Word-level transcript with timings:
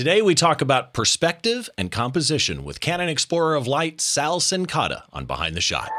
Today 0.00 0.22
we 0.22 0.34
talk 0.34 0.62
about 0.62 0.94
perspective 0.94 1.68
and 1.76 1.92
composition 1.92 2.64
with 2.64 2.80
Canon 2.80 3.10
Explorer 3.10 3.54
of 3.54 3.66
Light 3.66 4.00
Sal 4.00 4.40
Cincotta 4.40 5.02
on 5.12 5.26
Behind 5.26 5.54
the 5.54 5.60
Shot. 5.60 5.90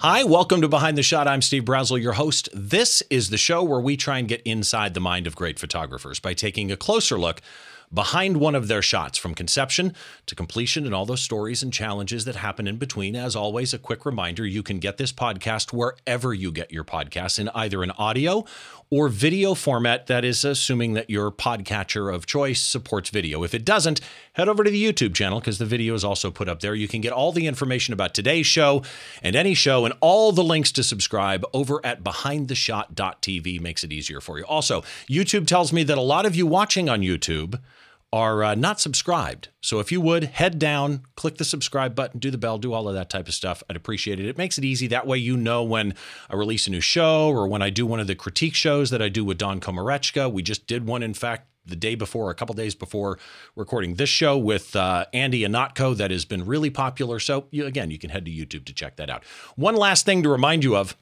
Hi, 0.00 0.22
welcome 0.24 0.60
to 0.60 0.68
Behind 0.68 0.98
the 0.98 1.02
Shot. 1.02 1.26
I'm 1.26 1.40
Steve 1.40 1.64
Brazill, 1.64 2.02
your 2.02 2.12
host. 2.12 2.50
This 2.52 3.02
is 3.08 3.30
the 3.30 3.38
show 3.38 3.62
where 3.62 3.80
we 3.80 3.96
try 3.96 4.18
and 4.18 4.28
get 4.28 4.42
inside 4.42 4.92
the 4.92 5.00
mind 5.00 5.26
of 5.26 5.34
great 5.34 5.58
photographers 5.58 6.20
by 6.20 6.34
taking 6.34 6.70
a 6.70 6.76
closer 6.76 7.18
look 7.18 7.40
behind 7.94 8.36
one 8.36 8.54
of 8.54 8.68
their 8.68 8.82
shots 8.82 9.16
from 9.16 9.34
conception 9.34 9.94
to 10.26 10.34
completion 10.34 10.84
and 10.84 10.94
all 10.94 11.06
those 11.06 11.22
stories 11.22 11.62
and 11.62 11.72
challenges 11.72 12.24
that 12.24 12.36
happen 12.36 12.66
in 12.66 12.76
between. 12.76 13.14
As 13.16 13.36
always, 13.36 13.72
a 13.72 13.78
quick 13.78 14.04
reminder 14.04 14.46
you 14.46 14.62
can 14.62 14.78
get 14.78 14.96
this 14.96 15.12
podcast 15.12 15.72
wherever 15.72 16.34
you 16.34 16.50
get 16.50 16.72
your 16.72 16.84
podcasts 16.84 17.38
in 17.38 17.48
either 17.50 17.82
an 17.82 17.92
audio 17.92 18.44
or 18.90 19.08
video 19.08 19.54
format. 19.54 20.06
That 20.06 20.24
is, 20.24 20.44
assuming 20.44 20.92
that 20.94 21.10
your 21.10 21.30
podcatcher 21.30 22.14
of 22.14 22.26
choice 22.26 22.60
supports 22.60 23.10
video. 23.10 23.42
If 23.42 23.54
it 23.54 23.64
doesn't, 23.64 24.00
head 24.34 24.48
over 24.48 24.64
to 24.64 24.70
the 24.70 24.92
YouTube 24.92 25.14
channel 25.14 25.40
because 25.40 25.58
the 25.58 25.66
video 25.66 25.94
is 25.94 26.04
also 26.04 26.30
put 26.30 26.48
up 26.48 26.60
there. 26.60 26.74
You 26.74 26.88
can 26.88 27.00
get 27.00 27.12
all 27.12 27.32
the 27.32 27.46
information 27.46 27.94
about 27.94 28.14
today's 28.14 28.46
show 28.46 28.82
and 29.22 29.34
any 29.34 29.54
show 29.54 29.84
and 29.84 29.94
all 30.00 30.32
the 30.32 30.44
links 30.44 30.72
to 30.72 30.82
subscribe 30.82 31.44
over 31.52 31.84
at 31.84 32.02
behindtheshot.tv. 32.02 33.60
Makes 33.60 33.84
it 33.84 33.92
easier 33.92 34.20
for 34.20 34.38
you. 34.38 34.44
Also, 34.44 34.82
YouTube 35.08 35.46
tells 35.46 35.72
me 35.72 35.82
that 35.84 35.98
a 35.98 36.02
lot 36.02 36.26
of 36.26 36.36
you 36.36 36.46
watching 36.46 36.88
on 36.88 37.00
YouTube 37.00 37.60
are 38.14 38.44
uh, 38.44 38.54
not 38.54 38.78
subscribed. 38.78 39.48
So 39.60 39.80
if 39.80 39.90
you 39.90 40.00
would 40.00 40.22
head 40.22 40.60
down, 40.60 41.02
click 41.16 41.36
the 41.36 41.44
subscribe 41.44 41.96
button, 41.96 42.20
do 42.20 42.30
the 42.30 42.38
bell, 42.38 42.58
do 42.58 42.72
all 42.72 42.88
of 42.88 42.94
that 42.94 43.10
type 43.10 43.26
of 43.26 43.34
stuff, 43.34 43.60
I'd 43.68 43.74
appreciate 43.74 44.20
it. 44.20 44.26
It 44.26 44.38
makes 44.38 44.56
it 44.56 44.64
easy. 44.64 44.86
That 44.86 45.08
way 45.08 45.18
you 45.18 45.36
know 45.36 45.64
when 45.64 45.96
I 46.30 46.36
release 46.36 46.68
a 46.68 46.70
new 46.70 46.80
show 46.80 47.28
or 47.28 47.48
when 47.48 47.60
I 47.60 47.70
do 47.70 47.84
one 47.84 47.98
of 47.98 48.06
the 48.06 48.14
critique 48.14 48.54
shows 48.54 48.90
that 48.90 49.02
I 49.02 49.08
do 49.08 49.24
with 49.24 49.36
Don 49.36 49.58
Komarechka. 49.58 50.32
We 50.32 50.44
just 50.44 50.68
did 50.68 50.86
one, 50.86 51.02
in 51.02 51.12
fact, 51.12 51.48
the 51.66 51.74
day 51.74 51.96
before, 51.96 52.30
a 52.30 52.36
couple 52.36 52.54
days 52.54 52.76
before 52.76 53.18
recording 53.56 53.96
this 53.96 54.10
show 54.10 54.38
with 54.38 54.76
uh, 54.76 55.06
Andy 55.12 55.42
Ihnatko 55.42 55.96
that 55.96 56.12
has 56.12 56.24
been 56.24 56.46
really 56.46 56.70
popular. 56.70 57.18
So 57.18 57.46
you, 57.50 57.66
again, 57.66 57.90
you 57.90 57.98
can 57.98 58.10
head 58.10 58.26
to 58.26 58.30
YouTube 58.30 58.64
to 58.66 58.72
check 58.72 58.94
that 58.94 59.10
out. 59.10 59.24
One 59.56 59.74
last 59.74 60.06
thing 60.06 60.22
to 60.22 60.28
remind 60.28 60.62
you 60.62 60.76
of. 60.76 60.96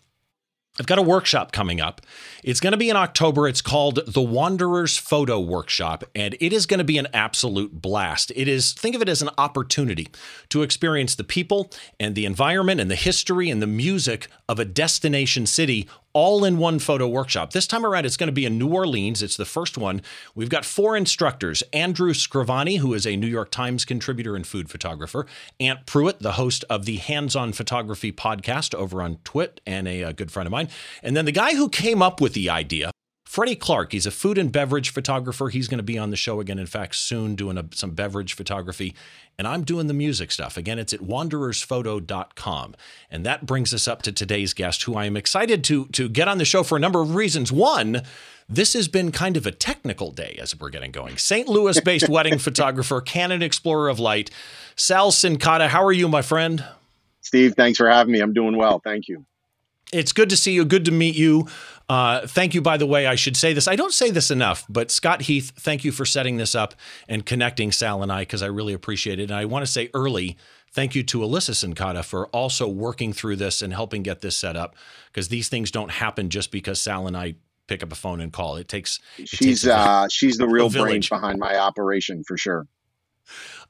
I've 0.81 0.87
got 0.87 0.99
a 0.99 1.03
workshop 1.03 1.53
coming 1.53 1.83
up. 1.83 2.01
It's 2.43 2.59
going 2.59 2.71
to 2.71 2.79
be 2.79 2.89
in 2.89 2.97
October. 2.97 3.47
It's 3.47 3.61
called 3.61 4.01
the 4.07 4.23
Wanderers 4.23 4.97
Photo 4.97 5.39
Workshop, 5.39 6.03
and 6.15 6.35
it 6.41 6.51
is 6.51 6.65
going 6.65 6.79
to 6.79 6.85
be 6.85 6.97
an 6.97 7.09
absolute 7.13 7.83
blast. 7.83 8.33
It 8.35 8.49
is, 8.49 8.73
think 8.73 8.97
of 8.97 9.03
it 9.03 9.09
as 9.09 9.21
an 9.21 9.29
opportunity 9.37 10.09
to 10.49 10.63
experience 10.63 11.15
the 11.15 11.25
people 11.25 11.71
and 12.01 12.15
the 12.15 12.25
environment 12.25 12.81
and 12.81 12.91
the 12.91 12.97
history 12.97 13.51
and 13.51 13.61
the 13.61 13.67
music 13.67 14.29
of 14.49 14.59
a 14.59 14.65
destination 14.65 15.45
city 15.45 15.87
all 16.15 16.45
in 16.45 16.59
one 16.59 16.79
photo 16.79 17.09
workshop. 17.09 17.53
This 17.53 17.67
time 17.67 17.85
around, 17.85 18.07
it's 18.07 18.17
going 18.17 18.29
to 18.29 18.33
be 18.33 18.47
in 18.47 18.59
New 18.59 18.69
Orleans. 18.69 19.23
It's 19.23 19.37
the 19.37 19.45
first 19.45 19.77
one. 19.77 20.03
We've 20.35 20.49
got 20.49 20.65
four 20.65 20.97
instructors 20.97 21.63
Andrew 21.73 22.13
Scrivani, 22.13 22.79
who 22.79 22.95
is 22.95 23.07
a 23.07 23.17
New 23.17 23.27
York 23.27 23.51
Times 23.51 23.85
contributor 23.85 24.37
and 24.37 24.47
food 24.47 24.71
photographer, 24.71 25.27
Ant 25.59 25.87
Pruitt, 25.87 26.21
the 26.21 26.33
host 26.33 26.65
of 26.71 26.85
the 26.85 26.97
Hands 26.97 27.35
on 27.35 27.53
Photography 27.53 28.13
podcast 28.13 28.75
over 28.75 29.03
on 29.03 29.19
Twit, 29.25 29.61
and 29.67 29.89
a, 29.89 30.03
a 30.03 30.13
good 30.13 30.31
friend 30.31 30.47
of 30.47 30.51
mine. 30.53 30.69
And 31.03 31.17
then 31.17 31.25
the 31.25 31.33
guy 31.33 31.55
who 31.55 31.69
came 31.69 32.03
up 32.03 32.21
with 32.21 32.35
the 32.35 32.49
idea 32.49 32.92
Freddie 33.33 33.57
Clark, 33.57 33.93
he's 33.93 34.05
a 34.05 34.11
food 34.11 34.37
and 34.37 34.53
beverage 34.53 34.91
photographer. 34.91 35.49
He's 35.49 35.67
going 35.67 35.79
to 35.79 35.83
be 35.83 35.97
on 35.97 36.11
the 36.11 36.19
show 36.19 36.39
again, 36.39 36.59
in 36.59 36.67
fact, 36.67 36.97
soon 36.97 37.35
doing 37.35 37.57
a, 37.57 37.65
some 37.73 37.93
beverage 37.93 38.35
photography. 38.35 38.95
And 39.39 39.49
I'm 39.49 39.65
doing 39.65 39.87
the 39.87 39.95
music 39.95 40.31
stuff. 40.31 40.59
Again, 40.59 40.79
it's 40.79 40.93
at 40.93 41.01
wanderersphoto.com. 41.01 42.75
And 43.11 43.25
that 43.25 43.47
brings 43.47 43.73
us 43.73 43.89
up 43.89 44.03
to 44.03 44.13
today's 44.13 44.53
guest, 44.53 44.83
who 44.83 44.97
I 44.97 45.07
am 45.07 45.17
excited 45.17 45.65
to, 45.65 45.87
to 45.87 46.11
get 46.11 46.29
on 46.29 46.37
the 46.37 46.45
show 46.45 46.63
for 46.63 46.77
a 46.77 46.79
number 46.79 47.01
of 47.01 47.15
reasons. 47.15 47.51
One, 47.51 48.03
this 48.51 48.75
has 48.75 48.87
been 48.87 49.11
kind 49.11 49.39
of 49.39 49.47
a 49.47 49.51
technical 49.51 50.11
day 50.11 50.37
as 50.39 50.55
we're 50.61 50.69
getting 50.69 50.93
going. 50.93 51.17
St. 51.17 51.49
Louis 51.49 51.81
based 51.81 52.09
wedding 52.11 52.39
photographer, 52.39 53.01
Canon 53.01 53.43
Explorer 53.43 53.89
of 53.89 53.99
Light, 53.99 54.31
Sal 54.77 55.11
Cincotta. 55.11 55.69
How 55.69 55.83
are 55.83 55.93
you, 55.93 56.07
my 56.07 56.21
friend? 56.21 56.67
Steve, 57.23 57.55
thanks 57.55 57.79
for 57.79 57.89
having 57.89 58.13
me. 58.13 58.21
I'm 58.21 58.35
doing 58.35 58.59
well. 58.59 58.79
Thank 58.79 59.09
you. 59.09 59.25
It's 59.93 60.13
good 60.13 60.31
to 60.31 60.37
see 60.37 60.53
you. 60.53 60.65
Good 60.65 60.87
to 60.87 60.91
meet 60.91 61.15
you. 61.15 61.49
Uh, 61.93 62.27
thank 62.27 62.55
you, 62.55 62.63
by 62.63 62.79
the 62.79 62.87
way. 62.87 63.07
I 63.07 63.17
should 63.17 63.37
say 63.37 63.53
this. 63.53 63.69
I 63.69 63.77
don't 63.77 63.93
say 63.93 64.11
this 64.11 64.31
enough, 64.31 64.65
but 64.67 64.91
Scott 64.91 65.21
Heath, 65.21 65.53
thank 65.57 65.85
you 65.85 65.93
for 65.93 66.07
setting 66.07 66.39
this 66.39 66.55
up 66.55 66.73
and 67.07 67.27
connecting 67.27 67.71
Sal 67.71 68.03
and 68.03 68.11
I 68.11 68.23
because 68.23 68.43
I 68.43 68.47
really 68.47 68.73
appreciate 68.73 69.21
it. 69.21 69.25
And 69.25 69.35
I 69.35 69.45
want 69.45 69.67
to 69.67 69.71
say 69.71 69.91
early, 69.93 70.39
thank 70.73 70.95
you 70.95 71.03
to 71.03 71.19
Alyssa 71.19 71.51
Cincotta 71.51 72.03
for 72.03 72.29
also 72.29 72.67
working 72.67 73.13
through 73.13 73.37
this 73.37 73.61
and 73.61 73.75
helping 73.75 74.03
get 74.03 74.23
this 74.23 74.35
set 74.35 74.57
up 74.57 74.75
because 75.09 75.29
these 75.29 75.51
things 75.51 75.71
don't 75.71 75.91
happen 75.91 76.31
just 76.31 76.51
because 76.51 76.81
Sal 76.81 77.07
and 77.07 77.15
I 77.15 77.35
pick 77.67 77.83
up 77.83 77.93
a 77.93 77.95
phone 77.95 78.23
and 78.23 78.33
call. 78.33 78.57
It 78.57 78.69
takes. 78.69 78.99
It 79.19 79.29
she's 79.29 79.61
takes 79.61 79.67
uh, 79.67 80.09
she's 80.09 80.39
the 80.39 80.49
real 80.49 80.71
brain 80.71 81.03
behind 81.07 81.39
my 81.39 81.59
operation 81.59 82.25
for 82.25 82.39
sure. 82.39 82.67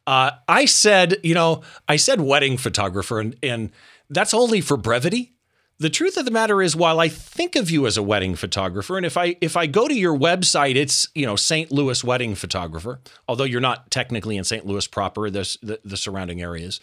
Uh, 0.07 0.31
I 0.47 0.67
said, 0.67 1.17
you 1.25 1.35
know, 1.35 1.63
I 1.89 1.97
said 1.97 2.21
wedding 2.21 2.57
photographer, 2.57 3.19
and 3.19 3.35
and 3.43 3.73
that's 4.09 4.33
only 4.33 4.61
for 4.61 4.77
brevity 4.77 5.33
the 5.79 5.91
truth 5.91 6.17
of 6.17 6.25
the 6.25 6.31
matter 6.31 6.63
is 6.63 6.77
while 6.77 7.01
I 7.01 7.09
think 7.09 7.57
of 7.57 7.71
you 7.71 7.87
as 7.87 7.97
a 7.97 8.03
wedding 8.03 8.35
photographer 8.37 8.97
and 8.97 9.05
if 9.05 9.17
I 9.17 9.37
if 9.41 9.57
I 9.57 9.67
go 9.67 9.89
to 9.89 9.95
your 9.95 10.17
website 10.17 10.77
it's 10.77 11.09
you 11.15 11.27
know 11.27 11.37
St. 11.37 11.71
Louis 11.71 12.03
wedding 12.05 12.35
photographer 12.35 13.01
although 13.29 13.45
you're 13.45 13.61
not 13.61 13.91
technically 13.91 14.37
in 14.37 14.45
St. 14.45 14.67
Louis 14.67 14.87
proper 14.87 15.29
the, 15.31 15.57
the, 15.63 15.81
the 15.85 15.97
surrounding 15.97 16.41
areas 16.41 16.81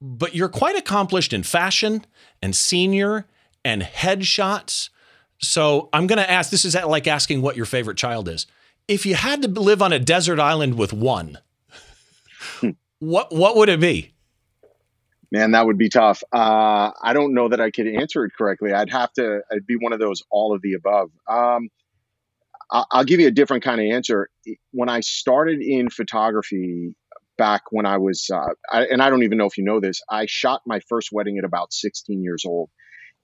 but 0.00 0.34
you're 0.34 0.48
quite 0.48 0.76
accomplished 0.76 1.32
in 1.32 1.42
fashion 1.42 2.04
and 2.40 2.54
senior 2.54 3.26
and 3.64 3.82
headshots 3.82 4.90
so 5.38 5.88
I'm 5.92 6.06
going 6.06 6.18
to 6.18 6.30
ask 6.30 6.50
this 6.50 6.64
is 6.64 6.74
like 6.74 7.06
asking 7.06 7.42
what 7.42 7.56
your 7.56 7.66
favorite 7.66 7.96
child 7.96 8.28
is 8.28 8.46
if 8.86 9.06
you 9.06 9.14
had 9.14 9.42
to 9.42 9.48
live 9.48 9.82
on 9.82 9.92
a 9.92 9.98
desert 9.98 10.38
island 10.38 10.76
with 10.76 10.92
one 10.92 11.38
hmm. 12.60 12.70
what 13.00 13.34
what 13.34 13.56
would 13.56 13.68
it 13.68 13.80
be 13.80 14.12
Man, 15.32 15.52
that 15.52 15.64
would 15.64 15.78
be 15.78 15.88
tough. 15.88 16.24
Uh, 16.32 16.90
I 17.00 17.12
don't 17.12 17.34
know 17.34 17.48
that 17.48 17.60
I 17.60 17.70
could 17.70 17.86
answer 17.86 18.24
it 18.24 18.32
correctly. 18.36 18.72
I'd 18.72 18.90
have 18.90 19.12
to. 19.12 19.42
I'd 19.50 19.66
be 19.66 19.76
one 19.76 19.92
of 19.92 20.00
those 20.00 20.22
all 20.30 20.54
of 20.54 20.60
the 20.62 20.74
above. 20.74 21.10
Um, 21.28 21.68
I'll, 22.70 23.04
give 23.04 23.20
you 23.20 23.28
a 23.28 23.32
different 23.32 23.64
kind 23.64 23.80
of 23.80 23.86
answer. 23.92 24.28
When 24.72 24.88
I 24.88 25.00
started 25.00 25.60
in 25.60 25.90
photography 25.90 26.94
back 27.36 27.62
when 27.70 27.86
I 27.86 27.98
was, 27.98 28.28
uh, 28.32 28.54
I, 28.70 28.84
and 28.86 29.02
I 29.02 29.10
don't 29.10 29.24
even 29.24 29.38
know 29.38 29.46
if 29.46 29.58
you 29.58 29.64
know 29.64 29.80
this, 29.80 30.02
I 30.08 30.26
shot 30.26 30.62
my 30.66 30.80
first 30.88 31.10
wedding 31.10 31.38
at 31.38 31.44
about 31.44 31.72
16 31.72 32.22
years 32.22 32.44
old. 32.46 32.70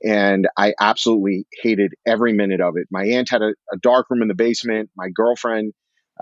And 0.03 0.49
I 0.57 0.75
absolutely 0.81 1.47
hated 1.63 1.95
every 2.07 2.33
minute 2.33 2.61
of 2.61 2.75
it. 2.77 2.89
My 2.91 3.05
aunt 3.07 3.31
had 3.31 3.43
a, 3.43 3.55
a 3.73 3.79
dark 3.81 4.07
room 4.11 4.23
in 4.23 4.29
the 4.29 4.35
basement. 4.35 4.91
My 4.97 5.09
girlfriend, 5.15 5.73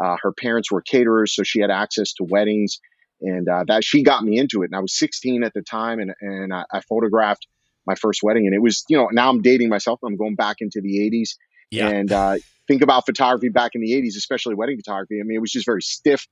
uh, 0.03 0.17
her 0.23 0.33
parents 0.33 0.71
were 0.71 0.83
caterers, 0.83 1.35
so 1.35 1.43
she 1.43 1.61
had 1.61 1.71
access 1.71 2.13
to 2.15 2.25
weddings 2.25 2.79
and 3.21 3.49
uh, 3.49 3.65
that 3.69 3.85
she 3.85 4.03
got 4.03 4.23
me 4.23 4.39
into 4.39 4.63
it. 4.63 4.67
And 4.67 4.77
I 4.77 4.81
was 4.81 4.97
16 4.99 5.45
at 5.45 5.53
the 5.55 5.63
time, 5.63 5.99
and 6.01 6.13
and 6.21 6.53
I, 6.53 6.65
I, 6.73 6.81
photographed 6.81 7.47
my 7.87 7.95
first 7.95 8.23
wedding, 8.23 8.47
and 8.47 8.55
it 8.55 8.63
was 8.63 8.85
you 8.89 8.97
know 8.97 9.09
now 9.13 9.31
I'm 9.31 9.43
dating 9.43 9.69
myself. 9.69 10.01
I'm 10.05 10.17
going 10.17 10.35
back 10.35 10.57
into 10.61 10.81
the 10.81 10.99
80s, 11.11 11.31
yeah. 11.71 11.89
and 11.89 12.13
uh, 12.13 12.37
think 12.69 12.83
about 12.83 13.07
photography 13.07 13.49
back 13.49 13.73
in 13.75 13.81
the 13.81 13.93
80s, 13.93 14.17
especially 14.17 14.55
wedding 14.55 14.77
photography. 14.77 15.21
I 15.21 15.25
mean, 15.25 15.37
it 15.37 15.41
was 15.41 15.53
just 15.53 15.67
very 15.67 15.83
stiff, 15.83 16.27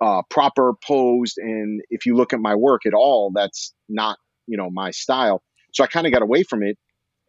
uh, 0.00 0.22
proper 0.30 0.72
posed, 0.86 1.38
and 1.38 1.82
if 1.90 2.06
you 2.06 2.16
look 2.16 2.32
at 2.32 2.40
my 2.40 2.54
work 2.54 2.82
at 2.86 2.94
all, 2.94 3.32
that's 3.34 3.74
not 3.88 4.18
you 4.46 4.56
know 4.56 4.70
my 4.70 4.90
style. 4.90 5.42
So 5.74 5.84
I 5.84 5.86
kind 5.86 6.06
of 6.06 6.12
got 6.12 6.22
away 6.22 6.42
from 6.42 6.62
it, 6.62 6.78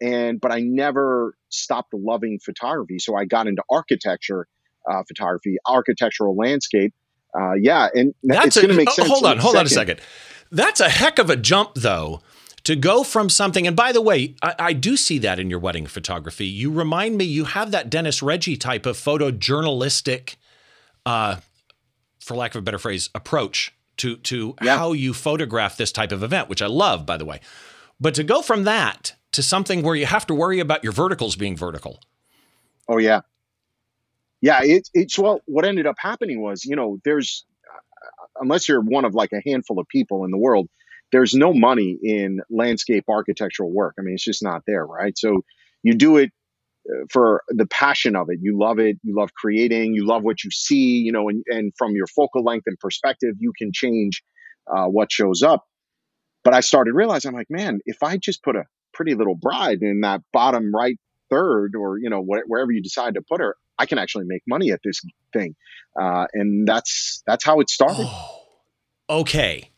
and 0.00 0.40
but 0.40 0.52
I 0.52 0.60
never 0.60 1.34
stopped 1.48 1.94
loving 1.94 2.38
photography. 2.44 2.98
So 2.98 3.16
I 3.16 3.24
got 3.24 3.46
into 3.46 3.62
architecture 3.70 4.46
uh, 4.90 5.02
photography, 5.08 5.56
architectural 5.66 6.36
landscape 6.36 6.92
uh, 7.38 7.54
yeah, 7.54 7.88
and 7.94 8.14
that's 8.22 8.56
going 8.56 8.68
to 8.68 8.74
make 8.74 8.90
sense. 8.90 9.08
Hold 9.08 9.24
on, 9.24 9.38
hold 9.38 9.54
second. 9.54 9.60
on 9.60 9.66
a 9.66 9.68
second. 9.68 10.00
That's 10.50 10.80
a 10.80 10.88
heck 10.88 11.18
of 11.18 11.30
a 11.30 11.36
jump, 11.36 11.72
though, 11.74 12.20
to 12.64 12.76
go 12.76 13.02
from 13.02 13.28
something. 13.28 13.66
And 13.66 13.76
by 13.76 13.92
the 13.92 14.00
way, 14.00 14.36
I, 14.42 14.54
I, 14.58 14.72
do 14.72 14.96
see 14.96 15.18
that 15.18 15.38
in 15.38 15.50
your 15.50 15.58
wedding 15.58 15.86
photography. 15.86 16.46
You 16.46 16.70
remind 16.70 17.16
me, 17.16 17.24
you 17.24 17.44
have 17.44 17.72
that 17.72 17.90
Denis 17.90 18.22
Reggie 18.22 18.56
type 18.56 18.86
of 18.86 18.96
photojournalistic, 18.96 20.36
uh, 21.04 21.36
for 22.20 22.36
lack 22.36 22.54
of 22.54 22.60
a 22.60 22.62
better 22.62 22.78
phrase, 22.78 23.10
approach 23.14 23.74
to 23.98 24.16
to 24.18 24.54
yeah. 24.62 24.76
how 24.76 24.92
you 24.92 25.12
photograph 25.12 25.76
this 25.76 25.92
type 25.92 26.12
of 26.12 26.22
event, 26.22 26.48
which 26.48 26.62
I 26.62 26.66
love, 26.66 27.04
by 27.06 27.16
the 27.16 27.24
way. 27.24 27.40
But 28.00 28.14
to 28.14 28.24
go 28.24 28.42
from 28.42 28.64
that 28.64 29.14
to 29.32 29.42
something 29.42 29.82
where 29.82 29.94
you 29.94 30.06
have 30.06 30.26
to 30.26 30.34
worry 30.34 30.60
about 30.60 30.84
your 30.84 30.92
verticals 30.92 31.36
being 31.36 31.56
vertical. 31.56 32.00
Oh 32.88 32.98
yeah, 32.98 33.20
yeah, 34.44 34.60
it, 34.62 34.90
it's 34.92 35.18
well, 35.18 35.40
what 35.46 35.64
ended 35.64 35.86
up 35.86 35.96
happening 35.98 36.42
was, 36.42 36.66
you 36.66 36.76
know, 36.76 36.98
there's, 37.02 37.46
uh, 37.66 38.26
unless 38.42 38.68
you're 38.68 38.82
one 38.82 39.06
of 39.06 39.14
like 39.14 39.32
a 39.32 39.40
handful 39.42 39.78
of 39.78 39.88
people 39.88 40.26
in 40.26 40.30
the 40.30 40.36
world, 40.36 40.68
there's 41.12 41.32
no 41.32 41.54
money 41.54 41.98
in 42.02 42.40
landscape 42.50 43.04
architectural 43.08 43.72
work. 43.72 43.94
I 43.98 44.02
mean, 44.02 44.12
it's 44.12 44.22
just 44.22 44.42
not 44.42 44.60
there, 44.66 44.84
right? 44.84 45.16
So 45.16 45.40
you 45.82 45.94
do 45.94 46.18
it 46.18 46.30
uh, 46.86 47.06
for 47.10 47.42
the 47.48 47.64
passion 47.64 48.16
of 48.16 48.26
it. 48.28 48.40
You 48.42 48.58
love 48.58 48.78
it. 48.78 48.98
You 49.02 49.16
love 49.16 49.30
creating. 49.32 49.94
You 49.94 50.06
love 50.06 50.22
what 50.22 50.44
you 50.44 50.50
see, 50.50 50.98
you 50.98 51.12
know, 51.12 51.30
and, 51.30 51.42
and 51.46 51.72
from 51.78 51.92
your 51.96 52.06
focal 52.06 52.44
length 52.44 52.64
and 52.66 52.78
perspective, 52.78 53.36
you 53.38 53.54
can 53.56 53.70
change 53.72 54.22
uh, 54.70 54.84
what 54.88 55.10
shows 55.10 55.42
up. 55.42 55.64
But 56.42 56.52
I 56.52 56.60
started 56.60 56.92
realizing, 56.92 57.30
I'm 57.30 57.34
like, 57.34 57.48
man, 57.48 57.80
if 57.86 58.02
I 58.02 58.18
just 58.18 58.42
put 58.42 58.56
a 58.56 58.64
pretty 58.92 59.14
little 59.14 59.36
bride 59.36 59.78
in 59.80 60.02
that 60.02 60.20
bottom 60.34 60.70
right 60.74 60.98
third 61.30 61.74
or 61.76 61.98
you 61.98 62.10
know 62.10 62.22
wh- 62.22 62.48
wherever 62.48 62.72
you 62.72 62.82
decide 62.82 63.14
to 63.14 63.22
put 63.22 63.40
her, 63.40 63.56
I 63.78 63.86
can 63.86 63.98
actually 63.98 64.24
make 64.26 64.42
money 64.46 64.70
at 64.70 64.80
this 64.84 65.00
thing, 65.32 65.54
uh, 66.00 66.26
and 66.32 66.66
that's 66.66 67.22
that's 67.26 67.44
how 67.44 67.60
it 67.60 67.70
started. 67.70 68.06
Oh, 68.06 68.42
okay. 69.10 69.70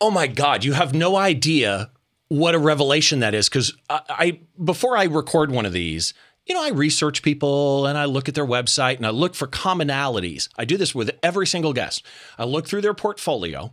Oh 0.00 0.10
my 0.10 0.26
God, 0.26 0.64
you 0.64 0.74
have 0.74 0.94
no 0.94 1.16
idea 1.16 1.90
what 2.28 2.54
a 2.54 2.58
revelation 2.58 3.20
that 3.20 3.34
is 3.34 3.48
because 3.48 3.74
I, 3.88 4.00
I 4.08 4.40
before 4.62 4.96
I 4.96 5.04
record 5.04 5.50
one 5.50 5.64
of 5.64 5.72
these, 5.72 6.12
you 6.46 6.54
know, 6.54 6.62
I 6.62 6.70
research 6.70 7.22
people 7.22 7.86
and 7.86 7.98
I 7.98 8.04
look 8.04 8.28
at 8.28 8.34
their 8.34 8.46
website 8.46 8.96
and 8.96 9.06
I 9.06 9.10
look 9.10 9.34
for 9.34 9.46
commonalities. 9.46 10.48
I 10.56 10.64
do 10.64 10.76
this 10.76 10.94
with 10.94 11.10
every 11.22 11.46
single 11.46 11.72
guest. 11.72 12.04
I 12.38 12.44
look 12.44 12.66
through 12.66 12.82
their 12.82 12.94
portfolio, 12.94 13.72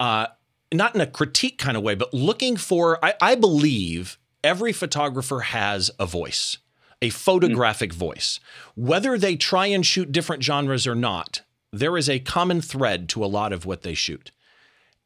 uh, 0.00 0.28
not 0.72 0.94
in 0.94 1.00
a 1.00 1.06
critique 1.06 1.58
kind 1.58 1.76
of 1.76 1.82
way, 1.82 1.94
but 1.94 2.12
looking 2.14 2.56
for, 2.56 3.02
I, 3.04 3.14
I 3.20 3.34
believe 3.34 4.18
every 4.42 4.72
photographer 4.72 5.40
has 5.40 5.90
a 5.98 6.06
voice, 6.06 6.58
a 7.02 7.10
photographic 7.10 7.90
mm-hmm. 7.90 7.98
voice. 7.98 8.40
Whether 8.74 9.18
they 9.18 9.36
try 9.36 9.66
and 9.66 9.84
shoot 9.84 10.12
different 10.12 10.42
genres 10.42 10.86
or 10.86 10.94
not, 10.94 11.42
there 11.72 11.96
is 11.96 12.08
a 12.08 12.18
common 12.18 12.60
thread 12.60 13.08
to 13.10 13.24
a 13.24 13.26
lot 13.26 13.52
of 13.52 13.66
what 13.66 13.82
they 13.82 13.94
shoot. 13.94 14.30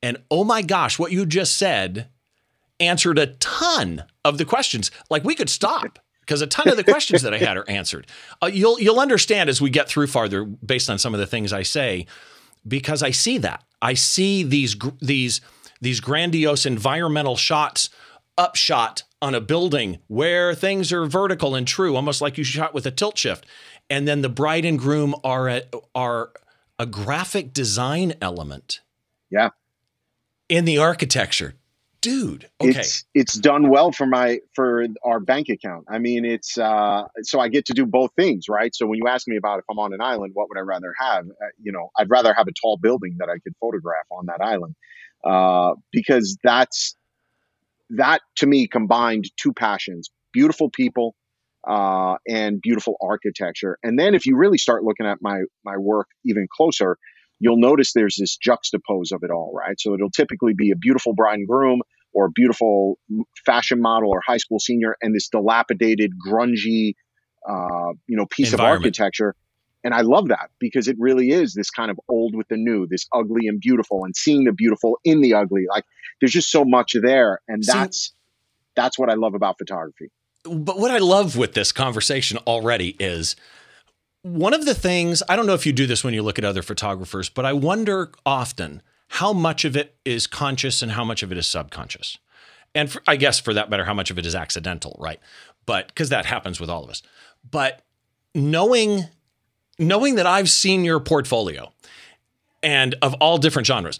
And 0.02 0.18
oh 0.30 0.44
my 0.44 0.62
gosh, 0.62 0.98
what 0.98 1.12
you 1.12 1.26
just 1.26 1.56
said 1.56 2.08
answered 2.80 3.18
a 3.18 3.26
ton 3.34 4.04
of 4.24 4.38
the 4.38 4.44
questions. 4.44 4.90
Like 5.10 5.24
we 5.24 5.34
could 5.34 5.50
stop 5.50 5.98
because 6.20 6.40
a 6.40 6.46
ton 6.46 6.68
of 6.68 6.76
the 6.76 6.84
questions 6.84 7.22
that 7.22 7.34
I 7.34 7.38
had 7.38 7.56
are 7.56 7.68
answered. 7.68 8.06
Uh, 8.42 8.46
you'll 8.46 8.80
you'll 8.80 9.00
understand 9.00 9.48
as 9.48 9.60
we 9.60 9.70
get 9.70 9.88
through 9.88 10.08
farther 10.08 10.44
based 10.44 10.90
on 10.90 10.98
some 10.98 11.14
of 11.14 11.20
the 11.20 11.26
things 11.26 11.52
I 11.52 11.62
say 11.62 12.06
because 12.66 13.02
I 13.02 13.10
see 13.10 13.38
that. 13.38 13.64
I 13.80 13.94
see 13.94 14.42
these 14.42 14.76
these 15.00 15.40
these 15.80 16.00
grandiose 16.00 16.66
environmental 16.66 17.36
shots 17.36 17.90
upshot 18.38 19.02
on 19.22 19.34
a 19.34 19.40
building 19.40 20.00
where 20.08 20.54
things 20.54 20.92
are 20.92 21.06
vertical 21.06 21.54
and 21.54 21.66
true, 21.66 21.96
almost 21.96 22.20
like 22.20 22.36
you 22.36 22.44
shot 22.44 22.74
with 22.74 22.84
a 22.84 22.90
tilt 22.90 23.16
shift. 23.16 23.46
And 23.88 24.06
then 24.06 24.20
the 24.20 24.28
bride 24.28 24.64
and 24.64 24.78
groom 24.78 25.14
are 25.24 25.48
a, 25.48 25.62
are 25.94 26.32
a 26.78 26.86
graphic 26.86 27.52
design 27.52 28.14
element. 28.20 28.80
Yeah. 29.30 29.50
In 30.48 30.64
the 30.64 30.78
architecture 30.78 31.54
dude 32.02 32.50
okay 32.60 32.80
it's 32.80 33.04
it's 33.14 33.34
done 33.34 33.68
well 33.68 33.92
for 33.92 34.06
my 34.06 34.40
for 34.54 34.84
our 35.04 35.20
bank 35.20 35.48
account 35.48 35.86
i 35.88 35.98
mean 35.98 36.24
it's 36.24 36.58
uh 36.58 37.04
so 37.22 37.38
i 37.38 37.46
get 37.46 37.64
to 37.64 37.72
do 37.72 37.86
both 37.86 38.10
things 38.16 38.46
right 38.48 38.74
so 38.74 38.86
when 38.86 38.98
you 38.98 39.06
ask 39.06 39.28
me 39.28 39.36
about 39.36 39.60
if 39.60 39.64
i'm 39.70 39.78
on 39.78 39.94
an 39.94 40.00
island 40.00 40.32
what 40.34 40.48
would 40.48 40.58
i 40.58 40.62
rather 40.62 40.92
have 40.98 41.24
uh, 41.24 41.46
you 41.62 41.70
know 41.70 41.90
i'd 41.96 42.10
rather 42.10 42.34
have 42.34 42.48
a 42.48 42.52
tall 42.60 42.76
building 42.76 43.14
that 43.20 43.28
i 43.28 43.38
could 43.38 43.54
photograph 43.60 44.04
on 44.10 44.26
that 44.26 44.40
island 44.40 44.74
uh 45.24 45.74
because 45.92 46.36
that's 46.42 46.96
that 47.96 48.20
to 48.36 48.46
me 48.46 48.66
combined 48.66 49.24
two 49.36 49.52
passions 49.52 50.10
beautiful 50.32 50.70
people 50.70 51.14
uh 51.68 52.16
and 52.26 52.60
beautiful 52.60 52.96
architecture 53.00 53.78
and 53.82 53.98
then 53.98 54.14
if 54.14 54.26
you 54.26 54.36
really 54.36 54.58
start 54.58 54.82
looking 54.82 55.06
at 55.06 55.18
my 55.20 55.42
my 55.64 55.76
work 55.76 56.08
even 56.24 56.46
closer 56.52 56.96
you'll 57.42 57.58
notice 57.58 57.92
there's 57.92 58.16
this 58.18 58.38
juxtapose 58.38 59.10
of 59.12 59.24
it 59.24 59.30
all, 59.32 59.52
right? 59.52 59.78
So 59.78 59.94
it'll 59.94 60.10
typically 60.10 60.54
be 60.54 60.70
a 60.70 60.76
beautiful 60.76 61.12
bride 61.12 61.34
and 61.34 61.48
groom 61.48 61.80
or 62.14 62.26
a 62.26 62.30
beautiful 62.30 62.98
fashion 63.44 63.82
model 63.82 64.10
or 64.10 64.20
high 64.24 64.36
school 64.36 64.60
senior 64.60 64.96
and 65.02 65.12
this 65.12 65.28
dilapidated, 65.28 66.12
grungy, 66.24 66.94
uh, 67.48 67.92
you 68.06 68.16
know, 68.16 68.26
piece 68.26 68.52
of 68.52 68.60
architecture. 68.60 69.34
And 69.84 69.94
I 69.94 70.02
love 70.02 70.28
that 70.28 70.50
because 70.58 70.88
it 70.88 70.96
really 70.98 71.30
is 71.30 71.54
this 71.54 71.70
kind 71.70 71.90
of 71.90 71.98
old 72.08 72.34
with 72.36 72.48
the 72.48 72.56
new, 72.56 72.86
this 72.86 73.06
ugly 73.12 73.48
and 73.48 73.60
beautiful, 73.60 74.04
and 74.04 74.14
seeing 74.16 74.44
the 74.44 74.52
beautiful 74.52 74.98
in 75.04 75.20
the 75.20 75.34
ugly. 75.34 75.66
Like 75.68 75.84
there's 76.20 76.32
just 76.32 76.50
so 76.50 76.64
much 76.64 76.94
there, 77.00 77.40
and 77.48 77.64
See, 77.64 77.72
that's 77.72 78.12
that's 78.76 78.98
what 78.98 79.10
I 79.10 79.14
love 79.14 79.34
about 79.34 79.58
photography. 79.58 80.10
But 80.44 80.78
what 80.78 80.90
I 80.90 80.98
love 80.98 81.36
with 81.36 81.54
this 81.54 81.72
conversation 81.72 82.38
already 82.46 82.96
is 82.98 83.36
one 84.22 84.54
of 84.54 84.64
the 84.64 84.74
things, 84.74 85.22
I 85.28 85.36
don't 85.36 85.46
know 85.46 85.54
if 85.54 85.66
you 85.66 85.72
do 85.72 85.86
this 85.86 86.04
when 86.04 86.14
you 86.14 86.22
look 86.22 86.38
at 86.38 86.44
other 86.44 86.62
photographers, 86.62 87.28
but 87.28 87.44
I 87.44 87.52
wonder 87.52 88.12
often 88.24 88.82
how 89.08 89.32
much 89.32 89.64
of 89.64 89.76
it 89.76 89.96
is 90.04 90.26
conscious 90.26 90.80
and 90.80 90.92
how 90.92 91.04
much 91.04 91.22
of 91.22 91.32
it 91.32 91.38
is 91.38 91.46
subconscious. 91.46 92.18
And 92.74 92.90
for, 92.90 93.02
I 93.06 93.16
guess 93.16 93.38
for 93.38 93.52
that 93.52 93.68
matter, 93.68 93.84
how 93.84 93.94
much 93.94 94.10
of 94.10 94.18
it 94.18 94.26
is 94.26 94.34
accidental, 94.34 94.96
right? 94.98 95.20
But 95.66 95.88
because 95.88 96.08
that 96.08 96.24
happens 96.24 96.60
with 96.60 96.70
all 96.70 96.84
of 96.84 96.90
us. 96.90 97.02
But 97.48 97.82
knowing 98.34 99.04
knowing 99.78 100.16
that 100.16 100.26
I've 100.26 100.50
seen 100.50 100.84
your 100.84 101.00
portfolio 101.00 101.72
and 102.62 102.94
of 103.02 103.14
all 103.14 103.38
different 103.38 103.66
genres, 103.66 103.98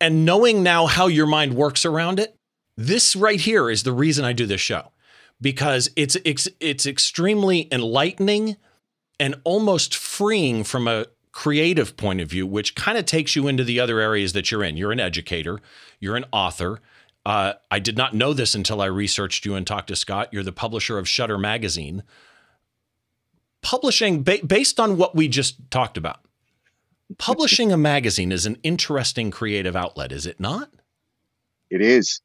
and 0.00 0.24
knowing 0.24 0.62
now 0.62 0.86
how 0.86 1.06
your 1.06 1.26
mind 1.26 1.54
works 1.54 1.84
around 1.84 2.18
it, 2.18 2.36
this 2.76 3.14
right 3.14 3.40
here 3.40 3.70
is 3.70 3.84
the 3.84 3.92
reason 3.92 4.24
I 4.24 4.32
do 4.32 4.46
this 4.46 4.60
show 4.60 4.90
because 5.40 5.90
it's 5.96 6.16
it's, 6.24 6.48
it's 6.60 6.86
extremely 6.86 7.68
enlightening 7.70 8.56
and 9.20 9.36
almost 9.44 9.94
freeing 9.94 10.64
from 10.64 10.88
a 10.88 11.06
creative 11.32 11.96
point 11.96 12.20
of 12.20 12.28
view, 12.28 12.46
which 12.46 12.74
kind 12.74 12.96
of 12.96 13.04
takes 13.04 13.34
you 13.36 13.48
into 13.48 13.64
the 13.64 13.80
other 13.80 14.00
areas 14.00 14.32
that 14.32 14.50
you're 14.50 14.64
in. 14.64 14.76
You're 14.76 14.92
an 14.92 15.00
educator, 15.00 15.60
you're 16.00 16.16
an 16.16 16.24
author. 16.32 16.80
Uh, 17.26 17.54
I 17.70 17.78
did 17.78 17.96
not 17.96 18.14
know 18.14 18.32
this 18.32 18.54
until 18.54 18.82
I 18.82 18.86
researched 18.86 19.46
you 19.46 19.54
and 19.54 19.66
talked 19.66 19.88
to 19.88 19.96
Scott. 19.96 20.28
You're 20.30 20.42
the 20.42 20.52
publisher 20.52 20.98
of 20.98 21.08
Shutter 21.08 21.38
Magazine. 21.38 22.02
Publishing, 23.64 24.22
ba- 24.22 24.44
based 24.46 24.78
on 24.78 24.98
what 24.98 25.16
we 25.16 25.26
just 25.26 25.70
talked 25.70 25.96
about, 25.96 26.20
publishing 27.16 27.72
a 27.72 27.78
magazine 27.78 28.30
is 28.30 28.44
an 28.44 28.58
interesting 28.62 29.30
creative 29.30 29.74
outlet, 29.74 30.12
is 30.12 30.26
it 30.26 30.38
not? 30.38 30.68
It 31.70 31.80
is. 31.80 32.20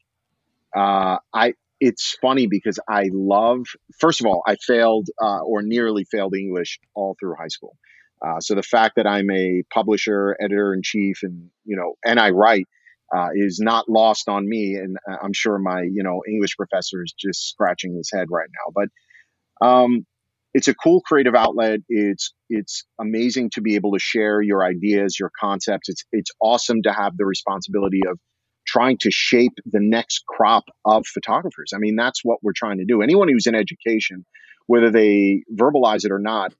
Uh, 0.76 1.16
I 1.32 1.54
it's 1.80 2.14
funny 2.20 2.46
because 2.46 2.78
I 2.86 3.08
love, 3.10 3.64
first 3.98 4.20
of 4.20 4.26
all, 4.26 4.42
I 4.46 4.56
failed 4.56 5.08
uh, 5.20 5.40
or 5.40 5.62
nearly 5.62 6.04
failed 6.04 6.34
English 6.34 6.78
all 6.94 7.16
through 7.18 7.36
high 7.36 7.48
school. 7.48 7.74
Uh, 8.22 8.38
so 8.40 8.54
the 8.54 8.62
fact 8.62 8.96
that 8.96 9.06
I'm 9.06 9.30
a 9.30 9.62
publisher, 9.72 10.36
editor 10.38 10.74
in 10.74 10.82
chief, 10.82 11.22
and 11.22 11.48
you 11.64 11.76
know, 11.76 11.94
and 12.04 12.20
I 12.20 12.30
write 12.30 12.68
uh, 13.16 13.28
is 13.34 13.58
not 13.60 13.88
lost 13.88 14.28
on 14.28 14.46
me. 14.46 14.74
And 14.74 14.98
I'm 15.22 15.32
sure 15.32 15.58
my 15.58 15.80
you 15.82 16.02
know 16.02 16.22
English 16.28 16.56
professor 16.56 17.02
is 17.02 17.14
just 17.18 17.48
scratching 17.48 17.96
his 17.96 18.10
head 18.12 18.28
right 18.30 18.48
now. 18.52 18.72
But 18.74 19.66
um, 19.66 20.06
it's 20.54 20.68
a 20.68 20.74
cool 20.74 21.00
creative 21.02 21.34
outlet. 21.34 21.80
It's 21.88 22.32
it's 22.48 22.84
amazing 23.00 23.50
to 23.54 23.60
be 23.60 23.76
able 23.76 23.92
to 23.92 23.98
share 23.98 24.42
your 24.42 24.64
ideas, 24.64 25.18
your 25.18 25.30
concepts. 25.38 25.88
It's 25.88 26.04
it's 26.12 26.30
awesome 26.40 26.82
to 26.82 26.92
have 26.92 27.16
the 27.16 27.24
responsibility 27.24 28.00
of 28.08 28.18
trying 28.66 28.98
to 28.98 29.10
shape 29.10 29.52
the 29.64 29.80
next 29.80 30.24
crop 30.26 30.64
of 30.84 31.06
photographers. 31.06 31.72
I 31.74 31.78
mean, 31.78 31.96
that's 31.96 32.20
what 32.24 32.38
we're 32.42 32.52
trying 32.54 32.78
to 32.78 32.84
do. 32.84 33.02
Anyone 33.02 33.28
who's 33.28 33.46
in 33.46 33.54
education, 33.54 34.24
whether 34.66 34.90
they 34.90 35.42
verbalize 35.54 36.04
it 36.04 36.12
or 36.12 36.18
not, 36.18 36.52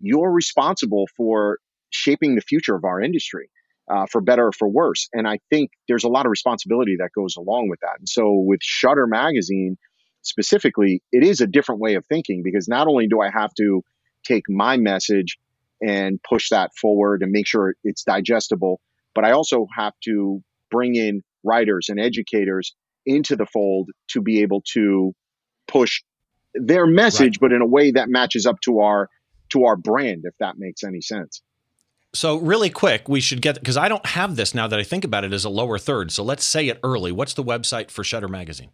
you're 0.00 0.30
responsible 0.30 1.06
for 1.16 1.58
shaping 1.90 2.34
the 2.34 2.40
future 2.40 2.74
of 2.74 2.84
our 2.84 3.00
industry. 3.00 3.50
Uh, 3.86 4.06
for 4.10 4.22
better 4.22 4.46
or 4.46 4.52
for 4.52 4.66
worse. 4.66 5.10
And 5.12 5.28
I 5.28 5.40
think 5.50 5.68
there's 5.88 6.04
a 6.04 6.08
lot 6.08 6.24
of 6.24 6.30
responsibility 6.30 6.96
that 7.00 7.10
goes 7.14 7.36
along 7.36 7.68
with 7.68 7.80
that. 7.80 7.96
And 7.98 8.08
so 8.08 8.32
with 8.32 8.60
Shutter 8.62 9.06
Magazine 9.06 9.76
specifically, 10.24 11.02
it 11.12 11.24
is 11.24 11.40
a 11.40 11.46
different 11.46 11.80
way 11.80 11.94
of 11.94 12.04
thinking 12.06 12.42
because 12.42 12.68
not 12.68 12.86
only 12.86 13.06
do 13.06 13.20
I 13.20 13.30
have 13.30 13.52
to 13.54 13.82
take 14.24 14.44
my 14.48 14.76
message 14.76 15.38
and 15.86 16.20
push 16.22 16.48
that 16.50 16.70
forward 16.80 17.22
and 17.22 17.30
make 17.30 17.46
sure 17.46 17.74
it's 17.84 18.04
digestible, 18.04 18.80
but 19.14 19.24
I 19.24 19.32
also 19.32 19.66
have 19.76 19.92
to 20.04 20.42
bring 20.70 20.94
in 20.94 21.22
writers 21.44 21.88
and 21.88 22.00
educators 22.00 22.74
into 23.06 23.36
the 23.36 23.46
fold 23.46 23.90
to 24.08 24.22
be 24.22 24.40
able 24.40 24.62
to 24.72 25.14
push 25.68 26.02
their 26.54 26.86
message, 26.86 27.36
right. 27.36 27.50
but 27.50 27.52
in 27.52 27.60
a 27.60 27.66
way 27.66 27.90
that 27.90 28.08
matches 28.08 28.46
up 28.46 28.60
to 28.62 28.80
our 28.80 29.08
to 29.50 29.64
our 29.64 29.76
brand, 29.76 30.22
if 30.24 30.34
that 30.40 30.56
makes 30.56 30.82
any 30.82 31.00
sense. 31.00 31.42
So 32.14 32.36
really 32.36 32.70
quick, 32.70 33.08
we 33.08 33.20
should 33.20 33.42
get 33.42 33.56
because 33.56 33.76
I 33.76 33.88
don't 33.88 34.06
have 34.06 34.36
this 34.36 34.54
now 34.54 34.68
that 34.68 34.78
I 34.78 34.84
think 34.84 35.04
about 35.04 35.24
it 35.24 35.32
as 35.32 35.44
a 35.44 35.50
lower 35.50 35.78
third. 35.78 36.12
So 36.12 36.22
let's 36.22 36.44
say 36.44 36.68
it 36.68 36.78
early. 36.82 37.12
What's 37.12 37.34
the 37.34 37.44
website 37.44 37.90
for 37.90 38.04
Shutter 38.04 38.28
Magazine? 38.28 38.70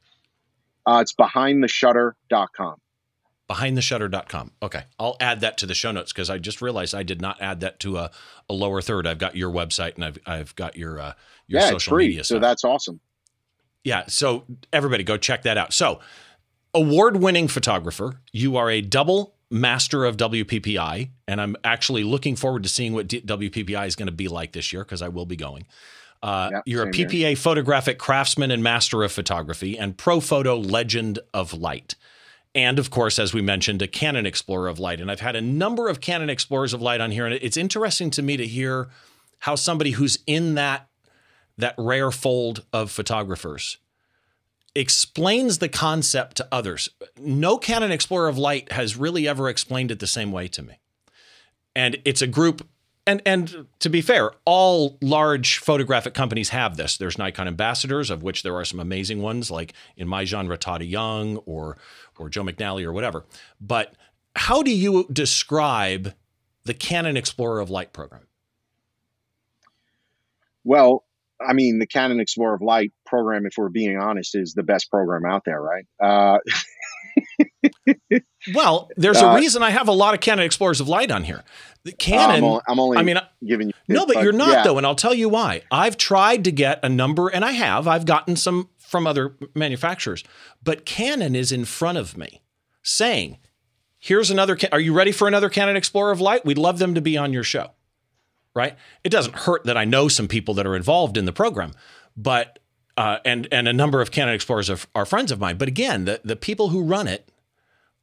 Uh, 0.91 1.01
it's 1.01 1.13
behindtheshutter.com. 1.13 2.77
Behindtheshutter.com. 3.49 4.51
Okay. 4.61 4.83
I'll 4.99 5.17
add 5.21 5.41
that 5.41 5.57
to 5.59 5.67
the 5.67 5.75
show 5.75 5.93
notes 5.93 6.13
because 6.13 6.29
I 6.29 6.39
just 6.39 6.61
realized 6.61 6.97
I 6.97 7.05
did 7.05 7.21
not 7.21 7.41
add 7.41 7.61
that 7.61 7.79
to 7.81 7.99
a, 7.99 8.11
a 8.49 8.53
lower 8.53 8.81
third. 8.81 9.07
I've 9.07 9.19
got 9.19 9.37
your 9.37 9.53
website 9.53 9.95
and 9.95 10.05
I've 10.05 10.19
I've 10.27 10.57
got 10.57 10.77
your 10.77 11.01
uh, 11.01 11.13
your 11.47 11.61
yeah, 11.61 11.69
social 11.69 11.97
media. 11.97 12.25
So 12.25 12.41
that's 12.41 12.65
awesome. 12.65 13.01
Yeah. 13.85 14.05
So 14.09 14.45
everybody 14.73 15.05
go 15.05 15.17
check 15.17 15.43
that 15.43 15.57
out. 15.57 15.73
So 15.73 16.01
award 16.75 17.19
winning 17.19 17.47
photographer. 17.47 18.21
You 18.33 18.57
are 18.57 18.69
a 18.69 18.81
double 18.81 19.37
master 19.49 20.05
of 20.05 20.17
WPPI, 20.17 21.11
and 21.29 21.41
I'm 21.41 21.55
actually 21.63 22.03
looking 22.03 22.35
forward 22.35 22.65
to 22.65 22.69
seeing 22.69 22.95
what 22.95 23.07
D- 23.07 23.21
WPPI 23.21 23.87
is 23.87 23.95
going 23.95 24.07
to 24.07 24.13
be 24.13 24.27
like 24.27 24.53
this 24.53 24.73
year 24.73 24.83
because 24.85 25.03
I 25.03 25.09
will 25.09 25.27
be 25.27 25.37
going. 25.37 25.67
Uh, 26.23 26.51
yep, 26.53 26.63
you're 26.67 26.83
a 26.83 26.91
PPA 26.91 27.11
here. 27.11 27.37
photographic 27.37 27.99
craftsman 27.99 28.51
and 28.51 28.63
master 28.63 29.03
of 29.03 29.13
photography 29.13 29.79
and 29.79 29.97
Profoto 29.97 30.71
legend 30.71 31.19
of 31.33 31.55
light. 31.55 31.95
And 32.55 32.79
of 32.79 32.91
course, 32.91 33.19
as 33.19 33.33
we 33.33 33.43
mentioned, 33.43 33.81
a 33.81 33.87
Canon 33.87 34.27
Explorer 34.27 34.69
of 34.69 34.79
Light. 34.79 35.01
And 35.01 35.11
I've 35.11 35.21
had 35.21 35.37
a 35.37 35.41
number 35.41 35.89
of 35.89 36.01
Canon 36.01 36.29
Explorers 36.29 36.75
of 36.75 36.83
Light 36.83 37.01
on 37.01 37.13
here, 37.13 37.25
and 37.25 37.35
it's 37.35 37.57
interesting 37.57 38.11
to 38.11 38.23
me 38.23 38.37
to 38.37 38.47
hear 38.47 38.89
how 39.41 39.55
somebody 39.55 39.93
who's 39.93 40.19
in 40.27 40.55
that 40.55 40.89
that 41.57 41.75
rare 41.77 42.11
fold 42.11 42.65
of 42.73 42.91
photographers 42.91 43.79
explains 44.75 45.59
the 45.59 45.69
concept 45.69 46.37
to 46.37 46.49
others. 46.51 46.89
No 47.19 47.59
Canon 47.59 47.91
Explorer 47.91 48.29
of 48.29 48.39
Light 48.39 48.73
has 48.73 48.97
really 48.97 49.29
ever 49.29 49.49
explained 49.49 49.91
it 49.91 49.99
the 49.99 50.07
same 50.07 50.33
way 50.33 50.49
to 50.49 50.63
me. 50.63 50.81
And 51.75 51.99
it's 52.05 52.23
a 52.23 52.27
group 52.27 52.67
and 53.07 53.23
and 53.25 53.67
to 53.81 53.91
be 53.91 54.01
fair, 54.01 54.33
all 54.45 54.99
large 55.01 55.59
photographic 55.59 56.15
companies 56.15 56.51
have 56.51 56.77
this. 56.77 56.97
There's 56.97 57.19
Nikon 57.19 57.49
ambassadors, 57.49 58.11
of 58.11 58.23
which 58.23 58.43
there 58.43 58.55
are 58.55 58.65
some 58.65 58.81
amazing 58.81 59.23
ones, 59.23 59.51
like 59.51 59.73
in 59.97 60.07
my 60.07 60.25
genre, 60.25 60.57
Todd 60.57 60.83
Owyoung 60.83 61.43
or 61.47 61.77
or 62.19 62.29
Joe 62.29 62.45
McNally 62.45 62.85
or 62.85 62.93
whatever. 62.93 63.25
But 63.61 63.95
how 64.37 64.63
do 64.63 64.71
you 64.71 65.07
describe 65.13 66.15
the 66.65 66.75
Canon 66.75 67.17
Explorer 67.17 67.61
of 67.61 67.71
Light 67.71 67.93
program? 67.93 68.27
Well, 70.63 71.05
I 71.41 71.55
mean, 71.55 71.79
the 71.79 71.87
Canon 71.87 72.21
Explorer 72.21 72.55
of 72.55 72.63
Light 72.63 72.93
program, 73.07 73.47
if 73.47 73.55
we're 73.57 73.71
being 73.71 73.99
honest, 73.99 74.37
is 74.37 74.53
the 74.55 74.63
best 74.63 74.91
program 74.91 75.25
out 75.25 75.45
there, 75.45 75.61
right? 75.61 75.87
Uh, 75.99 76.39
well, 78.55 78.91
there's 78.97 79.23
uh, 79.23 79.27
a 79.27 79.37
reason 79.37 79.63
I 79.63 79.71
have 79.71 79.89
a 79.89 79.93
lot 79.93 80.15
of 80.15 80.21
Canon 80.21 80.45
Explorers 80.45 80.81
of 80.81 80.89
Light 80.89 81.11
on 81.11 81.25
here. 81.25 81.45
The 81.85 81.93
Canon. 81.93 82.37
I'm 82.37 82.45
only, 82.45 82.61
I'm 82.69 82.81
only 82.81 82.99
I 82.99 83.03
mean, 83.03 83.21
giving 83.45 83.69
you. 83.69 83.75
No, 83.89 84.07
but, 84.07 84.15
but 84.15 84.25
you're 84.25 84.33
not 84.33 84.51
yeah. 84.51 84.63
though, 84.65 84.79
and 84.79 84.87
I'll 84.87 84.95
tell 84.95 85.15
you 85.15 85.29
why. 85.29 85.63
I've 85.71 85.97
tried 85.97 86.45
to 86.45 86.53
get 86.53 86.81
a 86.83 86.89
number, 86.89 87.29
and 87.29 87.45
I 87.45 87.53
have. 87.53 87.89
I've 87.89 88.07
gotten 88.07 88.37
some 88.37 88.69
from 88.79 89.07
other 89.07 89.37
manufacturers, 89.55 90.25
but 90.63 90.85
Canon 90.85 91.35
is 91.35 91.53
in 91.53 91.65
front 91.65 91.99
of 91.99 92.17
me, 92.17 92.43
saying, 92.83 93.39
"Here's 93.99 94.31
another. 94.31 94.59
Are 94.73 94.81
you 94.81 94.93
ready 94.93 95.13
for 95.13 95.29
another 95.29 95.49
Canon 95.49 95.77
Explorer 95.77 96.13
of 96.13 96.21
Light? 96.21 96.45
We'd 96.45 96.59
love 96.59 96.79
them 96.79 96.95
to 96.95 97.01
be 97.01 97.17
on 97.17 97.33
your 97.33 97.45
show." 97.45 97.71
Right? 98.55 98.77
It 99.05 99.11
doesn't 99.11 99.37
hurt 99.37 99.65
that 99.65 99.77
I 99.77 99.85
know 99.85 100.09
some 100.09 100.27
people 100.27 100.55
that 100.55 100.67
are 100.67 100.75
involved 100.75 101.17
in 101.17 101.25
the 101.25 101.33
program, 101.33 101.73
but 102.17 102.59
uh, 102.97 103.19
and 103.25 103.49
and 103.51 103.69
a 103.69 103.73
number 103.73 104.03
of 104.03 104.11
Canon 104.11 104.35
Explorers 104.35 104.69
are, 104.69 104.79
are 104.95 105.07
friends 105.07 105.33
of 105.33 105.41
mine. 105.41 105.57
But 105.57 105.69
again, 105.69 106.05
the 106.05 106.21
the 106.25 106.37
people 106.37 106.69
who 106.69 106.83
run 106.83 107.09
it 107.09 107.31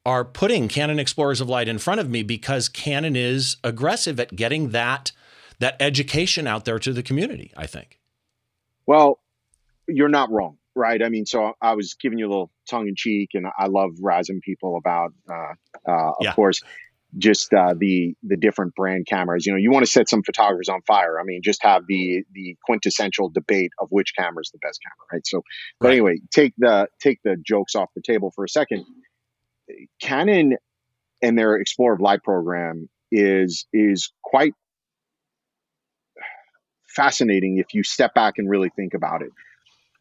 are 0.08 0.24
putting 0.24 0.70
Canon 0.70 1.00
Explorers 1.00 1.42
of 1.42 1.50
Light 1.50 1.68
in 1.68 1.80
front 1.80 2.00
of 2.00 2.10
me 2.10 2.24
because 2.24 2.70
Canon 2.70 3.18
is 3.18 3.58
aggressive 3.62 4.22
at 4.22 4.34
getting 4.34 4.70
that 4.70 5.12
that 5.60 5.76
education 5.82 6.48
out 6.48 6.64
there 6.64 6.80
to 6.80 6.94
the 6.94 7.04
community, 7.04 7.52
I 7.58 7.68
think. 7.68 8.00
Well, 8.86 9.20
you're 9.86 10.08
not 10.08 10.32
wrong, 10.32 10.60
right? 10.76 11.04
I 11.04 11.10
mean, 11.10 11.26
so 11.26 11.54
I 11.62 11.74
was 11.74 11.96
giving 11.96 12.20
you 12.20 12.28
a 12.28 12.30
little 12.30 12.52
tongue 12.70 12.88
in 12.88 12.96
cheek, 12.96 13.32
and 13.34 13.48
I 13.60 13.66
love 13.66 13.96
razzing 14.02 14.40
people 14.42 14.78
about, 14.78 15.14
uh, 15.30 15.54
uh, 15.86 16.10
of 16.12 16.16
yeah. 16.22 16.34
course, 16.34 16.62
just 17.18 17.54
uh, 17.54 17.74
the 17.78 18.16
the 18.24 18.38
different 18.38 18.76
brand 18.76 19.08
cameras. 19.08 19.46
You 19.46 19.52
know, 19.52 19.58
you 19.58 19.72
want 19.72 19.86
to 19.86 19.92
set 19.92 20.08
some 20.08 20.24
photographers 20.24 20.70
on 20.70 20.84
fire. 20.84 21.20
I 21.20 21.24
mean, 21.26 21.42
just 21.44 21.62
have 21.64 21.84
the 21.86 22.24
the 22.32 22.56
quintessential 22.64 23.28
debate 23.28 23.72
of 23.78 23.90
which 23.90 24.14
camera 24.18 24.40
is 24.40 24.52
the 24.52 24.60
best 24.60 24.80
camera, 24.82 25.08
right? 25.12 25.28
So, 25.28 25.42
but 25.82 25.92
anyway, 25.92 26.20
take 26.32 26.54
the 26.58 26.88
take 27.02 27.20
the 27.26 27.36
jokes 27.46 27.76
off 27.76 27.90
the 27.94 28.02
table 28.02 28.32
for 28.34 28.46
a 28.46 28.50
second. 28.50 28.86
Canon 30.02 30.58
and 31.22 31.38
their 31.38 31.56
Explorer 31.56 31.94
of 31.94 32.02
Light 32.02 32.24
program 32.24 32.90
is 33.12 33.66
is 33.74 34.12
quite 34.24 34.54
fascinating 36.88 37.58
if 37.58 37.74
you 37.74 37.84
step 37.84 38.14
back 38.14 38.36
and 38.38 38.50
really 38.50 38.70
think 38.76 38.94
about 38.94 39.22
it. 39.22 39.32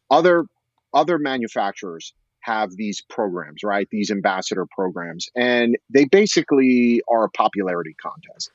Other 0.09 0.45
other 0.93 1.17
manufacturers 1.17 2.13
have 2.41 2.71
these 2.75 3.03
programs, 3.09 3.61
right? 3.63 3.87
These 3.91 4.09
ambassador 4.09 4.65
programs, 4.65 5.27
and 5.35 5.77
they 5.89 6.05
basically 6.05 7.01
are 7.09 7.25
a 7.25 7.29
popularity 7.29 7.95
contest. 8.01 8.51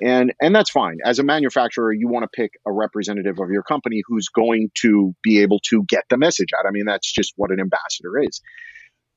And 0.00 0.32
and 0.40 0.54
that's 0.54 0.70
fine. 0.70 0.98
As 1.04 1.18
a 1.18 1.24
manufacturer, 1.24 1.92
you 1.92 2.08
want 2.08 2.24
to 2.24 2.28
pick 2.28 2.52
a 2.66 2.72
representative 2.72 3.40
of 3.40 3.50
your 3.50 3.62
company 3.62 4.02
who's 4.06 4.28
going 4.28 4.70
to 4.82 5.14
be 5.22 5.40
able 5.40 5.60
to 5.70 5.82
get 5.84 6.04
the 6.08 6.16
message 6.16 6.50
out. 6.56 6.66
I 6.68 6.70
mean, 6.70 6.84
that's 6.86 7.10
just 7.10 7.32
what 7.36 7.50
an 7.50 7.58
ambassador 7.58 8.20
is. 8.22 8.40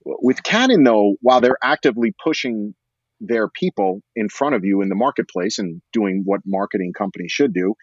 With 0.04 0.44
Canon, 0.44 0.84
though, 0.84 1.16
while 1.22 1.42
they're 1.42 1.58
actively 1.64 2.14
pushing 2.24 2.74
their 3.20 3.48
people 3.50 4.02
in 4.16 4.30
front 4.30 4.56
of 4.56 4.66
you 4.66 4.82
in 4.82 4.90
the 4.90 4.96
marketplace 4.96 5.60
and 5.60 5.82
doing 5.94 6.24
what 6.26 6.42
marketing 6.46 6.94
companies 6.98 7.32
should 7.32 7.54
do, 7.54 7.76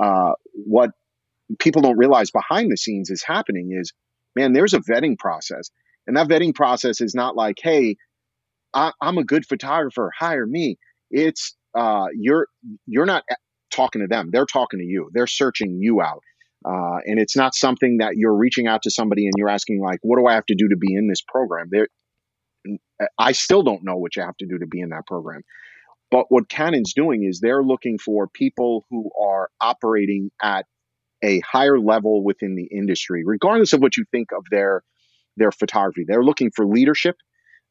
uh, 0.00 0.32
what 0.52 0.90
people 1.58 1.82
don't 1.82 1.98
realize 1.98 2.30
behind 2.30 2.70
the 2.70 2.76
scenes 2.76 3.10
is 3.10 3.22
happening 3.22 3.76
is, 3.78 3.92
man, 4.36 4.52
there's 4.52 4.74
a 4.74 4.80
vetting 4.80 5.18
process. 5.18 5.70
And 6.06 6.16
that 6.16 6.28
vetting 6.28 6.54
process 6.54 7.00
is 7.00 7.14
not 7.14 7.36
like, 7.36 7.56
hey, 7.62 7.96
I, 8.74 8.92
am 9.02 9.18
a 9.18 9.24
good 9.24 9.46
photographer, 9.46 10.10
hire 10.18 10.46
me. 10.46 10.76
It's 11.10 11.56
uh, 11.76 12.06
you're 12.14 12.48
you're 12.86 13.06
not 13.06 13.24
talking 13.70 14.02
to 14.02 14.08
them; 14.08 14.30
they're 14.32 14.46
talking 14.46 14.80
to 14.80 14.84
you. 14.84 15.10
They're 15.12 15.26
searching 15.26 15.78
you 15.80 16.00
out. 16.00 16.22
Uh, 16.64 16.98
and 17.06 17.18
it's 17.18 17.36
not 17.36 17.54
something 17.54 17.98
that 17.98 18.12
you're 18.16 18.34
reaching 18.34 18.66
out 18.66 18.82
to 18.82 18.90
somebody 18.90 19.26
and 19.26 19.34
you're 19.36 19.48
asking 19.48 19.80
like, 19.80 19.98
what 20.02 20.18
do 20.18 20.26
I 20.26 20.34
have 20.34 20.46
to 20.46 20.54
do 20.54 20.68
to 20.68 20.76
be 20.76 20.94
in 20.94 21.08
this 21.08 21.22
program? 21.26 21.68
There, 21.70 21.88
I 23.18 23.32
still 23.32 23.62
don't 23.62 23.84
know 23.84 23.96
what 23.96 24.16
you 24.16 24.22
have 24.22 24.36
to 24.38 24.46
do 24.46 24.58
to 24.58 24.66
be 24.66 24.80
in 24.80 24.90
that 24.90 25.06
program. 25.06 25.42
But 26.10 26.26
what 26.28 26.48
Canon's 26.48 26.92
doing 26.94 27.24
is 27.24 27.40
they're 27.40 27.62
looking 27.62 27.98
for 27.98 28.28
people 28.28 28.84
who 28.90 29.10
are 29.20 29.48
operating 29.60 30.30
at 30.42 30.66
a 31.24 31.40
higher 31.40 31.78
level 31.78 32.22
within 32.22 32.54
the 32.54 32.68
industry, 32.70 33.22
regardless 33.24 33.72
of 33.72 33.80
what 33.80 33.96
you 33.96 34.04
think 34.12 34.28
of 34.32 34.44
their 34.50 34.82
their 35.36 35.52
photography. 35.52 36.04
They're 36.06 36.22
looking 36.22 36.50
for 36.54 36.66
leadership. 36.66 37.16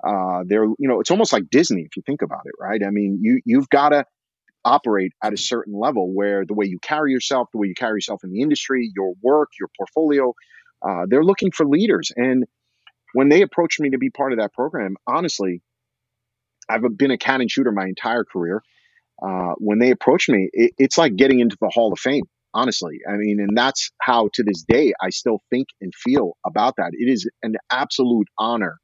Uh, 0.03 0.43
they're 0.47 0.65
you 0.65 0.87
know 0.87 0.99
it's 0.99 1.11
almost 1.11 1.31
like 1.31 1.43
Disney 1.51 1.81
if 1.81 1.95
you 1.95 2.01
think 2.05 2.23
about 2.23 2.41
it, 2.45 2.53
right? 2.59 2.81
I 2.83 2.89
mean, 2.89 3.19
you 3.21 3.41
you've 3.45 3.69
got 3.69 3.89
to 3.89 4.05
operate 4.63 5.13
at 5.23 5.33
a 5.33 5.37
certain 5.37 5.73
level 5.77 6.13
where 6.13 6.45
the 6.45 6.53
way 6.53 6.65
you 6.65 6.79
carry 6.79 7.11
yourself, 7.11 7.49
the 7.51 7.57
way 7.57 7.67
you 7.67 7.73
carry 7.75 7.97
yourself 7.97 8.23
in 8.23 8.31
the 8.31 8.41
industry, 8.41 8.91
your 8.95 9.13
work, 9.21 9.49
your 9.59 9.69
portfolio, 9.77 10.33
uh, 10.81 11.05
they're 11.07 11.23
looking 11.23 11.51
for 11.51 11.65
leaders. 11.65 12.11
And 12.15 12.45
when 13.13 13.29
they 13.29 13.41
approached 13.41 13.79
me 13.79 13.91
to 13.91 13.97
be 13.97 14.09
part 14.09 14.31
of 14.33 14.39
that 14.39 14.53
program, 14.53 14.95
honestly, 15.07 15.61
I've 16.69 16.81
been 16.97 17.11
a 17.11 17.17
Canon 17.17 17.47
shooter 17.47 17.71
my 17.71 17.85
entire 17.85 18.23
career. 18.23 18.63
Uh, 19.21 19.53
when 19.57 19.79
they 19.79 19.91
approached 19.91 20.29
me, 20.29 20.49
it, 20.51 20.73
it's 20.77 20.97
like 20.97 21.15
getting 21.15 21.39
into 21.39 21.57
the 21.61 21.69
Hall 21.69 21.93
of 21.93 21.99
Fame. 21.99 22.23
Honestly, 22.53 22.99
I 23.07 23.15
mean, 23.15 23.39
and 23.39 23.57
that's 23.57 23.91
how 24.01 24.29
to 24.33 24.43
this 24.43 24.63
day 24.67 24.91
I 25.01 25.09
still 25.09 25.41
think 25.49 25.69
and 25.79 25.93
feel 25.95 26.35
about 26.45 26.75
that. 26.77 26.91
It 26.91 27.09
is 27.09 27.29
an 27.43 27.55
absolute 27.71 28.27
honor 28.37 28.80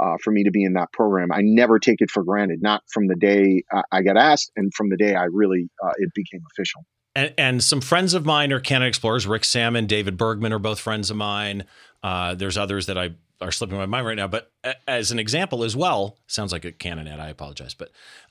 uh, 0.00 0.16
for 0.22 0.30
me 0.30 0.44
to 0.44 0.50
be 0.50 0.64
in 0.64 0.74
that 0.74 0.92
program. 0.92 1.32
I 1.32 1.40
never 1.42 1.78
take 1.78 2.00
it 2.00 2.10
for 2.10 2.24
granted, 2.24 2.62
not 2.62 2.82
from 2.92 3.06
the 3.06 3.16
day 3.16 3.62
I 3.92 4.02
got 4.02 4.16
asked 4.16 4.52
and 4.56 4.72
from 4.74 4.90
the 4.90 4.96
day 4.96 5.14
I 5.14 5.24
really 5.24 5.68
uh, 5.82 5.92
it 5.98 6.10
became 6.14 6.42
official. 6.52 6.84
And, 7.16 7.32
and, 7.38 7.62
some 7.62 7.80
friends 7.80 8.12
of 8.12 8.24
mine 8.26 8.52
are 8.52 8.58
Canon 8.58 8.88
Explorers. 8.88 9.24
Rick 9.24 9.44
Sammon, 9.44 9.86
David 9.86 10.16
Bergman 10.16 10.52
are 10.52 10.58
both 10.58 10.80
friends 10.80 11.12
of 11.12 11.16
mine. 11.16 11.64
Uh, 12.02 12.34
there's 12.34 12.58
others 12.58 12.86
that 12.86 12.98
I 12.98 13.14
are 13.40 13.52
slipping 13.52 13.78
my 13.78 13.86
mind 13.86 14.06
right 14.06 14.16
now. 14.16 14.26
But 14.26 14.50
as 14.88 15.12
an 15.12 15.20
example 15.20 15.62
as 15.62 15.76
well, 15.76 16.18
sounds 16.26 16.50
like 16.50 16.64
a 16.64 16.72
Canon 16.72 17.06
ad. 17.06 17.20
I 17.20 17.28
apologize, 17.28 17.74
but 17.74 17.90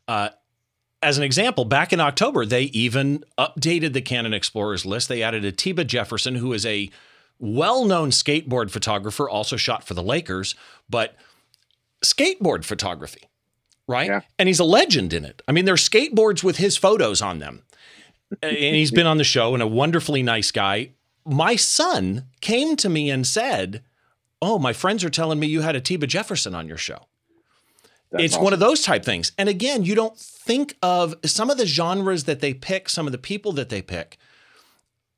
uh, 0.10 0.30
as 1.02 1.18
an 1.18 1.24
example, 1.24 1.66
back 1.66 1.94
in 1.94 2.00
October, 2.00 2.46
they 2.46 2.64
even 2.64 3.24
updated 3.38 3.94
the 3.94 4.02
Canon 4.02 4.34
Explorers 4.34 4.86
list. 4.86 5.10
They 5.10 5.22
added 5.22 5.46
Atiba 5.46 5.84
Jefferson, 5.84 6.36
who 6.36 6.54
is 6.54 6.66
a 6.66 6.90
well-known 7.40 8.10
skateboard 8.10 8.72
photographer, 8.72 9.30
also 9.30 9.58
shot 9.58 9.84
for 9.84 9.94
the 9.94 10.04
Lakers, 10.04 10.56
but 10.90 11.16
skateboard 12.04 12.64
photography, 12.66 13.30
right? 13.88 14.08
Yeah. 14.08 14.22
And 14.38 14.48
he's 14.48 14.60
a 14.60 14.66
legend 14.66 15.14
in 15.14 15.26
it. 15.26 15.42
I 15.48 15.52
mean, 15.52 15.66
there's 15.66 15.88
skateboards 15.88 16.44
with 16.44 16.58
his 16.58 16.78
photos 16.78 17.22
on 17.22 17.40
them. 17.40 17.64
and 18.42 18.56
he's 18.56 18.92
been 18.92 19.08
on 19.08 19.18
the 19.18 19.24
show 19.24 19.54
and 19.54 19.64
a 19.64 19.68
wonderfully 19.68 20.24
nice 20.24 20.52
guy. 20.52 20.92
My 21.26 21.56
son 21.56 22.28
came 22.42 22.76
to 22.78 22.90
me 22.90 23.10
and 23.10 23.26
said, 23.26 23.84
Oh, 24.42 24.60
my 24.60 24.74
friends 24.74 25.06
are 25.06 25.10
telling 25.10 25.40
me 25.40 25.48
you 25.48 25.62
had 25.62 25.76
Atiba 25.76 26.06
Jefferson 26.06 26.54
on 26.54 26.68
your 26.68 26.78
show. 26.78 27.08
That's 28.12 28.26
it's 28.26 28.34
awesome. 28.34 28.44
one 28.44 28.54
of 28.54 28.60
those 28.60 28.82
type 28.82 29.06
things. 29.06 29.32
And 29.38 29.48
again, 29.48 29.84
you 29.84 29.96
don't 29.96 30.18
think 30.18 30.76
of 30.84 31.16
some 31.24 31.50
of 31.50 31.58
the 31.58 31.66
genres 31.66 32.26
that 32.26 32.42
they 32.42 32.54
pick, 32.54 32.90
some 32.90 33.06
of 33.06 33.14
the 33.14 33.18
people 33.18 33.54
that 33.54 33.70
they 33.70 33.82
pick 33.82 34.18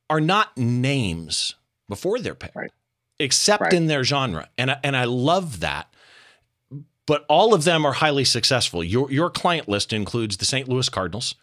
are 0.10 0.22
not 0.22 0.56
names 0.56 1.56
before 1.90 2.20
they're 2.20 2.36
picked, 2.36 2.56
right. 2.56 2.72
except 3.20 3.64
right. 3.64 3.74
in 3.74 3.88
their 3.88 4.04
genre. 4.04 4.48
And, 4.58 4.78
and 4.84 4.96
I 4.96 5.06
love 5.06 5.60
that 5.62 5.92
but 7.06 7.26
all 7.30 7.54
of 7.54 7.64
them 7.64 7.86
are 7.86 7.94
highly 7.94 8.26
successful. 8.26 8.84
Your 8.84 9.12
your 9.12 9.30
client 9.30 9.68
list 9.68 9.94
includes 9.94 10.38
the 10.38 10.46
St. 10.46 10.68
Louis 10.68 10.90
Cardinals. 10.90 11.36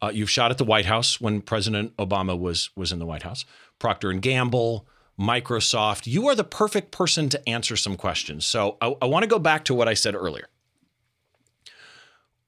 Uh, 0.00 0.10
you've 0.14 0.30
shot 0.30 0.50
at 0.50 0.58
the 0.58 0.64
White 0.64 0.86
House 0.86 1.20
when 1.20 1.40
President 1.40 1.96
Obama 1.96 2.38
was 2.38 2.70
was 2.76 2.92
in 2.92 2.98
the 2.98 3.06
White 3.06 3.24
House. 3.24 3.44
Procter 3.78 4.10
and 4.10 4.22
Gamble, 4.22 4.86
Microsoft. 5.18 6.06
You 6.06 6.28
are 6.28 6.34
the 6.34 6.44
perfect 6.44 6.92
person 6.92 7.28
to 7.30 7.48
answer 7.48 7.76
some 7.76 7.96
questions. 7.96 8.46
So 8.46 8.76
I, 8.80 8.94
I 9.02 9.06
want 9.06 9.24
to 9.24 9.28
go 9.28 9.38
back 9.38 9.64
to 9.66 9.74
what 9.74 9.88
I 9.88 9.94
said 9.94 10.14
earlier. 10.14 10.48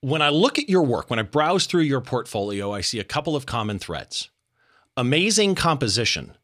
When 0.00 0.22
I 0.22 0.30
look 0.30 0.58
at 0.58 0.68
your 0.68 0.82
work, 0.82 1.10
when 1.10 1.18
I 1.18 1.22
browse 1.22 1.66
through 1.66 1.82
your 1.82 2.00
portfolio, 2.00 2.72
I 2.72 2.80
see 2.80 2.98
a 2.98 3.04
couple 3.04 3.36
of 3.36 3.44
common 3.44 3.78
threads. 3.78 4.30
Amazing 4.96 5.56
composition, 5.56 6.36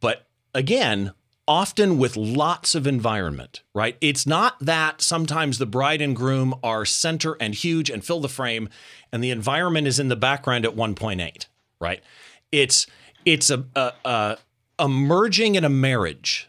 but 0.00 0.26
again, 0.54 1.12
often 1.52 1.98
with 1.98 2.16
lots 2.16 2.74
of 2.74 2.86
environment, 2.86 3.60
right? 3.74 3.98
It's 4.00 4.26
not 4.26 4.58
that 4.60 5.02
sometimes 5.02 5.58
the 5.58 5.66
bride 5.66 6.00
and 6.00 6.16
groom 6.16 6.54
are 6.62 6.86
center 6.86 7.36
and 7.38 7.54
huge 7.54 7.90
and 7.90 8.02
fill 8.02 8.20
the 8.20 8.28
frame 8.30 8.70
and 9.12 9.22
the 9.22 9.30
environment 9.30 9.86
is 9.86 10.00
in 10.00 10.08
the 10.08 10.16
background 10.16 10.64
at 10.64 10.74
1.8, 10.74 11.44
right? 11.78 12.02
It's 12.50 12.86
it's 13.26 13.50
a 13.50 13.66
a, 13.76 14.38
a, 14.78 14.88
merging 14.88 15.54
in 15.54 15.62
a 15.62 15.68
marriage 15.68 16.48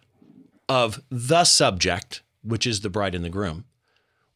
of 0.69 1.03
the 1.10 1.43
subject, 1.43 2.22
which 2.41 2.65
is 2.65 2.79
the 2.79 2.89
bride 2.89 3.13
and 3.13 3.25
the 3.25 3.29
groom, 3.29 3.65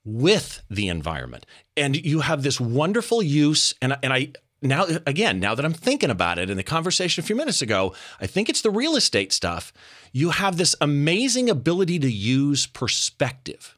with 0.03 0.63
the 0.69 0.89
environment. 0.89 1.45
And 1.77 1.95
you 1.95 2.19
have 2.19 2.43
this 2.43 2.59
wonderful 2.59 3.24
use, 3.24 3.74
and, 3.81 3.95
and 4.03 4.12
I 4.12 4.33
now 4.67 4.86
again, 5.05 5.39
now 5.39 5.55
that 5.55 5.65
I'm 5.65 5.74
thinking 5.74 6.09
about 6.09 6.39
it 6.39 6.50
in 6.50 6.57
the 6.57 6.63
conversation 6.63 7.24
a 7.24 7.25
few 7.25 7.36
minutes 7.36 7.62
ago, 7.62 7.93
I 8.19 8.27
think 8.27 8.50
it's 8.50 8.62
the 8.62 8.69
real 8.69 8.95
estate 8.95 9.31
stuff. 9.31 9.74
You 10.12 10.31
have 10.31 10.57
this 10.57 10.75
amazing 10.81 11.50
ability 11.50 12.00
to 12.00 12.12
use 12.12 12.67
perspective. 12.67 13.77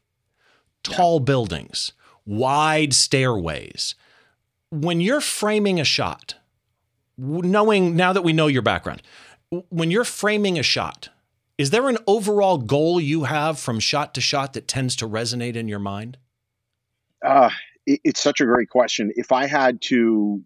Tall 0.84 1.19
buildings, 1.19 1.91
wide 2.25 2.93
stairways. 2.93 3.96
When 4.72 5.01
you're 5.01 5.22
framing 5.22 5.79
a 5.79 5.84
shot, 5.84 6.36
knowing 7.17 7.96
now 7.96 8.13
that 8.13 8.22
we 8.22 8.34
know 8.34 8.48
your 8.48 8.62
background, 8.62 9.01
when 9.69 9.91
you're 9.91 10.03
framing 10.03 10.60
a 10.60 10.63
shot, 10.63 11.10
is 11.58 11.72
there 11.72 11.89
an 11.89 11.98
overall 12.08 12.58
goal 12.58 13.01
you 13.01 13.25
have 13.25 13.60
from 13.60 13.79
shot 13.79 14.13
to 14.13 14.22
shot 14.22 14.53
that 14.53 14.67
tends 14.67 14.96
to 14.98 15.08
resonate 15.08 15.55
in 15.55 15.67
your 15.67 15.79
mind? 15.79 16.17
Uh, 17.25 17.50
it, 17.86 18.00
it's 18.05 18.22
such 18.22 18.39
a 18.39 18.46
great 18.46 18.69
question. 18.69 19.12
If 19.15 19.31
I 19.31 19.46
had 19.46 19.81
to 19.84 20.41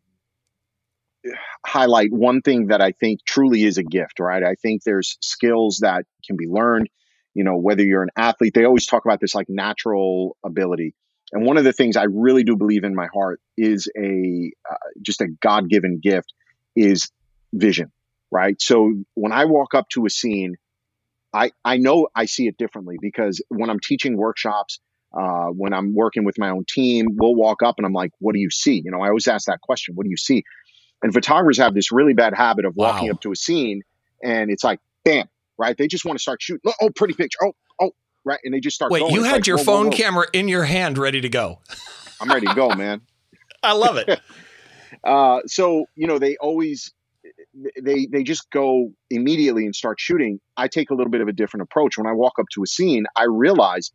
highlight 1.65 2.11
one 2.11 2.41
thing 2.41 2.67
that 2.67 2.81
I 2.81 2.91
think 2.91 3.19
truly 3.25 3.63
is 3.63 3.77
a 3.77 3.83
gift, 3.83 4.19
right? 4.19 4.43
I 4.43 4.55
think 4.55 4.83
there's 4.83 5.17
skills 5.21 5.79
that 5.81 6.05
can 6.25 6.37
be 6.37 6.47
learned. 6.47 6.89
You 7.33 7.43
know, 7.43 7.57
whether 7.57 7.83
you're 7.83 8.03
an 8.03 8.11
athlete, 8.15 8.53
they 8.53 8.65
always 8.65 8.85
talk 8.85 9.05
about 9.05 9.19
this 9.19 9.33
like 9.33 9.49
natural 9.49 10.37
ability. 10.43 10.93
And 11.31 11.45
one 11.45 11.57
of 11.57 11.63
the 11.63 11.73
things 11.73 11.97
I 11.97 12.03
really 12.03 12.43
do 12.43 12.55
believe 12.55 12.83
in 12.83 12.93
my 12.93 13.07
heart 13.11 13.41
is 13.57 13.89
a 13.97 14.51
uh, 14.69 14.75
just 15.01 15.21
a 15.21 15.27
God 15.41 15.67
given 15.67 15.99
gift 16.01 16.31
is 16.75 17.09
vision, 17.51 17.91
right? 18.31 18.61
So 18.61 18.93
when 19.15 19.31
I 19.31 19.45
walk 19.45 19.73
up 19.73 19.89
to 19.89 20.05
a 20.05 20.09
scene, 20.09 20.55
I, 21.33 21.51
I 21.65 21.77
know 21.77 22.07
I 22.15 22.25
see 22.25 22.47
it 22.47 22.57
differently 22.57 22.97
because 23.01 23.41
when 23.49 23.71
I'm 23.71 23.79
teaching 23.79 24.15
workshops, 24.15 24.79
uh, 25.13 25.47
when 25.47 25.73
I'm 25.73 25.93
working 25.95 26.23
with 26.23 26.37
my 26.37 26.49
own 26.49 26.65
team, 26.67 27.07
we'll 27.11 27.35
walk 27.35 27.63
up 27.63 27.75
and 27.77 27.85
I'm 27.85 27.93
like, 27.93 28.11
what 28.19 28.33
do 28.33 28.39
you 28.39 28.49
see? 28.51 28.81
You 28.83 28.91
know, 28.91 29.01
I 29.01 29.07
always 29.07 29.27
ask 29.27 29.47
that 29.47 29.61
question, 29.61 29.95
what 29.95 30.03
do 30.03 30.09
you 30.09 30.17
see? 30.17 30.43
And 31.03 31.13
photographers 31.13 31.57
have 31.59 31.73
this 31.73 31.91
really 31.91 32.13
bad 32.13 32.33
habit 32.33 32.65
of 32.65 32.75
walking 32.75 33.09
wow. 33.09 33.15
up 33.15 33.21
to 33.21 33.31
a 33.31 33.35
scene 33.35 33.83
and 34.23 34.49
it's 34.49 34.63
like, 34.63 34.79
bam, 35.03 35.27
right? 35.57 35.77
They 35.77 35.87
just 35.87 36.05
want 36.05 36.17
to 36.17 36.21
start 36.21 36.41
shooting. 36.41 36.71
Oh, 36.81 36.89
pretty 36.89 37.13
picture. 37.13 37.39
Oh, 37.43 37.53
oh, 37.79 37.91
right. 38.23 38.39
And 38.43 38.53
they 38.53 38.61
just 38.61 38.75
start 38.75 38.91
Wait, 38.91 39.01
going. 39.01 39.13
you 39.13 39.19
it's 39.19 39.27
had 39.27 39.35
like, 39.35 39.47
your 39.47 39.57
whoa, 39.57 39.63
phone 39.63 39.85
whoa, 39.85 39.91
whoa. 39.91 39.97
camera 39.97 40.27
in 40.33 40.47
your 40.47 40.63
hand 40.63 40.97
ready 40.97 41.21
to 41.21 41.29
go. 41.29 41.59
I'm 42.21 42.29
ready 42.29 42.47
to 42.47 42.55
go, 42.55 42.69
man. 42.69 43.01
I 43.63 43.73
love 43.73 43.97
it. 43.97 44.19
uh, 45.03 45.41
so, 45.45 45.85
you 45.95 46.07
know, 46.07 46.19
they 46.19 46.37
always 46.37 46.93
they 47.81 48.07
they 48.11 48.23
just 48.23 48.49
go 48.49 48.91
immediately 49.09 49.65
and 49.65 49.75
start 49.75 49.99
shooting. 49.99 50.39
I 50.57 50.67
take 50.67 50.89
a 50.89 50.95
little 50.95 51.11
bit 51.11 51.21
of 51.21 51.27
a 51.27 51.33
different 51.33 51.63
approach. 51.63 51.97
When 51.97 52.07
I 52.07 52.13
walk 52.13 52.33
up 52.39 52.45
to 52.53 52.63
a 52.63 52.67
scene, 52.67 53.05
I 53.15 53.25
realize 53.25 53.91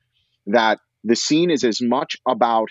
that 0.47 0.79
the 1.05 1.17
scene 1.17 1.51
is 1.51 1.65
as 1.65 1.81
much 1.81 2.17
about 2.27 2.69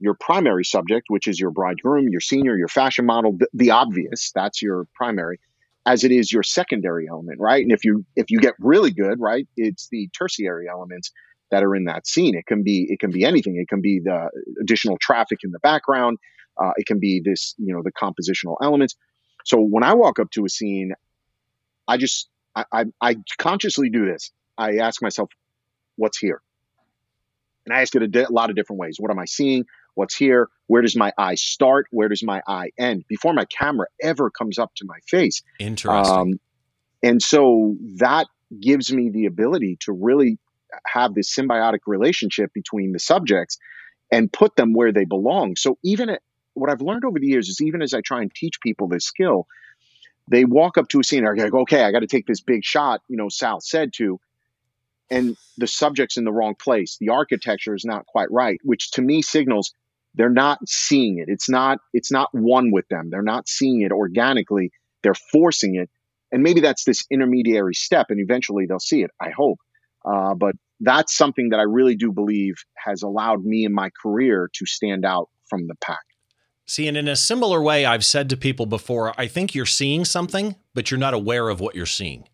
your 0.00 0.14
primary 0.14 0.64
subject, 0.64 1.06
which 1.08 1.26
is 1.26 1.40
your 1.40 1.50
bridegroom, 1.50 2.08
your 2.08 2.20
senior, 2.20 2.56
your 2.56 2.68
fashion 2.68 3.04
model, 3.04 3.32
the, 3.36 3.48
the 3.52 3.70
obvious, 3.70 4.30
that's 4.34 4.62
your 4.62 4.86
primary, 4.94 5.40
as 5.86 6.04
it 6.04 6.12
is 6.12 6.32
your 6.32 6.42
secondary 6.42 7.08
element, 7.08 7.40
right? 7.40 7.62
And 7.62 7.72
if 7.72 7.84
you 7.84 8.04
if 8.14 8.30
you 8.30 8.38
get 8.38 8.54
really 8.60 8.92
good, 8.92 9.18
right, 9.20 9.46
it's 9.56 9.88
the 9.90 10.08
tertiary 10.16 10.68
elements 10.68 11.10
that 11.50 11.64
are 11.64 11.74
in 11.74 11.84
that 11.84 12.06
scene. 12.06 12.36
It 12.36 12.46
can 12.46 12.62
be 12.62 12.86
it 12.88 13.00
can 13.00 13.10
be 13.10 13.24
anything. 13.24 13.56
It 13.56 13.68
can 13.68 13.80
be 13.80 14.00
the 14.04 14.28
additional 14.60 14.98
traffic 15.00 15.38
in 15.42 15.50
the 15.50 15.58
background. 15.60 16.18
Uh, 16.60 16.72
it 16.76 16.86
can 16.86 16.98
be 16.98 17.22
this, 17.24 17.54
you 17.58 17.74
know, 17.74 17.82
the 17.82 17.92
compositional 17.92 18.56
elements. 18.62 18.96
So 19.44 19.60
when 19.60 19.82
I 19.82 19.94
walk 19.94 20.18
up 20.18 20.30
to 20.32 20.44
a 20.44 20.48
scene, 20.48 20.92
I 21.86 21.96
just 21.96 22.28
I, 22.54 22.64
I, 22.72 22.84
I 23.00 23.16
consciously 23.38 23.88
do 23.90 24.04
this. 24.04 24.30
I 24.56 24.78
ask 24.78 25.00
myself, 25.00 25.30
what's 25.96 26.18
here? 26.18 26.42
And 27.64 27.74
I 27.74 27.82
ask 27.82 27.94
it 27.94 28.02
a, 28.02 28.08
di- 28.08 28.24
a 28.24 28.32
lot 28.32 28.50
of 28.50 28.56
different 28.56 28.80
ways. 28.80 28.96
What 28.98 29.10
am 29.10 29.18
I 29.18 29.26
seeing? 29.26 29.64
What's 29.98 30.14
here? 30.14 30.48
Where 30.68 30.80
does 30.80 30.94
my 30.94 31.12
eye 31.18 31.34
start? 31.34 31.88
Where 31.90 32.08
does 32.08 32.22
my 32.22 32.40
eye 32.46 32.70
end? 32.78 33.04
Before 33.08 33.32
my 33.32 33.46
camera 33.46 33.88
ever 34.00 34.30
comes 34.30 34.56
up 34.56 34.72
to 34.76 34.84
my 34.84 35.00
face. 35.08 35.42
Interesting. 35.58 36.16
Um, 36.16 36.40
and 37.02 37.20
so 37.20 37.74
that 37.96 38.28
gives 38.60 38.92
me 38.92 39.10
the 39.10 39.26
ability 39.26 39.76
to 39.80 39.92
really 39.92 40.38
have 40.86 41.14
this 41.14 41.34
symbiotic 41.34 41.80
relationship 41.88 42.52
between 42.52 42.92
the 42.92 43.00
subjects 43.00 43.58
and 44.12 44.32
put 44.32 44.54
them 44.54 44.72
where 44.72 44.92
they 44.92 45.04
belong. 45.04 45.56
So 45.56 45.78
even 45.82 46.10
at, 46.10 46.22
what 46.54 46.70
I've 46.70 46.80
learned 46.80 47.04
over 47.04 47.18
the 47.18 47.26
years 47.26 47.48
is 47.48 47.60
even 47.60 47.82
as 47.82 47.92
I 47.92 48.00
try 48.00 48.22
and 48.22 48.32
teach 48.32 48.60
people 48.60 48.86
this 48.86 49.04
skill, 49.04 49.48
they 50.30 50.44
walk 50.44 50.78
up 50.78 50.88
to 50.90 51.00
a 51.00 51.04
scene 51.04 51.26
and 51.26 51.26
are 51.26 51.36
like, 51.36 51.54
okay, 51.54 51.82
I 51.82 51.90
got 51.90 52.00
to 52.00 52.06
take 52.06 52.28
this 52.28 52.40
big 52.40 52.62
shot, 52.62 53.00
you 53.08 53.16
know, 53.16 53.28
Sal 53.28 53.60
said 53.60 53.92
to, 53.94 54.20
and 55.10 55.36
the 55.56 55.66
subject's 55.66 56.16
in 56.16 56.24
the 56.24 56.32
wrong 56.32 56.54
place. 56.54 56.98
The 57.00 57.08
architecture 57.08 57.74
is 57.74 57.84
not 57.84 58.06
quite 58.06 58.30
right, 58.30 58.60
which 58.62 58.92
to 58.92 59.02
me 59.02 59.22
signals 59.22 59.72
they're 60.14 60.30
not 60.30 60.58
seeing 60.66 61.18
it. 61.18 61.26
It's 61.28 61.48
not, 61.48 61.78
it's 61.92 62.10
not 62.10 62.28
one 62.32 62.70
with 62.72 62.88
them. 62.88 63.10
They're 63.10 63.22
not 63.22 63.48
seeing 63.48 63.82
it 63.82 63.92
organically. 63.92 64.70
They're 65.02 65.14
forcing 65.14 65.76
it. 65.76 65.90
And 66.32 66.42
maybe 66.42 66.60
that's 66.60 66.84
this 66.84 67.04
intermediary 67.10 67.74
step 67.74 68.06
and 68.10 68.20
eventually 68.20 68.66
they'll 68.66 68.80
see 68.80 69.02
it. 69.02 69.10
I 69.20 69.30
hope. 69.30 69.58
Uh, 70.04 70.34
but 70.34 70.54
that's 70.80 71.16
something 71.16 71.50
that 71.50 71.60
I 71.60 71.64
really 71.64 71.96
do 71.96 72.12
believe 72.12 72.56
has 72.76 73.02
allowed 73.02 73.44
me 73.44 73.64
in 73.64 73.72
my 73.72 73.90
career 74.00 74.48
to 74.54 74.66
stand 74.66 75.04
out 75.04 75.28
from 75.48 75.66
the 75.66 75.74
pack. 75.76 75.98
See, 76.66 76.86
and 76.86 76.96
in 76.96 77.08
a 77.08 77.16
similar 77.16 77.62
way, 77.62 77.86
I've 77.86 78.04
said 78.04 78.28
to 78.30 78.36
people 78.36 78.66
before, 78.66 79.18
I 79.18 79.26
think 79.26 79.54
you're 79.54 79.64
seeing 79.64 80.04
something, 80.04 80.54
but 80.74 80.90
you're 80.90 81.00
not 81.00 81.14
aware 81.14 81.48
of 81.48 81.60
what 81.60 81.74
you're 81.74 81.86
seeing. 81.86 82.28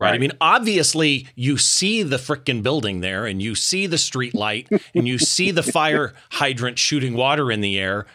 Right? 0.00 0.14
I 0.14 0.18
mean, 0.18 0.32
obviously, 0.40 1.26
you 1.34 1.58
see 1.58 2.02
the 2.02 2.16
frickin' 2.16 2.62
building 2.62 3.00
there, 3.00 3.26
and 3.26 3.42
you 3.42 3.54
see 3.54 3.86
the 3.86 3.98
street 3.98 4.34
light, 4.34 4.68
and 4.94 5.06
you 5.06 5.18
see 5.18 5.50
the 5.50 5.62
fire 5.62 6.14
hydrant 6.30 6.78
shooting 6.78 7.14
water 7.14 7.52
in 7.52 7.60
the 7.60 7.78
air. 7.78 8.06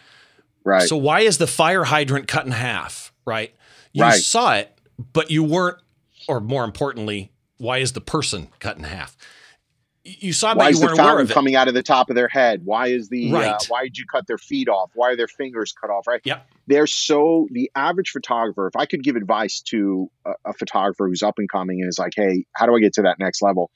Right. 0.64 0.88
So 0.88 0.96
why 0.96 1.20
is 1.20 1.38
the 1.38 1.46
fire 1.46 1.84
hydrant 1.84 2.26
cut 2.26 2.44
in 2.44 2.52
half? 2.52 3.12
Right. 3.24 3.54
You 3.92 4.02
right. 4.02 4.20
saw 4.20 4.54
it, 4.54 4.76
but 5.12 5.30
you 5.30 5.44
weren't, 5.44 5.78
or 6.28 6.40
more 6.40 6.64
importantly, 6.64 7.30
why 7.58 7.78
is 7.78 7.92
the 7.92 8.00
person 8.00 8.48
cut 8.58 8.76
in 8.76 8.84
half? 8.84 9.16
you 10.06 10.32
saw 10.32 10.52
it, 10.52 10.56
why 10.56 10.68
is 10.68 10.80
the 10.80 10.94
fountain 10.94 11.26
coming 11.26 11.56
out 11.56 11.68
of 11.68 11.74
the 11.74 11.82
top 11.82 12.10
of 12.10 12.16
their 12.16 12.28
head 12.28 12.64
why 12.64 12.86
is 12.86 13.08
the 13.08 13.30
uh, 13.32 13.34
right. 13.34 13.48
uh, 13.48 13.58
why 13.68 13.82
did 13.84 13.98
you 13.98 14.04
cut 14.06 14.26
their 14.26 14.38
feet 14.38 14.68
off 14.68 14.90
why 14.94 15.10
are 15.10 15.16
their 15.16 15.26
fingers 15.26 15.72
cut 15.72 15.90
off 15.90 16.06
right 16.06 16.20
yeah 16.24 16.40
they're 16.66 16.86
so 16.86 17.46
the 17.50 17.70
average 17.74 18.10
photographer 18.10 18.66
if 18.66 18.76
i 18.76 18.86
could 18.86 19.02
give 19.02 19.16
advice 19.16 19.60
to 19.60 20.10
a, 20.24 20.32
a, 20.46 20.52
photographer 20.52 21.08
who's 21.08 21.22
up 21.22 21.34
and 21.38 21.50
coming 21.50 21.80
and 21.80 21.88
is 21.88 21.98
like 21.98 22.12
hey 22.16 22.44
how 22.54 22.66
do 22.66 22.74
i 22.74 22.80
get 22.80 22.94
to 22.94 23.02
that 23.02 23.18
next 23.18 23.42
level? 23.42 23.70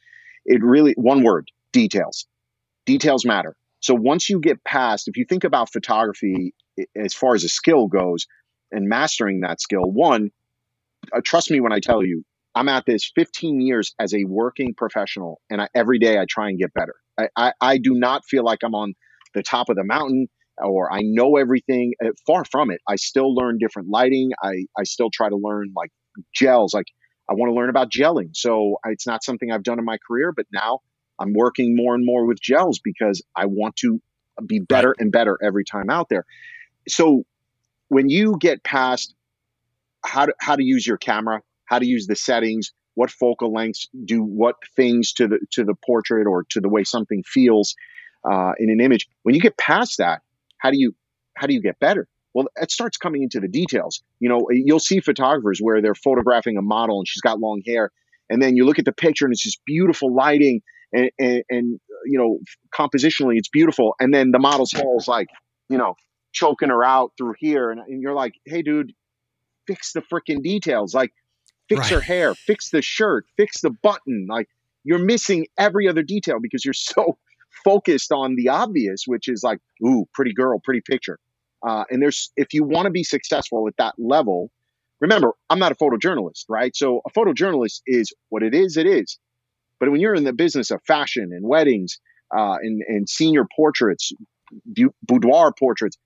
It 0.44 0.62
really 0.62 0.94
one 0.96 1.22
word 1.22 1.50
details. 1.72 2.26
Details 2.86 3.26
matter. 3.26 3.54
So 3.80 3.94
once 3.94 4.28
you 4.28 4.40
get 4.40 4.64
past 4.64 5.08
if 5.08 5.16
you 5.16 5.24
think 5.28 5.44
about 5.44 5.72
photography 5.72 6.54
as 6.96 7.14
far 7.14 7.34
as 7.34 7.44
a 7.44 7.48
skill 7.48 7.86
goes 7.88 8.26
and 8.72 8.88
mastering 8.88 9.40
that 9.40 9.60
skill 9.60 9.82
one 9.82 10.30
uh, 11.12 11.20
trust 11.24 11.50
me 11.50 11.60
when 11.60 11.72
i 11.72 11.80
tell 11.80 12.04
you 12.04 12.24
I'm 12.54 12.68
at 12.68 12.84
this 12.84 13.10
15 13.14 13.60
years 13.60 13.94
as 13.98 14.12
a 14.12 14.24
working 14.24 14.74
professional, 14.74 15.40
and 15.48 15.62
I, 15.62 15.68
every 15.74 15.98
day 15.98 16.18
I 16.18 16.24
try 16.28 16.48
and 16.48 16.58
get 16.58 16.74
better. 16.74 16.96
I, 17.16 17.28
I, 17.36 17.52
I, 17.60 17.78
do 17.78 17.94
not 17.94 18.24
feel 18.24 18.44
like 18.44 18.60
I'm 18.64 18.74
on 18.74 18.94
the 19.34 19.42
top 19.42 19.68
of 19.68 19.76
the 19.76 19.84
mountain 19.84 20.28
or 20.62 20.92
I 20.92 21.00
know 21.02 21.36
everything. 21.36 21.94
Uh, 22.04 22.10
far 22.26 22.44
from 22.44 22.70
it. 22.70 22.80
I 22.88 22.96
still 22.96 23.34
learn 23.34 23.58
different 23.58 23.88
lighting. 23.88 24.30
I, 24.42 24.66
I 24.78 24.84
still 24.84 25.10
try 25.12 25.28
to 25.28 25.36
learn 25.36 25.72
like 25.74 25.90
gels. 26.34 26.74
Like 26.74 26.86
I 27.28 27.34
want 27.34 27.50
to 27.50 27.54
learn 27.54 27.70
about 27.70 27.90
gelling. 27.90 28.30
So 28.34 28.76
it's 28.84 29.06
not 29.06 29.24
something 29.24 29.50
I've 29.50 29.62
done 29.62 29.78
in 29.78 29.84
my 29.84 29.98
career, 30.06 30.32
but 30.32 30.46
now 30.52 30.80
I'm 31.18 31.32
working 31.34 31.76
more 31.76 31.94
and 31.94 32.04
more 32.04 32.26
with 32.26 32.40
gels 32.40 32.80
because 32.82 33.22
I 33.36 33.46
want 33.46 33.76
to 33.76 34.00
be 34.46 34.58
better 34.58 34.94
and 34.98 35.12
better 35.12 35.38
every 35.42 35.64
time 35.64 35.90
out 35.90 36.08
there. 36.08 36.24
So 36.88 37.24
when 37.88 38.08
you 38.08 38.36
get 38.40 38.64
past 38.64 39.14
how 40.04 40.26
to, 40.26 40.34
how 40.40 40.56
to 40.56 40.64
use 40.64 40.86
your 40.86 40.96
camera, 40.96 41.42
how 41.66 41.78
to 41.78 41.86
use 41.86 42.06
the 42.06 42.16
settings, 42.16 42.72
what 42.94 43.10
focal 43.10 43.52
lengths 43.52 43.88
do 44.04 44.22
what 44.22 44.56
things 44.76 45.12
to 45.14 45.28
the 45.28 45.38
to 45.52 45.64
the 45.64 45.74
portrait 45.86 46.26
or 46.26 46.44
to 46.50 46.60
the 46.60 46.68
way 46.68 46.84
something 46.84 47.22
feels 47.24 47.74
uh, 48.30 48.52
in 48.58 48.70
an 48.70 48.80
image. 48.80 49.08
When 49.22 49.34
you 49.34 49.40
get 49.40 49.56
past 49.56 49.98
that, 49.98 50.22
how 50.60 50.70
do 50.70 50.78
you 50.78 50.94
how 51.34 51.46
do 51.46 51.54
you 51.54 51.62
get 51.62 51.78
better? 51.80 52.06
Well, 52.32 52.46
it 52.56 52.70
starts 52.70 52.96
coming 52.96 53.24
into 53.24 53.40
the 53.40 53.48
details. 53.48 54.02
You 54.20 54.28
know, 54.28 54.46
you'll 54.50 54.78
see 54.78 55.00
photographers 55.00 55.58
where 55.60 55.82
they're 55.82 55.96
photographing 55.96 56.56
a 56.56 56.62
model 56.62 56.98
and 56.98 57.08
she's 57.08 57.22
got 57.22 57.40
long 57.40 57.62
hair, 57.66 57.90
and 58.28 58.40
then 58.40 58.56
you 58.56 58.64
look 58.64 58.78
at 58.78 58.84
the 58.84 58.92
picture 58.92 59.24
and 59.24 59.32
it's 59.32 59.42
just 59.42 59.60
beautiful 59.66 60.14
lighting 60.14 60.62
and, 60.92 61.10
and, 61.18 61.42
and 61.50 61.80
you 62.04 62.18
know 62.18 62.38
compositionally 62.72 63.36
it's 63.36 63.48
beautiful, 63.48 63.94
and 63.98 64.14
then 64.14 64.30
the 64.30 64.38
model's 64.38 64.72
hair 64.72 64.96
is 64.96 65.08
like 65.08 65.28
you 65.68 65.78
know 65.78 65.94
choking 66.32 66.68
her 66.68 66.84
out 66.84 67.12
through 67.18 67.34
here, 67.38 67.70
and, 67.70 67.80
and 67.80 68.02
you're 68.02 68.14
like, 68.14 68.34
hey, 68.46 68.62
dude, 68.62 68.92
fix 69.66 69.92
the 69.92 70.02
freaking 70.02 70.42
details. 70.42 70.94
Like 70.94 71.12
fix 71.68 71.80
right. 71.80 71.92
her 71.92 72.00
hair, 72.00 72.34
fix 72.34 72.70
the 72.70 72.82
shirt, 72.82 73.26
fix 73.36 73.60
the 73.60 73.70
button. 73.70 74.26
Like 74.28 74.48
you're 74.84 75.04
missing 75.04 75.46
every 75.58 75.88
other 75.88 76.02
detail 76.02 76.38
because 76.40 76.64
you're 76.64 76.74
so 76.74 77.18
focused 77.64 78.12
on 78.12 78.36
the 78.36 78.48
obvious, 78.48 79.04
which 79.06 79.28
is 79.28 79.42
like, 79.42 79.58
ooh, 79.84 80.06
pretty 80.14 80.32
girl, 80.32 80.60
pretty 80.62 80.80
picture. 80.80 81.18
Uh, 81.66 81.84
and 81.90 82.02
there's, 82.02 82.30
if 82.36 82.54
you 82.54 82.64
want 82.64 82.86
to 82.86 82.90
be 82.90 83.04
successful 83.04 83.66
at 83.68 83.76
that 83.76 83.94
level, 83.98 84.50
remember, 85.00 85.32
I'm 85.50 85.58
not 85.58 85.72
a 85.72 85.74
photojournalist, 85.74 86.44
right? 86.48 86.74
So 86.74 87.00
a 87.06 87.10
photojournalist 87.10 87.82
is 87.86 88.12
what 88.28 88.42
it 88.42 88.54
is, 88.54 88.76
it 88.76 88.86
is. 88.86 89.18
But 89.78 89.90
when 89.90 90.00
you're 90.00 90.14
in 90.14 90.24
the 90.24 90.32
business 90.32 90.70
of 90.70 90.80
fashion 90.86 91.30
and 91.32 91.46
weddings 91.46 91.98
uh, 92.36 92.56
and, 92.62 92.82
and 92.86 93.08
senior 93.08 93.46
portraits, 93.54 94.12
boudoir 95.02 95.52
portraits, 95.58 95.96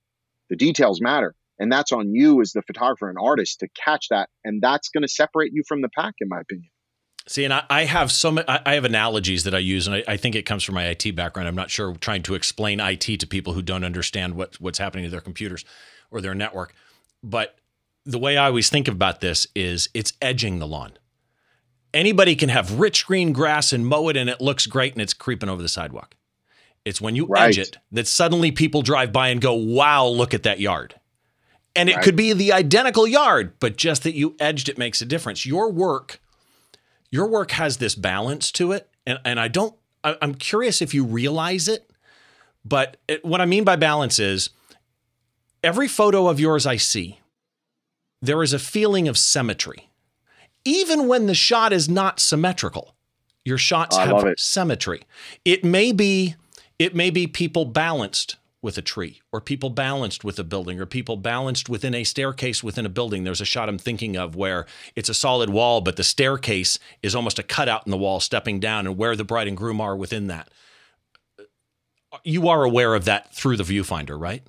the 0.49 0.55
details 0.55 1.01
matter. 1.01 1.35
And 1.57 1.71
that's 1.71 1.91
on 1.91 2.13
you 2.13 2.41
as 2.41 2.51
the 2.51 2.61
photographer 2.61 3.09
and 3.09 3.17
artist 3.21 3.61
to 3.61 3.67
catch 3.81 4.07
that. 4.09 4.29
And 4.43 4.61
that's 4.61 4.89
going 4.89 5.03
to 5.03 5.07
separate 5.07 5.51
you 5.53 5.63
from 5.67 5.81
the 5.81 5.89
pack, 5.97 6.15
in 6.19 6.27
my 6.27 6.41
opinion. 6.41 6.69
See, 7.27 7.43
and 7.43 7.53
I, 7.53 7.63
I 7.69 7.85
have 7.85 8.11
some, 8.11 8.39
I 8.47 8.75
have 8.75 8.85
analogies 8.85 9.45
that 9.45 9.55
I 9.55 9.59
use, 9.59 9.87
and 9.87 9.95
I, 9.95 10.03
I, 10.07 10.17
think 10.17 10.35
it 10.35 10.43
comes 10.43 10.63
from 10.63 10.75
my 10.75 10.85
IT 10.85 11.15
background. 11.15 11.47
I'm 11.49 11.55
not 11.55 11.71
sure 11.71 11.95
trying 11.95 12.21
to 12.23 12.35
explain 12.35 12.79
IT 12.79 13.19
to 13.19 13.25
people 13.25 13.53
who 13.53 13.63
don't 13.63 13.83
understand 13.83 14.35
what 14.35 14.61
what's 14.61 14.77
happening 14.77 15.05
to 15.05 15.09
their 15.09 15.21
computers 15.21 15.65
or 16.11 16.21
their 16.21 16.35
network. 16.35 16.75
But 17.23 17.55
the 18.05 18.19
way 18.19 18.37
I 18.37 18.45
always 18.45 18.69
think 18.69 18.87
about 18.87 19.21
this 19.21 19.47
is 19.55 19.89
it's 19.95 20.13
edging 20.21 20.59
the 20.59 20.67
lawn. 20.67 20.93
Anybody 21.95 22.35
can 22.35 22.49
have 22.49 22.79
rich 22.79 23.07
green 23.07 23.33
grass 23.33 23.73
and 23.73 23.87
mow 23.87 24.07
it, 24.09 24.17
and 24.17 24.29
it 24.29 24.39
looks 24.39 24.67
great, 24.67 24.93
and 24.93 25.01
it's 25.01 25.13
creeping 25.13 25.49
over 25.49 25.63
the 25.63 25.69
sidewalk. 25.69 26.13
It's 26.83 27.01
when 27.01 27.15
you 27.15 27.25
right. 27.25 27.49
edge 27.49 27.57
it 27.57 27.77
that 27.91 28.07
suddenly 28.07 28.51
people 28.51 28.83
drive 28.83 29.11
by 29.11 29.29
and 29.29 29.41
go, 29.41 29.55
"Wow, 29.55 30.05
look 30.05 30.35
at 30.35 30.43
that 30.43 30.59
yard." 30.59 30.93
And 31.75 31.89
it 31.89 31.95
right. 31.95 32.05
could 32.05 32.15
be 32.15 32.33
the 32.33 32.53
identical 32.53 33.07
yard, 33.07 33.53
but 33.59 33.77
just 33.77 34.03
that 34.03 34.13
you 34.13 34.35
edged 34.39 34.69
it 34.69 34.77
makes 34.77 35.01
a 35.01 35.05
difference. 35.05 35.45
Your 35.45 35.71
work 35.71 36.21
your 37.11 37.27
work 37.27 37.51
has 37.51 37.77
this 37.77 37.95
balance 37.95 38.51
to 38.53 38.71
it. 38.71 38.89
And, 39.05 39.19
and 39.23 39.39
I 39.39 39.47
don't, 39.47 39.75
I, 40.03 40.17
am 40.21 40.35
curious 40.35 40.81
if 40.81 40.93
you 40.93 41.05
realize 41.05 41.67
it. 41.67 41.89
But 42.63 42.97
it, 43.07 43.23
what 43.23 43.41
I 43.41 43.45
mean 43.45 43.63
by 43.63 43.75
balance 43.75 44.19
is 44.19 44.49
every 45.63 45.87
photo 45.87 46.27
of 46.27 46.39
yours 46.39 46.65
I 46.65 46.77
see, 46.77 47.19
there 48.21 48.41
is 48.41 48.53
a 48.53 48.59
feeling 48.59 49.07
of 49.07 49.17
symmetry. 49.17 49.89
Even 50.63 51.07
when 51.07 51.27
the 51.27 51.35
shot 51.35 51.71
is 51.71 51.87
not 51.87 52.19
symmetrical, 52.19 52.95
your 53.43 53.59
shots 53.59 53.95
have 53.95 54.33
symmetry. 54.37 55.03
It 55.43 55.63
may 55.63 55.91
be, 55.91 56.35
it 56.79 56.95
may 56.95 57.11
be 57.11 57.27
people 57.27 57.65
balanced 57.65 58.37
with 58.65 58.77
a 58.77 58.81
tree, 58.81 59.21
or 59.31 59.39
people 59.39 59.69
balanced 59.69 60.25
with 60.25 60.37
a 60.39 60.43
building, 60.43 60.79
or 60.79 60.85
people 60.85 61.15
balanced 61.15 61.69
within 61.69 61.93
a 61.93 62.03
staircase 62.03 62.63
within 62.63 62.85
a 62.85 62.89
building. 62.89 63.23
There's 63.23 63.39
a 63.39 63.45
shot 63.45 63.69
I'm 63.69 63.77
thinking 63.77 64.17
of 64.17 64.35
where 64.35 64.65
it's 64.95 65.07
a 65.07 65.13
solid 65.13 65.49
wall, 65.49 65.79
but 65.79 65.95
the 65.95 66.03
staircase 66.03 66.79
is 67.01 67.15
almost 67.15 67.39
a 67.39 67.43
cutout 67.43 67.85
in 67.85 67.91
the 67.91 67.97
wall 67.97 68.19
stepping 68.19 68.59
down, 68.59 68.87
and 68.87 68.97
where 68.97 69.15
the 69.15 69.23
bride 69.23 69.47
and 69.47 69.55
groom 69.55 69.79
are 69.79 69.95
within 69.95 70.27
that. 70.27 70.49
You 72.23 72.49
are 72.49 72.63
aware 72.63 72.95
of 72.95 73.05
that 73.05 73.33
through 73.33 73.57
the 73.57 73.63
viewfinder, 73.63 74.19
right? 74.19 74.41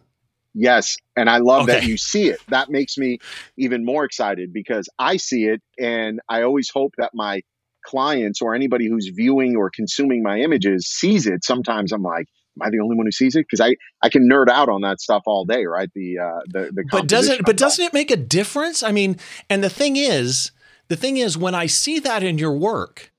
Yes. 0.55 0.97
And 1.15 1.29
I 1.29 1.39
love 1.39 1.65
okay. 1.65 1.73
that 1.73 1.85
you 1.85 1.99
see 1.99 2.29
it. 2.29 2.41
That 2.49 2.71
makes 2.71 2.97
me 2.97 3.19
even 3.59 3.85
more 3.85 4.05
excited 4.05 4.55
because 4.55 4.89
I 4.99 5.19
see 5.19 5.45
it. 5.45 5.61
And 5.79 6.21
I 6.29 6.43
always 6.43 6.71
hope 6.71 6.95
that 6.97 7.11
my 7.13 7.43
clients 7.85 8.41
or 8.41 8.55
anybody 8.55 8.89
who's 8.89 9.11
viewing 9.15 9.57
or 9.57 9.69
consuming 9.69 10.23
my 10.23 10.39
images 10.39 10.87
sees 10.87 11.27
it. 11.27 11.45
Sometimes 11.45 11.93
I'm 11.93 12.03
like, 12.03 12.27
am 12.57 12.67
I 12.67 12.71
the 12.71 12.81
only 12.81 12.97
one 12.97 13.07
who 13.07 13.13
sees 13.13 13.37
it? 13.37 13.47
Because 13.49 13.61
I 13.61 13.77
I 14.03 14.09
can 14.09 14.29
nerd 14.29 14.49
out 14.49 14.69
on 14.69 14.83
that 14.83 15.01
stuff 15.01 15.23
all 15.27 15.45
day, 15.45 15.67
right? 15.67 15.91
The 15.95 16.19
uh, 16.19 16.41
the 16.47 16.71
the. 16.73 16.85
But 16.91 17.09
doesn't 17.09 17.45
but 17.45 17.57
doesn't 17.57 17.85
it 17.85 17.93
make 17.93 18.11
a 18.11 18.17
difference? 18.17 18.83
I 18.83 18.93
mean, 18.93 19.19
and 19.49 19.63
the 19.63 19.71
thing 19.71 19.97
is, 19.97 20.53
the 20.89 20.97
thing 20.97 21.17
is, 21.17 21.37
when 21.37 21.55
I 21.55 21.67
see 21.67 21.99
that 22.01 22.23
in 22.23 22.39
your 22.39 22.53
work, 22.53 23.13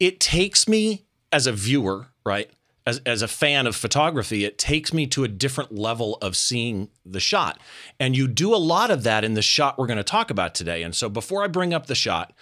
it 0.00 0.20
takes 0.20 0.66
me 0.66 1.04
as 1.32 1.46
a 1.46 1.52
viewer, 1.52 2.08
right? 2.24 2.50
As, 2.84 3.00
as 3.06 3.22
a 3.22 3.28
fan 3.28 3.68
of 3.68 3.76
photography, 3.76 4.44
it 4.44 4.58
takes 4.58 4.92
me 4.92 5.06
to 5.06 5.22
a 5.22 5.28
different 5.28 5.72
level 5.72 6.16
of 6.16 6.36
seeing 6.36 6.88
the 7.06 7.20
shot. 7.20 7.60
And 8.00 8.16
you 8.16 8.26
do 8.26 8.52
a 8.52 8.56
lot 8.56 8.90
of 8.90 9.04
that 9.04 9.22
in 9.22 9.34
the 9.34 9.42
shot 9.42 9.78
we're 9.78 9.86
going 9.86 9.98
to 9.98 10.02
talk 10.02 10.32
about 10.32 10.52
today. 10.52 10.82
And 10.82 10.92
so 10.92 11.08
before 11.08 11.44
I 11.44 11.46
bring 11.46 11.72
up 11.72 11.86
the 11.86 11.94
shot, 11.94 12.32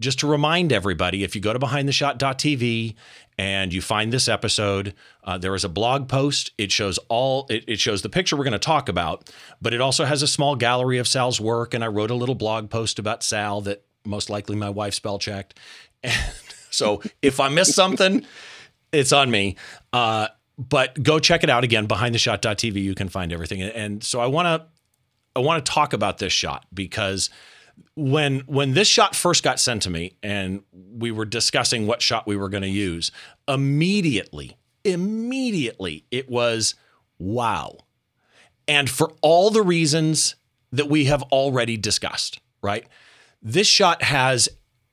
just 0.00 0.18
to 0.20 0.26
remind 0.26 0.72
everybody, 0.72 1.22
if 1.22 1.34
you 1.34 1.40
go 1.40 1.52
to 1.52 1.58
behindtheshot.tv 1.58 2.94
and 3.38 3.72
you 3.72 3.80
find 3.80 4.12
this 4.12 4.28
episode, 4.28 4.94
uh, 5.22 5.38
there 5.38 5.54
is 5.54 5.64
a 5.64 5.68
blog 5.68 6.08
post. 6.08 6.52
It 6.58 6.72
shows 6.72 6.98
all. 7.08 7.46
It, 7.48 7.64
it 7.68 7.80
shows 7.80 8.02
the 8.02 8.08
picture 8.08 8.36
we're 8.36 8.44
going 8.44 8.52
to 8.52 8.58
talk 8.58 8.88
about, 8.88 9.30
but 9.62 9.72
it 9.72 9.80
also 9.80 10.04
has 10.04 10.22
a 10.22 10.26
small 10.26 10.56
gallery 10.56 10.98
of 10.98 11.06
Sal's 11.06 11.40
work. 11.40 11.74
And 11.74 11.84
I 11.84 11.86
wrote 11.88 12.10
a 12.10 12.14
little 12.14 12.34
blog 12.34 12.70
post 12.70 12.98
about 12.98 13.22
Sal 13.22 13.60
that 13.62 13.84
most 14.04 14.30
likely 14.30 14.56
my 14.56 14.70
wife 14.70 14.94
spell 14.94 15.18
checked. 15.18 15.58
And 16.02 16.14
so 16.70 17.02
if 17.22 17.38
I 17.38 17.48
miss 17.48 17.74
something, 17.74 18.26
it's 18.92 19.12
on 19.12 19.30
me. 19.30 19.56
Uh, 19.92 20.28
but 20.58 21.02
go 21.02 21.18
check 21.18 21.42
it 21.42 21.50
out 21.50 21.64
again. 21.64 21.88
Behindtheshot.tv, 21.88 22.82
you 22.82 22.94
can 22.94 23.08
find 23.08 23.32
everything. 23.32 23.62
And 23.62 24.02
so 24.02 24.20
I 24.20 24.26
want 24.26 24.46
to 24.46 24.68
I 25.36 25.40
want 25.40 25.64
to 25.64 25.72
talk 25.72 25.92
about 25.92 26.18
this 26.18 26.32
shot 26.32 26.64
because 26.72 27.28
when 27.96 28.40
when 28.40 28.74
this 28.74 28.88
shot 28.88 29.14
first 29.14 29.42
got 29.42 29.60
sent 29.60 29.82
to 29.82 29.90
me 29.90 30.12
and 30.22 30.62
we 30.72 31.10
were 31.10 31.24
discussing 31.24 31.86
what 31.86 32.02
shot 32.02 32.26
we 32.26 32.36
were 32.36 32.48
going 32.48 32.62
to 32.62 32.68
use 32.68 33.12
immediately 33.48 34.56
immediately 34.84 36.04
it 36.10 36.28
was 36.28 36.74
wow. 37.18 37.78
And 38.66 38.88
for 38.88 39.12
all 39.22 39.50
the 39.50 39.62
reasons 39.62 40.36
that 40.72 40.88
we 40.88 41.04
have 41.04 41.22
already 41.24 41.76
discussed 41.76 42.40
right? 42.62 42.86
This 43.42 43.66
shot 43.66 44.02
has 44.02 44.48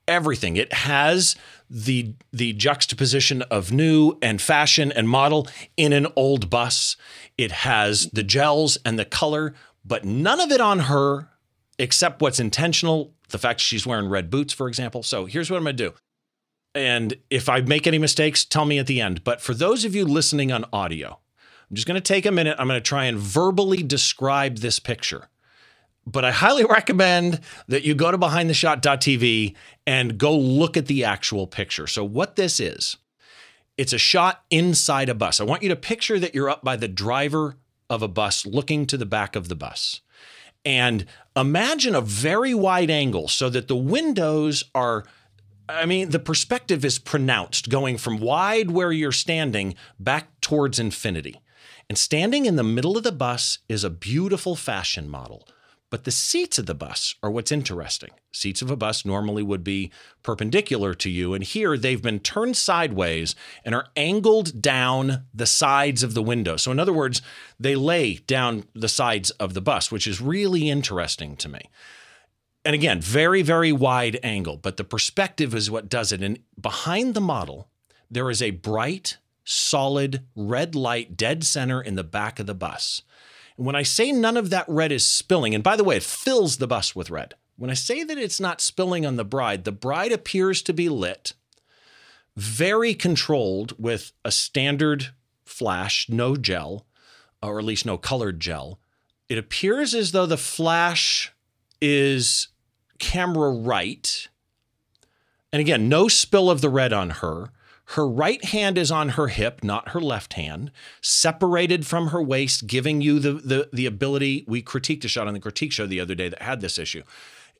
everything. 0.08 0.58
It 0.58 0.74
has 0.74 1.36
the 1.70 2.13
the 2.34 2.54
juxtaposition 2.54 3.41
of 3.44 3.72
new 3.72 4.17
and 4.22 4.41
fashion 4.41 4.91
and 4.91 5.08
model 5.08 5.48
in 5.78 5.94
an 5.94 6.08
old 6.15 6.50
bus. 6.50 6.98
It 7.38 7.52
has 7.52 8.10
the 8.12 8.24
gels 8.24 8.78
and 8.86 9.00
the 9.00 9.06
color 9.06 9.56
but 9.84 10.06
none 10.06 10.39
of 10.39 10.52
it 10.52 10.62
on 10.62 10.80
her 10.80 11.30
except 11.82 12.22
what's 12.22 12.39
intentional, 12.39 13.12
the 13.30 13.39
fact 13.39 13.60
she's 13.60 13.88
wearing 13.88 14.08
red 14.08 14.30
boots, 14.30 14.54
for 14.54 14.67
example. 14.67 15.02
So 15.02 15.26
here's 15.26 15.50
what 15.50 15.58
I'm 15.58 15.63
going 15.63 15.76
to 15.76 15.89
do. 15.89 15.94
And 16.76 17.15
if 17.32 17.50
I 17.50 17.62
make 17.62 17.88
any 17.88 17.98
mistakes, 17.98 18.46
tell 18.46 18.65
me 18.65 18.78
at 18.78 18.86
the 18.86 19.02
end. 19.02 19.24
But 19.24 19.41
for 19.41 19.56
those 19.56 19.84
of 19.84 19.96
you 19.96 20.06
listening 20.06 20.52
on 20.52 20.63
audio, 20.72 21.20
I'm 21.70 21.76
just 21.76 21.88
going 21.88 22.00
to 22.00 22.02
take 22.02 22.28
a 22.28 22.32
minute. 22.32 22.56
I'm 22.60 22.67
going 22.67 22.78
to 22.80 22.88
try 22.88 23.06
and 23.06 23.17
verbally 23.17 23.82
describe 23.82 24.60
this 24.60 24.78
picture. 24.78 25.28
But 26.06 26.24
I 26.24 26.32
highly 26.32 26.63
recommend 26.70 27.41
that 27.67 27.84
you 27.84 27.96
go 27.96 28.12
to 28.12 28.17
behindtheshot.tv 28.17 29.56
and 29.88 30.17
go 30.20 30.38
look 30.38 30.78
at 30.78 30.86
the 30.86 31.04
actual 31.04 31.48
picture. 31.48 31.88
So, 31.88 32.04
what 32.04 32.36
this 32.36 32.60
is, 32.60 32.98
it's 33.76 33.94
a 33.94 33.98
shot 33.98 34.44
inside 34.52 35.10
a 35.10 35.15
bus. 35.15 35.41
I 35.41 35.46
want 35.46 35.63
you 35.63 35.70
to 35.70 35.76
picture 35.76 36.20
that 36.20 36.36
you're 36.36 36.50
up 36.50 36.63
by 36.63 36.76
the 36.76 36.88
driver 36.88 37.58
of 37.89 38.04
a 38.04 38.08
bus 38.08 38.46
looking 38.46 38.86
to 38.86 38.98
the 38.98 39.06
back 39.06 39.36
of 39.36 39.48
the 39.48 39.56
bus. 39.56 40.02
And 40.63 41.06
imagine 41.36 41.95
a 41.95 42.02
very 42.02 42.54
wide 42.54 42.89
angle 42.89 43.28
so 43.28 43.50
that 43.50 43.67
the 43.67 43.76
windows 43.76 44.63
are 44.76 45.06
I 45.69 45.86
mean, 45.86 46.10
the 46.10 46.19
perspective 46.19 46.84
is 46.84 47.00
pronounced, 47.00 47.69
going 47.69 47.97
from 47.97 48.19
wide 48.19 48.71
where 48.71 48.91
you're 48.91 49.13
standing 49.13 49.76
back 49.97 50.28
towards 50.41 50.80
infinity. 50.80 51.39
And 51.89 51.97
standing 51.97 52.45
in 52.45 52.58
the 52.58 52.63
middle 52.63 52.97
of 52.97 53.04
the 53.04 53.12
bus 53.12 53.60
is 53.69 53.86
a 53.86 53.89
beautiful 53.89 54.58
fashion 54.58 55.10
model 55.10 55.47
but 55.91 56.06
the 56.06 56.12
seats 56.12 56.58
of 56.58 56.65
the 56.65 56.73
bus 56.73 57.15
are 57.21 57.30
what's 57.30 57.51
interesting. 57.51 58.10
Seats 58.32 58.62
of 58.62 58.71
a 58.71 58.77
bus 58.77 59.06
normally 59.06 59.43
would 59.43 59.63
be 59.63 59.91
perpendicular 60.23 60.93
to 60.95 61.10
you, 61.10 61.34
and 61.34 61.43
here 61.43 61.77
they've 61.77 62.01
been 62.01 62.21
turned 62.21 62.56
sideways 62.58 63.36
and 63.65 63.75
are 63.75 63.89
angled 63.97 64.62
down 64.62 65.25
the 65.34 65.45
sides 65.45 66.01
of 66.01 66.13
the 66.13 66.23
window. 66.23 66.56
So, 66.56 66.71
in 66.71 66.80
other 66.80 66.93
words, 66.93 67.21
they 67.60 67.75
lay 67.75 68.15
down 68.15 68.63
the 68.73 68.88
sides 68.88 69.32
of 69.32 69.54
the 69.54 69.62
bus, 69.62 69.91
which 69.91 70.08
is 70.08 70.21
really 70.21 70.69
interesting 70.69 71.36
to 71.36 71.49
me. 71.49 71.69
And 72.63 72.73
again, 72.73 73.01
very, 73.01 73.41
very 73.41 73.73
wide 73.73 74.17
angle, 74.23 74.56
but 74.56 74.77
the 74.77 74.84
perspective 74.86 75.54
is 75.54 75.69
what 75.69 75.89
does 75.89 76.13
it. 76.13 76.23
And 76.23 76.39
behind 76.60 77.15
the 77.15 77.21
model, 77.21 77.67
there 78.10 78.30
is 78.30 78.41
a 78.41 78.51
bright, 78.51 79.17
solid 79.43 80.23
red 80.38 80.73
light 80.73 81.17
dead 81.17 81.43
center 81.43 81.82
in 81.82 81.95
the 81.95 82.04
back 82.04 82.39
of 82.39 82.45
the 82.45 82.56
bus. 82.56 83.01
And 83.57 83.65
when 83.65 83.75
I 83.75 83.83
say 83.83 84.11
none 84.11 84.37
of 84.37 84.49
that 84.49 84.65
red 84.67 84.91
is 84.91 85.05
spilling, 85.05 85.53
and 85.53 85.63
by 85.63 85.75
the 85.75 85.83
way, 85.83 85.97
it 85.97 86.03
fills 86.03 86.57
the 86.57 86.67
bus 86.67 86.95
with 86.95 87.09
red. 87.09 87.35
When 87.57 87.69
I 87.69 87.75
say 87.75 88.03
that 88.03 88.17
it's 88.17 88.39
not 88.39 88.61
spilling 88.61 89.05
on 89.05 89.17
the 89.17 89.25
bride, 89.25 89.65
the 89.65 89.71
bride 89.71 90.11
appears 90.11 90.61
to 90.63 90.73
be 90.73 90.89
lit, 90.89 91.33
very 92.35 92.93
controlled 92.93 93.75
with 93.77 94.13
a 94.25 94.31
standard 94.31 95.09
flash, 95.45 96.07
no 96.09 96.35
gel, 96.35 96.85
or 97.43 97.59
at 97.59 97.65
least 97.65 97.85
no 97.85 97.97
colored 97.97 98.39
gel. 98.39 98.79
It 99.29 99.37
appears 99.37 99.93
as 99.93 100.11
though 100.11 100.25
the 100.25 100.37
flash 100.37 101.31
is 101.81 102.47
camera 102.99 103.51
right. 103.51 104.27
And 105.51 105.59
again, 105.59 105.89
no 105.89 106.07
spill 106.07 106.49
of 106.49 106.61
the 106.61 106.69
red 106.69 106.93
on 106.93 107.09
her. 107.09 107.51
Her 107.95 108.08
right 108.08 108.43
hand 108.45 108.77
is 108.77 108.89
on 108.89 109.10
her 109.10 109.27
hip, 109.27 109.63
not 109.63 109.89
her 109.89 109.99
left 109.99 110.34
hand, 110.34 110.71
separated 111.01 111.86
from 111.86 112.08
her 112.08 112.21
waist, 112.21 112.67
giving 112.67 113.01
you 113.01 113.19
the, 113.19 113.34
the, 113.34 113.69
the 113.73 113.86
ability. 113.86 114.45
We 114.47 114.63
critiqued 114.63 115.04
a 115.04 115.10
shot 115.10 115.27
on 115.27 115.34
the 115.34 115.41
critique 115.41 115.73
show 115.73 115.86
the 115.86 115.99
other 115.99 116.15
day 116.15 116.30
that 116.30 116.41
had 116.41 116.62
this 116.62 116.80
issue. 116.80 117.04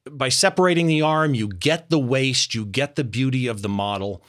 By 0.10 0.30
separating 0.30 0.88
the 0.88 1.02
arm, 1.02 1.34
you 1.34 1.50
get 1.50 1.89
the 1.89 2.00
waist, 2.00 2.56
you 2.56 2.65
get 2.65 2.96
the 2.96 3.04
beauty 3.04 3.48
of 3.48 3.62
the 3.62 3.70
model. 3.70 4.24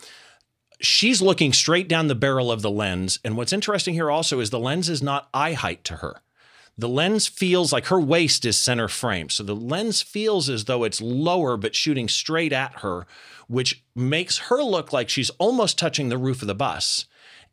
She's 0.80 1.22
looking 1.22 1.52
straight 1.52 1.88
down 1.88 2.08
the 2.08 2.16
barrel 2.16 2.50
of 2.50 2.62
the 2.62 2.70
lens. 2.70 3.20
And 3.24 3.36
what's 3.36 3.52
interesting 3.52 3.94
here 3.94 4.10
also 4.10 4.40
is 4.40 4.50
the 4.50 4.58
lens 4.58 4.88
is 4.88 5.02
not 5.02 5.28
eye 5.32 5.52
height 5.52 5.84
to 5.84 5.96
her. 5.98 6.20
the 6.76 6.88
lens 6.88 7.26
feels 7.26 7.72
like 7.72 7.86
her 7.86 8.00
waist 8.00 8.44
is 8.44 8.56
center 8.56 8.88
frame. 8.88 9.28
So 9.28 9.42
the 9.42 9.54
lens 9.54 10.02
feels 10.02 10.48
as 10.48 10.64
though 10.64 10.84
it's 10.84 11.00
lower 11.00 11.56
but 11.56 11.74
shooting 11.74 12.08
straight 12.08 12.52
at 12.52 12.80
her, 12.80 13.06
which 13.52 13.84
makes 13.94 14.38
her 14.48 14.62
look 14.62 14.94
like 14.94 15.10
she's 15.10 15.28
almost 15.38 15.78
touching 15.78 16.08
the 16.08 16.16
roof 16.16 16.40
of 16.40 16.48
the 16.48 16.54
bus. 16.54 17.04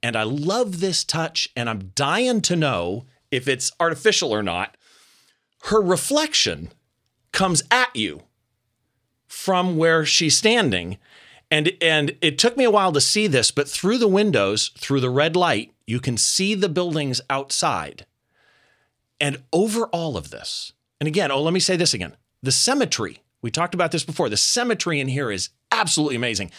And 0.02 0.16
I 0.16 0.24
love 0.24 0.80
this 0.80 1.04
touch, 1.04 1.50
and 1.58 1.70
I'm 1.70 1.92
dying 1.94 2.40
to 2.44 2.56
know 2.56 3.06
if 3.32 3.50
it's 3.50 3.74
artificial 3.82 4.34
or 4.34 4.42
not. 4.42 4.78
Her 5.66 5.82
reflection 5.82 6.70
comes 7.34 7.64
at 7.70 7.94
you 7.94 8.24
from 9.28 9.76
where 9.76 10.06
she's 10.06 10.38
standing. 10.38 10.98
And, 11.52 11.74
and 11.82 12.16
it 12.22 12.38
took 12.38 12.56
me 12.56 12.64
a 12.64 12.72
while 12.72 12.94
to 12.94 13.02
see 13.02 13.28
this, 13.28 13.52
but 13.52 13.68
through 13.68 13.98
the 13.98 14.08
windows, 14.08 14.72
through 14.78 15.02
the 15.02 15.10
red 15.10 15.36
light, 15.36 15.74
you 15.86 16.00
can 16.00 16.16
see 16.16 16.56
the 16.56 16.70
buildings 16.70 17.20
outside. 17.30 18.06
And 19.20 19.44
over 19.52 19.88
all 19.88 20.16
of 20.16 20.30
this, 20.30 20.72
and 21.02 21.08
again, 21.08 21.30
oh, 21.30 21.42
let 21.42 21.54
me 21.54 21.60
say 21.60 21.76
this 21.76 21.94
again 21.94 22.16
the 22.42 22.54
symmetry, 22.54 23.22
we 23.42 23.52
talked 23.52 23.74
about 23.74 23.92
this 23.92 24.06
before, 24.06 24.30
the 24.30 24.38
symmetry 24.38 25.02
in 25.02 25.10
here 25.10 25.30
is 25.30 25.50
absolutely 25.80 26.16
amazing. 26.16 26.52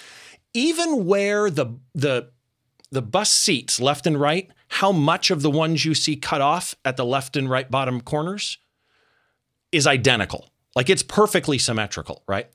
Even 0.55 1.07
where 1.07 1.51
the, 1.51 1.67
the, 1.95 2.31
the 2.91 3.03
bus 3.03 3.31
seats 3.31 3.81
left 3.81 4.07
and 4.07 4.21
right, 4.21 4.51
how 4.69 4.93
much 4.93 5.31
of 5.31 5.43
the 5.43 5.51
ones 5.51 5.85
you 5.85 5.95
see 5.95 6.17
cut 6.17 6.41
off 6.41 6.75
at 6.85 6.97
the 6.97 7.05
left 7.05 7.37
and 7.37 7.49
right 7.49 7.71
bottom 7.71 8.01
corners 8.01 8.59
is 9.73 9.87
identical. 9.87 10.51
Like 10.75 10.89
it's 10.89 11.03
perfectly 11.03 11.59
symmetrical, 11.59 12.23
right? 12.27 12.47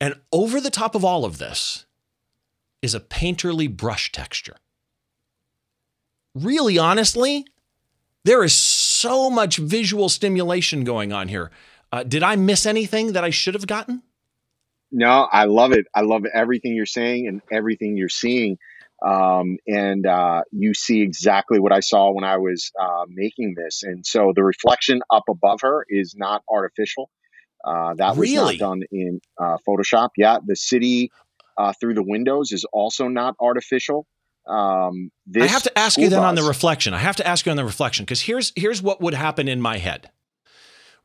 And 0.00 0.14
over 0.32 0.60
the 0.60 0.70
top 0.70 0.94
of 0.94 1.04
all 1.04 1.24
of 1.24 1.38
this 1.38 1.86
is 2.82 2.94
a 2.94 3.00
painterly 3.00 3.74
brush 3.74 4.12
texture. 4.12 4.56
Really, 6.34 6.78
honestly, 6.78 7.46
there 8.24 8.42
is 8.42 8.54
so 8.54 9.30
much 9.30 9.56
visual 9.56 10.08
stimulation 10.08 10.84
going 10.84 11.12
on 11.12 11.28
here. 11.28 11.50
Uh, 11.92 12.02
did 12.02 12.22
I 12.22 12.36
miss 12.36 12.66
anything 12.66 13.12
that 13.12 13.24
I 13.24 13.30
should 13.30 13.54
have 13.54 13.66
gotten? 13.66 14.02
No, 14.96 15.26
I 15.30 15.46
love 15.46 15.72
it. 15.72 15.86
I 15.92 16.02
love 16.02 16.24
everything 16.32 16.76
you're 16.76 16.86
saying 16.86 17.26
and 17.26 17.42
everything 17.50 17.96
you're 17.96 18.08
seeing. 18.08 18.58
Um, 19.04 19.58
and 19.66 20.06
uh, 20.06 20.42
you 20.52 20.72
see 20.72 21.02
exactly 21.02 21.58
what 21.58 21.72
I 21.72 21.80
saw 21.80 22.12
when 22.12 22.22
I 22.22 22.36
was 22.36 22.70
uh, 22.80 23.04
making 23.08 23.54
this. 23.56 23.82
And 23.82 24.06
so 24.06 24.32
the 24.34 24.44
reflection 24.44 25.02
up 25.10 25.24
above 25.28 25.62
her 25.62 25.84
is 25.88 26.14
not 26.16 26.42
artificial. 26.48 27.10
Uh, 27.64 27.94
that 27.94 28.16
was 28.16 28.30
really? 28.30 28.56
not 28.56 28.70
done 28.70 28.82
in 28.92 29.20
uh, 29.36 29.56
Photoshop. 29.68 30.10
Yeah, 30.16 30.38
the 30.46 30.54
city 30.54 31.10
uh, 31.58 31.72
through 31.80 31.94
the 31.94 32.04
windows 32.04 32.52
is 32.52 32.64
also 32.72 33.08
not 33.08 33.34
artificial. 33.40 34.06
Um, 34.46 35.10
I 35.36 35.46
have 35.46 35.64
to 35.64 35.76
ask 35.76 35.98
you 35.98 36.08
then 36.08 36.22
on 36.22 36.36
the 36.36 36.42
reflection. 36.44 36.94
I 36.94 36.98
have 36.98 37.16
to 37.16 37.26
ask 37.26 37.46
you 37.46 37.50
on 37.50 37.56
the 37.56 37.64
reflection 37.64 38.04
because 38.04 38.20
here's 38.20 38.52
here's 38.54 38.80
what 38.80 39.00
would 39.00 39.14
happen 39.14 39.48
in 39.48 39.60
my 39.60 39.78
head. 39.78 40.10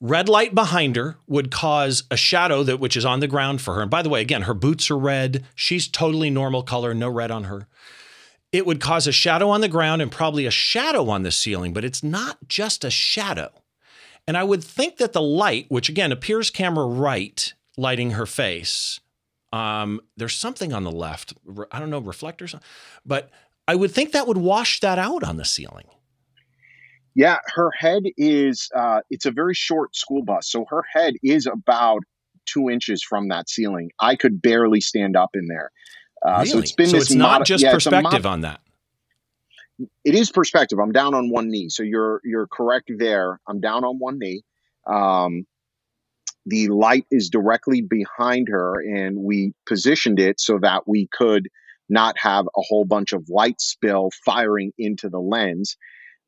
Red 0.01 0.29
light 0.29 0.55
behind 0.55 0.95
her 0.95 1.17
would 1.27 1.51
cause 1.51 2.03
a 2.09 2.15
shadow 2.15 2.63
that 2.63 2.79
which 2.79 2.95
is 2.95 3.03
on 3.03 3.19
the 3.19 3.27
ground 3.27 3.61
for 3.61 3.75
her. 3.75 3.81
And 3.81 3.91
by 3.91 4.01
the 4.01 4.09
way, 4.09 4.21
again, 4.21 4.43
her 4.43 4.53
boots 4.53 4.89
are 4.89 4.97
red. 4.97 5.45
She's 5.55 5.87
totally 5.87 6.29
normal 6.29 6.63
color, 6.63 6.93
no 6.93 7.09
red 7.09 7.31
on 7.31 7.45
her. 7.45 7.67
It 8.51 8.65
would 8.65 8.79
cause 8.79 9.07
a 9.07 9.11
shadow 9.11 9.49
on 9.49 9.61
the 9.61 9.67
ground 9.67 10.01
and 10.01 10.11
probably 10.11 10.45
a 10.45 10.51
shadow 10.51 11.09
on 11.09 11.23
the 11.23 11.31
ceiling, 11.31 11.73
but 11.73 11.83
it's 11.83 12.01
not 12.01 12.37
just 12.47 12.83
a 12.83 12.89
shadow. 12.89 13.49
And 14.25 14.37
I 14.37 14.43
would 14.43 14.63
think 14.63 14.97
that 14.97 15.13
the 15.13 15.21
light, 15.21 15.65
which 15.69 15.89
again 15.89 16.11
appears 16.11 16.49
camera 16.49 16.85
right, 16.85 17.53
lighting 17.77 18.11
her 18.11 18.25
face, 18.25 18.99
um, 19.51 19.99
there's 20.15 20.35
something 20.35 20.71
on 20.71 20.83
the 20.83 20.91
left. 20.91 21.33
I 21.71 21.79
don't 21.79 21.89
know, 21.89 21.99
reflectors, 21.99 22.55
but 23.05 23.29
I 23.67 23.75
would 23.75 23.91
think 23.91 24.11
that 24.11 24.27
would 24.27 24.37
wash 24.37 24.79
that 24.79 24.97
out 24.97 25.23
on 25.23 25.37
the 25.37 25.45
ceiling. 25.45 25.87
Yeah, 27.19 27.39
her 27.53 27.69
head 27.77 28.03
is, 28.15 28.69
uh, 28.73 29.01
it's 29.09 29.25
a 29.25 29.31
very 29.31 29.53
short 29.53 29.93
school 29.93 30.23
bus. 30.23 30.49
So 30.49 30.65
her 30.69 30.83
head 30.93 31.15
is 31.21 31.47
about 31.47 32.03
two 32.45 32.69
inches 32.69 33.03
from 33.03 33.27
that 33.27 33.49
ceiling. 33.49 33.89
I 33.99 34.15
could 34.15 34.41
barely 34.41 34.79
stand 34.79 35.17
up 35.17 35.31
in 35.33 35.47
there. 35.47 35.69
Uh, 36.25 36.37
really? 36.37 36.45
So 36.45 36.59
it's 36.59 36.71
been 36.71 36.87
so 36.87 36.97
it's 36.97 37.13
not 37.13 37.39
mod- 37.39 37.47
just 37.47 37.61
yeah, 37.61 37.73
perspective 37.73 38.23
mod- 38.23 38.25
on 38.25 38.41
that 38.41 38.61
it 40.05 40.15
is 40.15 40.31
perspective. 40.31 40.79
I'm 40.79 40.93
down 40.93 41.13
on 41.13 41.29
one 41.29 41.49
knee, 41.49 41.67
so 41.67 41.83
you're 41.83 42.21
you're 42.23 42.47
correct 42.47 42.89
there. 42.97 43.41
I'm 43.49 43.59
down 43.59 43.83
on 43.83 43.97
one 43.99 44.17
knee. 44.17 44.43
Um, 44.87 45.45
the 46.45 46.69
light 46.69 47.05
is 47.11 47.29
directly 47.29 47.81
behind 47.81 48.47
her, 48.49 48.75
and 48.81 49.17
we 49.19 49.53
positioned 49.67 50.21
it 50.21 50.39
so 50.39 50.57
that 50.61 50.87
we 50.87 51.09
could 51.11 51.49
not 51.89 52.15
have 52.17 52.45
a 52.45 52.61
whole 52.61 52.85
bunch 52.85 53.11
of 53.11 53.27
light 53.29 53.59
spill 53.59 54.09
firing 54.25 54.71
into 54.77 55.09
the 55.09 55.19
lens. 55.19 55.75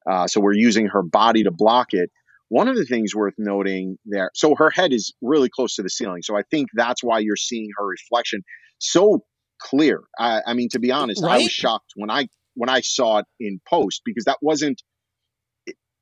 Uh, 0.09 0.27
so 0.27 0.41
we're 0.41 0.53
using 0.53 0.87
her 0.87 1.03
body 1.03 1.43
to 1.43 1.51
block 1.51 1.87
it. 1.91 2.09
One 2.49 2.67
of 2.67 2.75
the 2.75 2.85
things 2.85 3.15
worth 3.15 3.35
noting 3.37 3.97
there, 4.05 4.29
so 4.33 4.55
her 4.55 4.69
head 4.69 4.91
is 4.91 5.13
really 5.21 5.49
close 5.49 5.75
to 5.75 5.83
the 5.83 5.89
ceiling. 5.89 6.21
So 6.21 6.37
I 6.37 6.43
think 6.51 6.67
that's 6.73 7.01
why 7.01 7.19
you're 7.19 7.37
seeing 7.37 7.69
her 7.77 7.85
reflection 7.85 8.41
so 8.77 9.23
clear. 9.61 10.01
I, 10.19 10.41
I 10.45 10.53
mean, 10.53 10.69
to 10.71 10.79
be 10.79 10.91
honest, 10.91 11.23
right? 11.23 11.39
I 11.39 11.43
was 11.43 11.51
shocked 11.51 11.93
when 11.95 12.09
I 12.09 12.27
when 12.55 12.69
I 12.69 12.81
saw 12.81 13.19
it 13.19 13.25
in 13.39 13.61
post 13.69 14.01
because 14.03 14.25
that 14.25 14.37
wasn't 14.41 14.81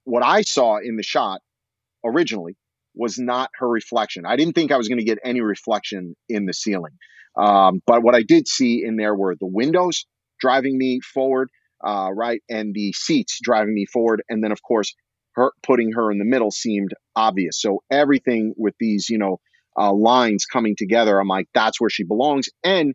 what 0.06 0.24
I 0.24 0.42
saw 0.42 0.78
in 0.78 0.96
the 0.96 1.04
shot 1.04 1.42
originally 2.04 2.56
was 2.96 3.20
not 3.20 3.52
her 3.60 3.68
reflection. 3.68 4.26
I 4.26 4.36
didn't 4.36 4.54
think 4.54 4.72
I 4.72 4.78
was 4.78 4.88
going 4.88 4.98
to 4.98 5.04
get 5.04 5.20
any 5.24 5.42
reflection 5.42 6.16
in 6.28 6.46
the 6.46 6.54
ceiling. 6.54 6.94
Um, 7.38 7.82
but 7.86 8.02
what 8.02 8.16
I 8.16 8.24
did 8.24 8.48
see 8.48 8.84
in 8.84 8.98
there 8.98 9.16
were 9.16 9.36
the 9.40 9.48
windows 9.48 10.06
driving 10.40 10.78
me 10.78 11.00
forward, 11.02 11.50
uh, 11.86 12.10
right, 12.14 12.42
and 12.50 12.74
the 12.74 12.94
seats 12.94 13.40
driving 13.42 13.74
me 13.74 13.86
forward, 13.86 14.24
and 14.30 14.44
then 14.44 14.52
of 14.52 14.62
course 14.62 14.94
her 15.36 15.52
putting 15.64 15.92
her 15.94 16.12
in 16.12 16.18
the 16.18 16.26
middle 16.26 16.52
seemed 16.52 16.92
obvious. 17.16 17.62
So 17.62 17.84
everything 17.92 18.54
with 18.58 18.74
these, 18.80 19.10
you 19.10 19.18
know, 19.18 19.40
uh, 19.78 19.94
lines 19.94 20.46
coming 20.46 20.76
together, 20.78 21.20
I'm 21.20 21.28
like, 21.28 21.48
that's 21.54 21.80
where 21.80 21.90
she 21.90 22.04
belongs, 22.04 22.50
and 22.64 22.94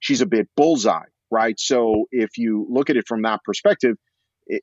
she's 0.00 0.20
a 0.20 0.26
bit 0.26 0.48
bullseye 0.56 1.06
right? 1.30 1.58
So 1.58 2.06
if 2.10 2.38
you 2.38 2.66
look 2.70 2.90
at 2.90 2.96
it 2.96 3.06
from 3.06 3.22
that 3.22 3.40
perspective, 3.44 3.96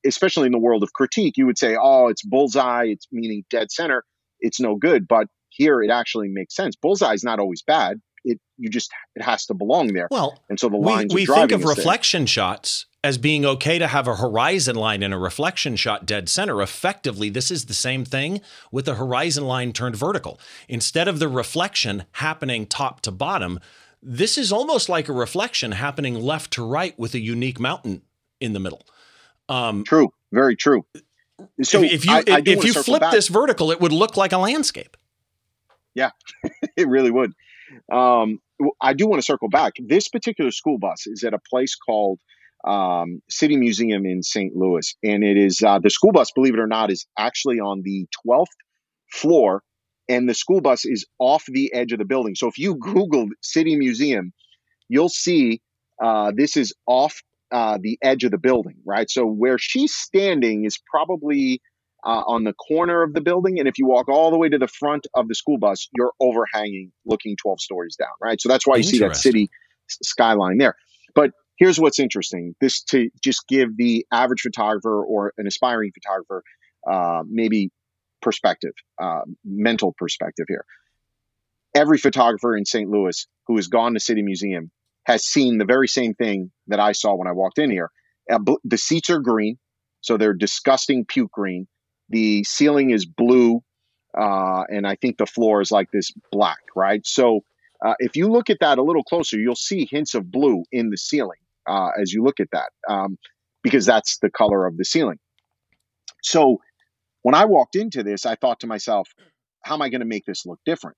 especially 0.05 0.45
in 0.45 0.51
the 0.51 0.59
world 0.59 0.83
of 0.83 0.93
critique, 0.93 1.35
you 1.37 1.45
would 1.45 1.57
say, 1.57 1.75
oh, 1.79 2.07
it's 2.07 2.23
bullseye, 2.23 2.85
it's 2.87 3.07
meaning 3.11 3.43
dead 3.49 3.71
center, 3.71 4.03
it's 4.39 4.59
no 4.59 4.75
good. 4.75 5.07
But 5.07 5.27
here 5.49 5.81
it 5.81 5.91
actually 5.91 6.29
makes 6.29 6.55
sense. 6.55 6.75
Bullseye 6.75 7.13
is 7.13 7.23
not 7.23 7.39
always 7.39 7.61
bad. 7.61 7.99
It 8.23 8.39
you 8.57 8.69
just 8.69 8.91
it 9.15 9.21
has 9.21 9.45
to 9.47 9.53
belong 9.53 9.93
there. 9.93 10.07
Well, 10.09 10.39
and 10.49 10.59
so 10.59 10.69
the 10.69 10.77
lines 10.77 11.13
we, 11.13 11.21
we 11.21 11.25
think 11.25 11.51
of 11.51 11.63
reflection 11.63 12.21
there. 12.23 12.27
shots 12.27 12.85
as 13.03 13.17
being 13.17 13.45
okay 13.45 13.77
to 13.77 13.87
have 13.87 14.07
a 14.07 14.15
horizon 14.15 14.75
line 14.75 15.03
and 15.03 15.13
a 15.13 15.17
reflection 15.17 15.75
shot 15.75 16.05
dead 16.05 16.29
center. 16.29 16.61
Effectively, 16.61 17.29
this 17.29 17.51
is 17.51 17.65
the 17.65 17.73
same 17.73 18.05
thing 18.05 18.41
with 18.71 18.85
the 18.85 18.95
horizon 18.95 19.45
line 19.45 19.73
turned 19.73 19.95
vertical. 19.95 20.39
Instead 20.69 21.07
of 21.07 21.19
the 21.19 21.27
reflection 21.27 22.05
happening 22.13 22.65
top 22.65 23.01
to 23.01 23.11
bottom, 23.11 23.59
this 24.01 24.37
is 24.37 24.51
almost 24.51 24.87
like 24.87 25.09
a 25.09 25.13
reflection 25.13 25.73
happening 25.73 26.15
left 26.15 26.51
to 26.53 26.65
right 26.65 26.97
with 26.97 27.13
a 27.13 27.19
unique 27.19 27.59
mountain 27.59 28.01
in 28.39 28.53
the 28.53 28.59
middle. 28.59 28.85
Um, 29.49 29.83
true, 29.83 30.13
very 30.31 30.55
true. 30.55 30.85
So 31.61 31.81
if, 31.81 31.91
if 31.91 32.05
you 32.05 32.13
I, 32.13 32.23
I 32.27 32.41
if 32.45 32.63
you 32.63 32.73
flip 32.73 33.03
this 33.11 33.27
vertical, 33.27 33.71
it 33.71 33.81
would 33.81 33.91
look 33.91 34.15
like 34.15 34.31
a 34.31 34.37
landscape. 34.37 34.95
Yeah, 35.93 36.11
it 36.77 36.87
really 36.87 37.11
would. 37.11 37.33
Um, 37.91 38.39
I 38.81 38.93
do 38.93 39.07
want 39.07 39.21
to 39.21 39.25
circle 39.25 39.49
back. 39.49 39.73
This 39.79 40.07
particular 40.07 40.51
school 40.51 40.77
bus 40.77 41.07
is 41.07 41.23
at 41.23 41.33
a 41.33 41.39
place 41.49 41.75
called 41.75 42.19
um, 42.65 43.21
City 43.29 43.57
Museum 43.57 44.05
in 44.05 44.23
St. 44.23 44.55
Louis, 44.55 44.95
and 45.03 45.23
it 45.23 45.37
is 45.37 45.61
uh, 45.61 45.79
the 45.79 45.89
school 45.89 46.11
bus. 46.11 46.31
Believe 46.31 46.53
it 46.53 46.59
or 46.59 46.67
not, 46.67 46.91
is 46.91 47.05
actually 47.17 47.59
on 47.59 47.81
the 47.83 48.07
twelfth 48.23 48.55
floor 49.11 49.63
and 50.09 50.27
the 50.27 50.33
school 50.33 50.61
bus 50.61 50.85
is 50.85 51.05
off 51.19 51.45
the 51.47 51.73
edge 51.73 51.91
of 51.91 51.99
the 51.99 52.05
building. 52.05 52.35
So 52.35 52.47
if 52.47 52.57
you 52.57 52.75
Google 52.75 53.27
City 53.41 53.75
Museum, 53.75 54.33
you'll 54.89 55.09
see 55.09 55.61
uh, 56.01 56.31
this 56.35 56.57
is 56.57 56.73
off 56.85 57.21
uh, 57.51 57.77
the 57.81 57.97
edge 58.01 58.23
of 58.23 58.31
the 58.31 58.37
building, 58.37 58.75
right? 58.85 59.09
So 59.09 59.25
where 59.25 59.57
she's 59.57 59.93
standing 59.93 60.65
is 60.65 60.79
probably 60.89 61.61
uh, 62.05 62.23
on 62.27 62.43
the 62.43 62.53
corner 62.53 63.03
of 63.03 63.13
the 63.13 63.21
building. 63.21 63.59
And 63.59 63.67
if 63.67 63.77
you 63.77 63.85
walk 63.85 64.09
all 64.09 64.31
the 64.31 64.37
way 64.37 64.49
to 64.49 64.57
the 64.57 64.67
front 64.67 65.07
of 65.13 65.27
the 65.27 65.35
school 65.35 65.57
bus, 65.57 65.87
you're 65.95 66.11
overhanging 66.19 66.91
looking 67.05 67.35
12 67.41 67.61
stories 67.61 67.95
down, 67.95 68.09
right? 68.21 68.39
So 68.41 68.49
that's 68.49 68.67
why 68.67 68.77
you 68.77 68.83
see 68.83 68.99
that 68.99 69.15
city 69.15 69.49
skyline 69.87 70.57
there. 70.57 70.75
But 71.15 71.31
here's 71.57 71.79
what's 71.79 71.99
interesting 71.99 72.55
this 72.59 72.83
to 72.83 73.09
just 73.23 73.47
give 73.47 73.77
the 73.77 74.05
average 74.11 74.41
photographer 74.41 75.03
or 75.03 75.33
an 75.37 75.47
aspiring 75.47 75.91
photographer 75.93 76.43
uh, 76.89 77.23
maybe 77.27 77.71
perspective, 78.21 78.73
uh, 79.01 79.21
mental 79.45 79.93
perspective 79.97 80.45
here. 80.47 80.65
Every 81.75 81.97
photographer 81.97 82.55
in 82.55 82.65
St. 82.65 82.89
Louis 82.89 83.27
who 83.47 83.55
has 83.55 83.67
gone 83.67 83.93
to 83.93 83.99
City 83.99 84.21
Museum 84.21 84.71
has 85.05 85.25
seen 85.25 85.57
the 85.57 85.65
very 85.65 85.87
same 85.87 86.13
thing 86.13 86.51
that 86.67 86.79
I 86.79 86.93
saw 86.93 87.15
when 87.15 87.27
I 87.27 87.33
walked 87.33 87.57
in 87.57 87.69
here. 87.69 87.91
Uh, 88.31 88.39
the 88.63 88.77
seats 88.77 89.09
are 89.09 89.19
green, 89.19 89.57
so 90.01 90.17
they're 90.17 90.33
disgusting 90.33 91.05
puke 91.05 91.31
green. 91.31 91.67
The 92.13 92.43
ceiling 92.43 92.91
is 92.91 93.07
blue, 93.07 93.63
uh, 94.15 94.63
and 94.69 94.85
I 94.85 94.95
think 94.95 95.17
the 95.17 95.25
floor 95.25 95.61
is 95.61 95.71
like 95.71 95.89
this 95.91 96.11
black, 96.31 96.59
right? 96.75 97.01
So 97.07 97.41
uh, 97.83 97.95
if 97.97 98.15
you 98.15 98.29
look 98.29 98.51
at 98.51 98.59
that 98.61 98.77
a 98.77 98.83
little 98.83 99.03
closer, 99.03 99.39
you'll 99.39 99.55
see 99.55 99.87
hints 99.89 100.13
of 100.13 100.31
blue 100.31 100.63
in 100.71 100.91
the 100.91 100.97
ceiling 100.97 101.39
uh, 101.67 101.89
as 101.99 102.13
you 102.13 102.23
look 102.23 102.39
at 102.39 102.49
that, 102.51 102.69
um, 102.87 103.17
because 103.63 103.87
that's 103.87 104.19
the 104.19 104.29
color 104.29 104.67
of 104.67 104.77
the 104.77 104.85
ceiling. 104.85 105.17
So 106.21 106.59
when 107.23 107.33
I 107.33 107.45
walked 107.45 107.75
into 107.75 108.03
this, 108.03 108.27
I 108.27 108.35
thought 108.35 108.59
to 108.59 108.67
myself, 108.67 109.09
how 109.61 109.73
am 109.73 109.81
I 109.81 109.89
going 109.89 110.01
to 110.01 110.05
make 110.05 110.25
this 110.25 110.45
look 110.45 110.59
different? 110.67 110.97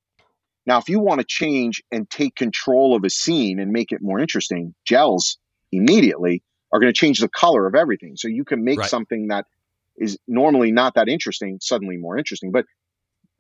Now, 0.66 0.80
if 0.80 0.90
you 0.90 1.00
want 1.00 1.22
to 1.22 1.26
change 1.26 1.82
and 1.94 2.10
take 2.10 2.36
control 2.36 2.94
of 2.94 3.06
a 3.06 3.10
scene 3.10 3.60
and 3.60 3.72
make 3.72 3.94
it 3.94 4.02
more 4.02 4.20
interesting, 4.20 4.76
gels 4.84 5.38
immediately 5.72 6.44
are 6.74 6.80
going 6.82 6.92
to 6.92 7.00
change 7.00 7.20
the 7.20 7.30
color 7.30 7.68
of 7.68 7.76
everything. 7.76 8.18
So 8.18 8.28
you 8.28 8.44
can 8.44 8.66
make 8.66 8.80
right. 8.80 8.90
something 8.90 9.28
that 9.28 9.46
is 9.98 10.18
normally 10.28 10.72
not 10.72 10.96
that 10.96 11.08
interesting 11.08 11.60
suddenly 11.62 11.98
more 11.98 12.18
interesting. 12.18 12.52
But 12.52 12.66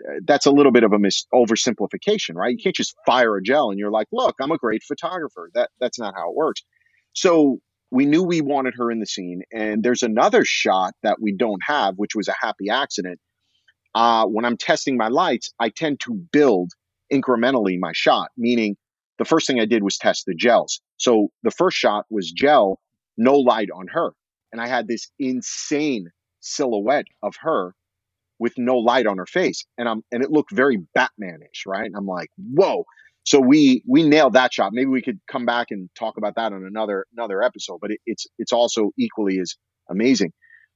uh, 0.07 0.19
that's 0.25 0.45
a 0.45 0.51
little 0.51 0.71
bit 0.71 0.83
of 0.83 0.93
a 0.93 0.99
mis- 0.99 1.25
oversimplification, 1.33 2.35
right? 2.35 2.51
You 2.51 2.57
can't 2.61 2.75
just 2.75 2.95
fire 3.05 3.35
a 3.35 3.41
gel 3.41 3.69
and 3.69 3.79
you're 3.79 3.91
like, 3.91 4.07
"Look, 4.11 4.35
I'm 4.41 4.51
a 4.51 4.57
great 4.57 4.83
photographer." 4.83 5.49
That 5.53 5.69
that's 5.79 5.99
not 5.99 6.15
how 6.15 6.29
it 6.29 6.35
works. 6.35 6.63
So 7.13 7.59
we 7.91 8.05
knew 8.05 8.23
we 8.23 8.41
wanted 8.41 8.73
her 8.77 8.91
in 8.91 8.99
the 8.99 9.05
scene, 9.05 9.43
and 9.53 9.83
there's 9.83 10.03
another 10.03 10.43
shot 10.43 10.93
that 11.03 11.21
we 11.21 11.33
don't 11.35 11.61
have, 11.65 11.95
which 11.95 12.15
was 12.15 12.27
a 12.27 12.35
happy 12.39 12.69
accident. 12.69 13.19
Uh, 13.93 14.25
when 14.25 14.43
I'm 14.43 14.57
testing 14.57 14.97
my 14.97 15.07
lights, 15.07 15.53
I 15.59 15.69
tend 15.69 16.01
to 16.01 16.13
build 16.13 16.71
incrementally 17.11 17.79
my 17.79 17.91
shot, 17.93 18.29
meaning 18.37 18.75
the 19.17 19.25
first 19.25 19.47
thing 19.47 19.59
I 19.59 19.65
did 19.65 19.83
was 19.83 19.97
test 19.97 20.25
the 20.25 20.35
gels. 20.35 20.81
So 20.97 21.29
the 21.43 21.51
first 21.51 21.77
shot 21.77 22.05
was 22.09 22.31
gel, 22.31 22.79
no 23.17 23.35
light 23.35 23.69
on 23.73 23.87
her. 23.87 24.11
And 24.51 24.61
I 24.61 24.67
had 24.67 24.87
this 24.87 25.09
insane 25.19 26.09
silhouette 26.45 27.07
of 27.23 27.35
her 27.41 27.73
with 28.39 28.53
no 28.57 28.77
light 28.77 29.07
on 29.07 29.17
her 29.17 29.25
face. 29.25 29.65
And 29.77 29.87
I'm 29.87 30.03
and 30.11 30.23
it 30.23 30.31
looked 30.31 30.51
very 30.51 30.77
Batmanish, 30.97 31.65
right? 31.65 31.85
And 31.85 31.95
I'm 31.95 32.05
like, 32.05 32.29
whoa. 32.37 32.85
So 33.23 33.39
we 33.39 33.83
we 33.87 34.07
nailed 34.07 34.33
that 34.33 34.53
shot. 34.53 34.71
Maybe 34.73 34.89
we 34.89 35.01
could 35.01 35.19
come 35.29 35.45
back 35.45 35.71
and 35.71 35.89
talk 35.97 36.17
about 36.17 36.35
that 36.35 36.53
on 36.53 36.63
another 36.65 37.05
another 37.15 37.41
episode. 37.41 37.79
But 37.81 37.91
it, 37.91 37.99
it's 38.05 38.27
it's 38.37 38.53
also 38.53 38.91
equally 38.97 39.39
as 39.39 39.55
amazing. 39.89 40.31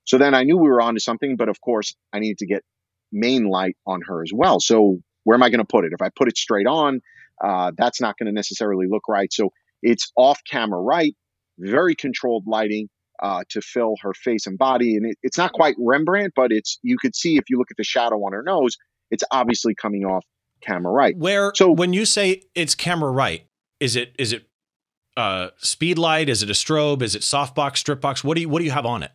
So 0.05 0.17
then 0.17 0.33
I 0.33 0.43
knew 0.43 0.57
we 0.57 0.69
were 0.69 0.81
onto 0.81 0.99
something, 0.99 1.35
but 1.35 1.49
of 1.49 1.61
course 1.61 1.95
I 2.11 2.19
needed 2.19 2.39
to 2.39 2.47
get 2.47 2.63
main 3.11 3.45
light 3.47 3.75
on 3.85 4.01
her 4.07 4.23
as 4.23 4.31
well. 4.33 4.59
So 4.59 4.99
where 5.23 5.35
am 5.35 5.43
I 5.43 5.49
going 5.49 5.59
to 5.59 5.65
put 5.65 5.85
it? 5.85 5.91
If 5.93 6.01
I 6.01 6.09
put 6.15 6.27
it 6.27 6.37
straight 6.37 6.65
on, 6.65 7.01
uh, 7.43 7.71
that's 7.77 8.01
not 8.01 8.17
going 8.17 8.27
to 8.27 8.31
necessarily 8.31 8.87
look 8.89 9.07
right. 9.07 9.31
So 9.31 9.51
it's 9.83 10.11
off 10.15 10.41
camera 10.49 10.81
right, 10.81 11.15
very 11.59 11.95
controlled 11.95 12.45
lighting 12.47 12.89
uh, 13.21 13.43
to 13.49 13.61
fill 13.61 13.95
her 14.01 14.13
face 14.13 14.47
and 14.47 14.57
body. 14.57 14.95
And 14.95 15.05
it, 15.05 15.17
it's 15.23 15.37
not 15.37 15.53
quite 15.53 15.75
Rembrandt, 15.77 16.33
but 16.35 16.51
it's 16.51 16.79
you 16.81 16.97
could 16.97 17.15
see 17.15 17.37
if 17.37 17.45
you 17.49 17.57
look 17.57 17.71
at 17.71 17.77
the 17.77 17.83
shadow 17.83 18.17
on 18.25 18.33
her 18.33 18.43
nose, 18.43 18.77
it's 19.11 19.23
obviously 19.31 19.75
coming 19.75 20.05
off 20.05 20.25
camera 20.61 20.91
right. 20.91 21.17
Where 21.17 21.51
so 21.55 21.71
when 21.71 21.93
you 21.93 22.05
say 22.05 22.43
it's 22.55 22.75
camera 22.75 23.11
right, 23.11 23.45
is 23.79 23.95
it 23.95 24.15
is 24.17 24.33
it 24.33 24.47
uh, 25.17 25.49
speed 25.57 25.97
light? 25.97 26.29
Is 26.29 26.43
it 26.43 26.49
a 26.49 26.53
strobe? 26.53 27.01
Is 27.01 27.15
it 27.15 27.21
softbox, 27.21 27.77
strip 27.77 28.01
box? 28.01 28.23
What 28.23 28.35
do 28.35 28.41
you 28.41 28.49
what 28.49 28.59
do 28.59 28.65
you 28.65 28.71
have 28.71 28.85
on 28.85 29.03
it? 29.03 29.11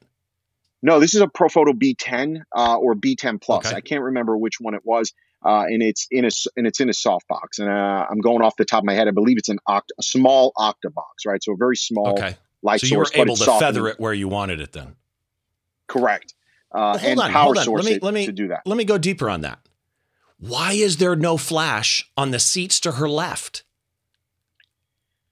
No, 0.82 1.00
this 1.00 1.14
is 1.14 1.22
a 1.22 1.26
Profoto 1.26 1.72
B10 1.72 2.42
uh, 2.54 2.76
or 2.76 2.94
B10 2.94 3.40
Plus. 3.40 3.64
Okay. 3.64 3.74
I 3.74 3.80
can't 3.80 4.02
remember 4.02 4.36
which 4.36 4.56
one 4.60 4.74
it 4.74 4.82
was 4.84 5.14
uh, 5.44 5.64
and 5.66 5.82
it's 5.82 6.06
in 6.10 6.24
a 6.24 6.30
and 6.56 6.66
it's 6.66 6.80
in 6.80 6.88
a 6.88 6.92
softbox. 6.92 7.58
And 7.58 7.68
uh, 7.68 8.06
I'm 8.10 8.20
going 8.20 8.42
off 8.42 8.56
the 8.56 8.64
top 8.64 8.80
of 8.80 8.84
my 8.86 8.94
head. 8.94 9.08
I 9.08 9.10
believe 9.10 9.36
it's 9.36 9.50
an 9.50 9.58
oct- 9.68 9.92
a 9.98 10.02
small 10.02 10.52
octabox, 10.56 11.26
right? 11.26 11.42
So 11.42 11.52
a 11.52 11.56
very 11.56 11.76
small 11.76 12.12
okay. 12.12 12.36
Light 12.64 12.80
so 12.80 12.86
you 12.86 12.98
were 12.98 13.06
able 13.14 13.36
to 13.36 13.58
feather 13.58 13.86
it 13.88 14.00
where 14.00 14.12
you 14.12 14.26
wanted 14.26 14.60
it, 14.60 14.72
then. 14.72 14.96
Correct. 15.86 16.34
Uh, 16.72 16.98
well, 16.98 16.98
hold 16.98 17.18
on, 17.20 17.30
hold 17.30 17.58
on. 17.58 17.66
Let 17.66 17.84
me 17.84 17.98
let 18.02 18.14
me 18.14 18.26
to 18.26 18.32
do 18.32 18.48
that. 18.48 18.62
Let 18.66 18.76
me 18.76 18.84
go 18.84 18.98
deeper 18.98 19.30
on 19.30 19.42
that. 19.42 19.60
Why 20.38 20.72
is 20.72 20.96
there 20.96 21.14
no 21.14 21.36
flash 21.36 22.10
on 22.16 22.32
the 22.32 22.40
seats 22.40 22.80
to 22.80 22.92
her 22.92 23.08
left? 23.08 23.62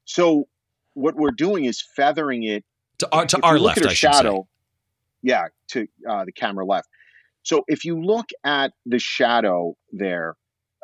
So 0.04 0.46
what 0.94 1.16
we're 1.16 1.32
doing 1.32 1.64
is 1.64 1.82
feathering 1.96 2.44
it 2.44 2.64
to 2.98 3.08
our 3.12 3.26
to 3.26 3.40
our 3.42 3.58
left. 3.58 3.78
At 3.78 3.86
a 3.86 3.90
I 3.90 3.94
shadow, 3.94 4.46
yeah, 5.22 5.48
to 5.68 5.88
uh, 6.08 6.24
the 6.24 6.32
camera 6.32 6.64
left. 6.64 6.88
So 7.42 7.64
if 7.66 7.84
you 7.84 8.00
look 8.00 8.26
at 8.44 8.72
the 8.86 9.00
shadow 9.00 9.76
there, 9.90 10.36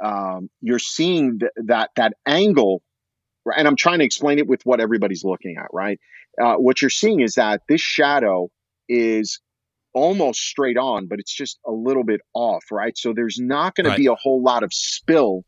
um, 0.02 0.50
you're 0.60 0.80
seeing 0.80 1.38
th- 1.38 1.52
that 1.66 1.90
that 1.96 2.14
angle, 2.26 2.82
and 3.46 3.68
I'm 3.68 3.76
trying 3.76 4.00
to 4.00 4.04
explain 4.04 4.38
it 4.38 4.48
with 4.48 4.66
what 4.66 4.80
everybody's 4.80 5.24
looking 5.24 5.56
at, 5.56 5.68
right? 5.72 6.00
Uh, 6.40 6.54
what 6.54 6.80
you're 6.80 6.90
seeing 6.90 7.20
is 7.20 7.34
that 7.34 7.62
this 7.68 7.80
shadow 7.80 8.48
is 8.88 9.40
almost 9.92 10.40
straight 10.40 10.76
on, 10.76 11.08
but 11.08 11.18
it's 11.18 11.34
just 11.34 11.58
a 11.66 11.72
little 11.72 12.04
bit 12.04 12.20
off, 12.34 12.64
right? 12.70 12.96
So 12.96 13.12
there's 13.12 13.38
not 13.40 13.74
going 13.74 13.86
right. 13.86 13.96
to 13.96 14.00
be 14.00 14.06
a 14.06 14.14
whole 14.14 14.42
lot 14.42 14.62
of 14.62 14.72
spill 14.72 15.42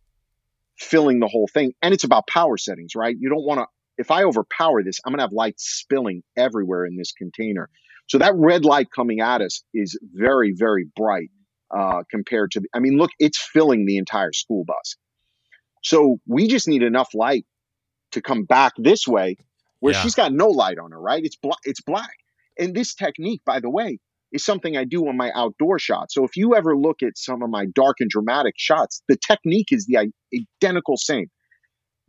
filling 0.79 1.21
the 1.21 1.29
whole 1.29 1.49
thing, 1.53 1.73
and 1.83 1.95
it's 1.95 2.05
about 2.05 2.27
power 2.27 2.57
settings, 2.57 2.95
right? 2.97 3.15
You 3.19 3.29
don't 3.29 3.45
want 3.45 3.61
to. 3.61 3.67
If 3.99 4.11
I 4.11 4.25
overpower 4.25 4.83
this, 4.83 4.99
I'm 5.05 5.13
going 5.13 5.19
to 5.19 5.25
have 5.25 5.33
light 5.33 5.61
spilling 5.61 6.23
everywhere 6.37 6.87
in 6.87 6.97
this 6.97 7.13
container. 7.13 7.69
So 8.07 8.19
that 8.19 8.35
red 8.35 8.65
light 8.65 8.89
coming 8.91 9.21
at 9.21 9.43
us 9.43 9.63
is 9.75 9.99
very, 10.03 10.53
very 10.57 10.87
bright 10.97 11.31
uh, 11.71 12.03
compared 12.11 12.53
to, 12.53 12.61
the, 12.61 12.69
I 12.75 12.81
mean, 12.81 12.97
look, 12.97 13.11
it's 13.19 13.39
filling 13.39 13.85
the 13.85 13.99
entire 13.99 14.33
school 14.33 14.65
bus. 14.65 14.97
So 15.85 16.19
we 16.27 16.49
just 16.49 16.67
need 16.67 16.83
enough 16.83 17.11
light 17.15 17.45
to 18.13 18.23
come 18.23 18.45
back 18.45 18.73
this 18.79 19.07
way 19.07 19.37
where 19.81 19.95
yeah. 19.95 20.03
she's 20.03 20.15
got 20.15 20.33
no 20.33 20.49
light 20.49 20.79
on 20.79 20.93
her, 20.93 21.01
right? 21.01 21.25
It's, 21.25 21.37
bl- 21.37 21.51
it's 21.65 21.81
black. 21.81 22.17
And 22.59 22.75
this 22.75 22.95
technique, 22.95 23.43
by 23.45 23.61
the 23.61 23.71
way, 23.71 23.99
is 24.33 24.45
something 24.45 24.77
I 24.77 24.85
do 24.85 25.09
on 25.09 25.17
my 25.17 25.31
outdoor 25.35 25.79
shots. 25.79 26.15
So 26.15 26.25
if 26.25 26.37
you 26.37 26.55
ever 26.55 26.77
look 26.77 27.03
at 27.03 27.17
some 27.19 27.43
of 27.43 27.51
my 27.51 27.67
dark 27.67 27.97
and 28.01 28.09
dramatic 28.09 28.55
shots, 28.57 29.03
the 29.09 29.17
technique 29.17 29.73
is 29.73 29.87
the 29.87 30.13
identical 30.63 30.97
same. 30.97 31.27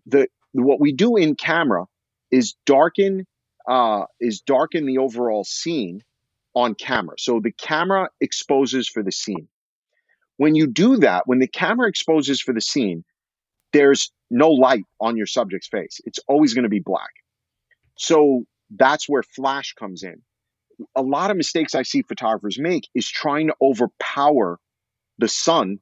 The 0.06 0.28
what 0.54 0.80
we 0.80 0.94
do 0.94 1.16
in 1.16 1.36
camera 1.36 1.86
is 2.30 2.56
darken 2.66 3.26
uh, 3.68 4.06
is 4.20 4.42
darken 4.42 4.86
the 4.86 4.98
overall 4.98 5.44
scene 5.44 6.02
on 6.54 6.76
camera. 6.76 7.16
So 7.18 7.40
the 7.42 7.52
camera 7.52 8.10
exposes 8.20 8.90
for 8.90 9.04
the 9.04 9.12
scene. 9.12 9.48
When 10.38 10.56
you 10.56 10.68
do 10.68 10.98
that, 10.98 11.24
when 11.28 11.40
the 11.40 11.48
camera 11.48 11.88
exposes 11.88 12.42
for 12.42 12.54
the 12.54 12.62
scene, 12.62 13.04
there's 13.74 14.12
no 14.30 14.50
light 14.50 14.84
on 15.00 15.16
your 15.16 15.28
subject's 15.28 15.68
face. 15.68 16.02
It's 16.06 16.20
always 16.28 16.54
going 16.54 16.64
to 16.64 16.70
be 16.70 16.80
black. 16.80 17.12
So 18.02 18.46
that's 18.72 19.08
where 19.08 19.22
flash 19.22 19.74
comes 19.74 20.02
in. 20.02 20.24
A 20.96 21.04
lot 21.04 21.30
of 21.30 21.38
mistakes 21.38 21.76
I 21.76 21.84
see 21.84 22.02
photographers 22.02 22.58
make 22.58 22.90
is 22.96 23.08
trying 23.08 23.48
to 23.48 23.56
overpower 23.62 24.58
the 25.20 25.28
sun 25.28 25.78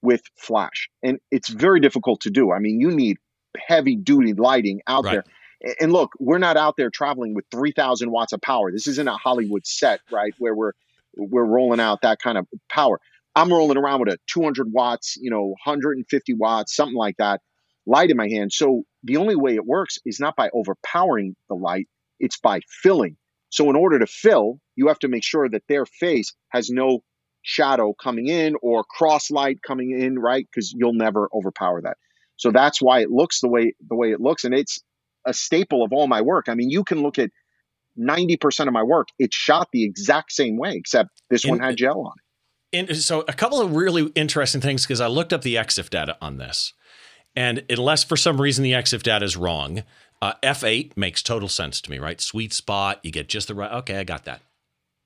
with 0.00 0.22
flash. 0.38 0.88
And 1.02 1.18
it's 1.30 1.50
very 1.50 1.80
difficult 1.80 2.22
to 2.22 2.30
do. 2.30 2.52
I 2.52 2.58
mean, 2.58 2.80
you 2.80 2.90
need 2.90 3.18
heavy 3.54 3.96
duty 3.96 4.32
lighting 4.32 4.80
out 4.86 5.04
right. 5.04 5.22
there. 5.60 5.74
And 5.78 5.92
look, 5.92 6.12
we're 6.18 6.38
not 6.38 6.56
out 6.56 6.76
there 6.78 6.88
traveling 6.88 7.34
with 7.34 7.44
3,000 7.50 8.10
watts 8.10 8.32
of 8.32 8.40
power. 8.40 8.72
This 8.72 8.86
isn't 8.86 9.06
a 9.06 9.18
Hollywood 9.18 9.66
set, 9.66 10.00
right? 10.10 10.32
Where 10.38 10.54
we're 10.54 10.72
we're 11.18 11.44
rolling 11.44 11.80
out 11.80 12.00
that 12.02 12.18
kind 12.18 12.38
of 12.38 12.46
power. 12.70 12.98
I'm 13.34 13.50
rolling 13.50 13.76
around 13.76 14.00
with 14.00 14.08
a 14.08 14.18
200 14.28 14.72
watts, 14.72 15.18
you 15.20 15.30
know, 15.30 15.48
150 15.64 16.34
watts, 16.34 16.74
something 16.74 16.96
like 16.96 17.16
that, 17.18 17.40
light 17.86 18.10
in 18.10 18.16
my 18.16 18.28
hand. 18.28 18.52
So 18.52 18.84
the 19.02 19.16
only 19.16 19.36
way 19.36 19.54
it 19.54 19.66
works 19.66 19.98
is 20.04 20.20
not 20.20 20.36
by 20.36 20.50
overpowering 20.52 21.36
the 21.48 21.54
light; 21.54 21.88
it's 22.18 22.38
by 22.38 22.60
filling. 22.82 23.16
So 23.50 23.70
in 23.70 23.76
order 23.76 23.98
to 23.98 24.06
fill, 24.06 24.60
you 24.76 24.88
have 24.88 24.98
to 25.00 25.08
make 25.08 25.24
sure 25.24 25.48
that 25.48 25.62
their 25.68 25.86
face 25.86 26.34
has 26.50 26.68
no 26.70 27.00
shadow 27.42 27.94
coming 27.94 28.26
in 28.26 28.56
or 28.60 28.84
cross 28.84 29.30
light 29.30 29.60
coming 29.66 29.98
in, 29.98 30.18
right? 30.18 30.46
Because 30.50 30.74
you'll 30.76 30.92
never 30.92 31.28
overpower 31.32 31.80
that. 31.82 31.96
So 32.36 32.50
that's 32.50 32.82
why 32.82 33.00
it 33.00 33.10
looks 33.10 33.40
the 33.40 33.48
way 33.48 33.74
the 33.88 33.96
way 33.96 34.12
it 34.12 34.20
looks, 34.20 34.44
and 34.44 34.54
it's 34.54 34.80
a 35.26 35.34
staple 35.34 35.82
of 35.84 35.92
all 35.92 36.06
my 36.06 36.22
work. 36.22 36.48
I 36.48 36.54
mean, 36.54 36.70
you 36.70 36.84
can 36.84 37.02
look 37.02 37.18
at 37.18 37.30
90% 37.98 38.66
of 38.66 38.72
my 38.72 38.82
work, 38.82 39.08
it's 39.18 39.36
shot 39.36 39.68
the 39.72 39.84
exact 39.84 40.32
same 40.32 40.56
way, 40.56 40.74
except 40.76 41.10
this 41.30 41.44
one 41.44 41.58
had 41.58 41.76
gel 41.76 42.00
on 42.00 42.12
it. 42.16 42.24
And 42.70 42.96
so, 42.96 43.24
a 43.26 43.32
couple 43.32 43.60
of 43.60 43.74
really 43.74 44.12
interesting 44.14 44.60
things 44.60 44.84
because 44.84 45.00
I 45.00 45.06
looked 45.06 45.32
up 45.32 45.42
the 45.42 45.56
EXIF 45.56 45.90
data 45.90 46.16
on 46.20 46.36
this. 46.36 46.74
And 47.38 47.64
unless 47.70 48.02
for 48.02 48.16
some 48.16 48.40
reason 48.40 48.64
the 48.64 48.72
EXIF 48.72 49.04
data 49.04 49.24
is 49.24 49.36
wrong, 49.36 49.84
uh, 50.20 50.32
F8 50.42 50.96
makes 50.96 51.22
total 51.22 51.48
sense 51.48 51.80
to 51.82 51.88
me, 51.88 52.00
right? 52.00 52.20
Sweet 52.20 52.52
spot, 52.52 52.98
you 53.04 53.12
get 53.12 53.28
just 53.28 53.46
the 53.46 53.54
right. 53.54 53.70
Okay, 53.70 53.96
I 53.96 54.02
got 54.02 54.24
that. 54.24 54.40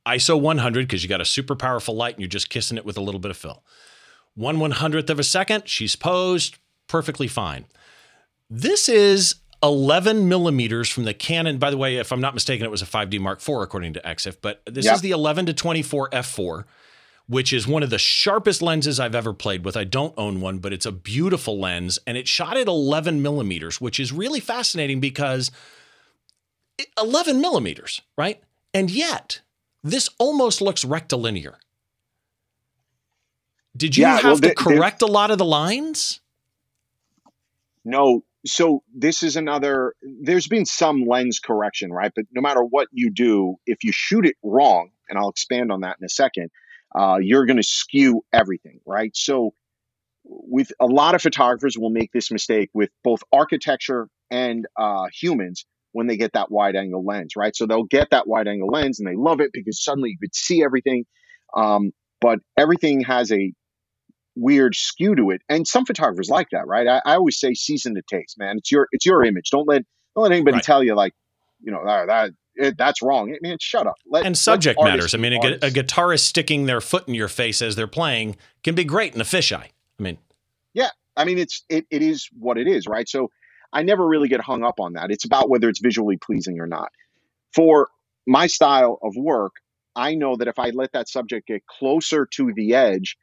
ISO 0.08 0.40
100 0.40 0.88
because 0.88 1.02
you 1.02 1.10
got 1.10 1.20
a 1.20 1.26
super 1.26 1.54
powerful 1.54 1.94
light 1.94 2.14
and 2.14 2.22
you're 2.22 2.30
just 2.30 2.48
kissing 2.48 2.78
it 2.78 2.86
with 2.86 2.96
a 2.96 3.02
little 3.02 3.20
bit 3.20 3.30
of 3.30 3.36
fill. 3.36 3.62
One 4.34 4.60
one 4.60 4.70
hundredth 4.70 5.10
of 5.10 5.18
a 5.18 5.24
second, 5.24 5.68
she's 5.68 5.94
posed 5.94 6.56
perfectly 6.88 7.28
fine. 7.28 7.66
This 8.48 8.88
is 8.88 9.34
11 9.62 10.26
millimeters 10.26 10.88
from 10.88 11.04
the 11.04 11.12
Canon. 11.12 11.58
By 11.58 11.70
the 11.70 11.76
way, 11.76 11.98
if 11.98 12.12
I'm 12.12 12.22
not 12.22 12.32
mistaken, 12.32 12.64
it 12.64 12.70
was 12.70 12.80
a 12.80 12.86
5D 12.86 13.20
Mark 13.20 13.46
IV 13.46 13.56
according 13.60 13.92
to 13.92 14.00
EXIF, 14.00 14.38
but 14.40 14.62
this 14.64 14.86
is 14.86 15.02
the 15.02 15.10
11 15.10 15.44
to 15.46 15.52
24 15.52 16.08
f4, 16.08 16.64
which 17.26 17.52
is 17.52 17.66
one 17.66 17.82
of 17.82 17.90
the 17.90 17.98
sharpest 17.98 18.62
lenses 18.62 18.98
I've 19.00 19.14
ever 19.14 19.32
played 19.32 19.64
with. 19.64 19.76
I 19.76 19.84
don't 19.84 20.14
own 20.16 20.40
one, 20.40 20.58
but 20.58 20.72
it's 20.72 20.86
a 20.86 20.92
beautiful 20.92 21.58
lens, 21.58 21.98
and 22.06 22.16
it 22.16 22.28
shot 22.28 22.56
at 22.56 22.66
11 22.66 23.22
millimeters, 23.22 23.80
which 23.80 23.98
is 24.00 24.12
really 24.12 24.40
fascinating 24.40 25.00
because 25.00 25.50
11 27.00 27.40
millimeters, 27.40 28.02
right? 28.16 28.42
And 28.74 28.90
yet, 28.90 29.40
this 29.82 30.08
almost 30.18 30.60
looks 30.60 30.84
rectilinear. 30.84 31.58
Did 33.76 33.96
you 33.96 34.02
yeah, 34.02 34.16
have 34.16 34.24
well, 34.24 34.50
to 34.50 34.54
correct 34.54 35.02
a 35.02 35.06
lot 35.06 35.30
of 35.30 35.38
the 35.38 35.44
lines? 35.44 36.20
No, 37.84 38.22
so 38.44 38.82
this 38.94 39.22
is 39.22 39.36
another 39.36 39.94
there's 40.02 40.48
been 40.48 40.66
some 40.66 41.04
lens 41.06 41.38
correction 41.38 41.92
right 41.92 42.12
but 42.14 42.24
no 42.32 42.40
matter 42.40 42.62
what 42.62 42.88
you 42.90 43.10
do 43.10 43.56
if 43.66 43.84
you 43.84 43.92
shoot 43.92 44.26
it 44.26 44.36
wrong 44.42 44.90
and 45.08 45.18
i'll 45.18 45.28
expand 45.28 45.70
on 45.70 45.82
that 45.82 45.96
in 46.00 46.04
a 46.04 46.08
second 46.08 46.50
uh, 46.94 47.18
you're 47.20 47.46
going 47.46 47.56
to 47.56 47.62
skew 47.62 48.22
everything, 48.32 48.80
right? 48.86 49.14
So, 49.14 49.54
with 50.24 50.70
a 50.80 50.86
lot 50.86 51.14
of 51.14 51.22
photographers 51.22 51.76
will 51.76 51.90
make 51.90 52.12
this 52.12 52.30
mistake 52.30 52.70
with 52.72 52.90
both 53.02 53.22
architecture 53.32 54.08
and 54.30 54.66
uh, 54.78 55.06
humans 55.12 55.66
when 55.92 56.06
they 56.06 56.16
get 56.16 56.32
that 56.32 56.50
wide 56.50 56.76
angle 56.76 57.04
lens, 57.04 57.34
right? 57.36 57.54
So 57.54 57.66
they'll 57.66 57.84
get 57.84 58.10
that 58.10 58.26
wide 58.26 58.48
angle 58.48 58.68
lens 58.68 58.98
and 58.98 59.06
they 59.06 59.16
love 59.16 59.40
it 59.40 59.50
because 59.52 59.82
suddenly 59.82 60.10
you 60.10 60.18
could 60.18 60.34
see 60.34 60.64
everything. 60.64 61.04
Um, 61.54 61.90
but 62.20 62.38
everything 62.56 63.02
has 63.02 63.32
a 63.32 63.52
weird 64.34 64.74
skew 64.74 65.14
to 65.16 65.30
it, 65.30 65.42
and 65.48 65.66
some 65.66 65.84
photographers 65.84 66.30
like 66.30 66.48
that, 66.52 66.66
right? 66.66 66.86
I, 66.86 67.02
I 67.04 67.14
always 67.16 67.38
say 67.38 67.52
season 67.52 67.94
to 67.94 68.02
taste, 68.08 68.36
man. 68.38 68.58
It's 68.58 68.72
your 68.72 68.88
it's 68.92 69.04
your 69.04 69.24
image. 69.24 69.50
Don't 69.50 69.68
let 69.68 69.82
don't 70.14 70.22
let 70.22 70.32
anybody 70.32 70.56
right. 70.56 70.64
tell 70.64 70.82
you 70.82 70.94
like, 70.94 71.12
you 71.60 71.72
know, 71.72 71.80
oh, 71.82 72.04
that 72.06 72.30
it, 72.54 72.76
that's 72.76 73.02
wrong. 73.02 73.36
Man, 73.42 73.56
shut 73.60 73.86
up. 73.86 73.96
Let, 74.06 74.26
and 74.26 74.36
subject 74.36 74.78
matters. 74.82 75.14
I 75.14 75.18
mean, 75.18 75.32
a, 75.32 75.66
a, 75.66 75.70
guitarist 75.70 76.20
sticking 76.20 76.66
their 76.66 76.80
foot 76.80 77.08
in 77.08 77.14
your 77.14 77.28
face 77.28 77.62
as 77.62 77.76
they're 77.76 77.86
playing 77.86 78.36
can 78.62 78.74
be 78.74 78.84
great 78.84 79.14
in 79.14 79.20
a 79.20 79.24
fisheye. 79.24 79.56
I 79.64 80.02
mean, 80.02 80.18
yeah. 80.74 80.90
I 81.16 81.24
mean, 81.24 81.38
it's 81.38 81.64
it, 81.68 81.86
it 81.90 82.02
is 82.02 82.28
what 82.38 82.58
it 82.58 82.66
is, 82.66 82.86
right? 82.86 83.08
So 83.08 83.30
I 83.72 83.82
never 83.82 84.06
really 84.06 84.28
get 84.28 84.40
hung 84.40 84.64
up 84.64 84.80
on 84.80 84.94
that. 84.94 85.10
It's 85.10 85.24
about 85.24 85.48
whether 85.48 85.68
it's 85.68 85.80
visually 85.80 86.16
pleasing 86.16 86.60
or 86.60 86.66
not. 86.66 86.90
For 87.54 87.88
my 88.26 88.46
style 88.46 88.98
of 89.02 89.14
work, 89.16 89.52
I 89.94 90.14
know 90.14 90.36
that 90.36 90.48
if 90.48 90.58
I 90.58 90.70
let 90.70 90.92
that 90.92 91.08
subject 91.08 91.48
get 91.48 91.66
closer 91.66 92.26
to 92.34 92.52
the 92.54 92.74
edge, 92.74 93.16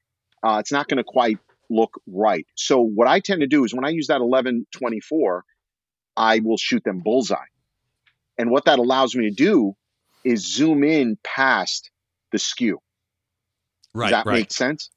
uh, 0.44 0.58
it's 0.60 0.72
not 0.72 0.88
going 0.88 0.98
to 0.98 1.04
quite 1.04 1.40
look 1.70 2.02
right. 2.08 2.46
So 2.56 2.82
what 2.82 3.08
I 3.08 3.20
tend 3.20 3.42
to 3.42 3.48
do 3.48 3.64
is 3.64 3.74
when 3.74 3.86
I 3.86 3.90
use 3.90 4.08
that 4.08 4.22
1124, 4.22 5.44
I 6.18 6.40
will 6.40 6.58
shoot 6.58 6.84
them 6.84 7.00
bullseye. 7.00 7.38
And 8.40 8.50
what 8.50 8.66
that 8.66 8.80
allows 8.80 9.16
me 9.16 9.30
to 9.30 9.36
do 9.36 9.76
is 10.24 10.56
zoom 10.56 10.84
in 10.84 11.18
past 11.24 11.92
the 12.32 12.40
skew. 12.40 12.80
Right. 13.94 14.10
Does 14.10 14.12
that 14.12 14.26
right. 14.26 14.40
make 14.40 14.52
sense? 14.52 14.90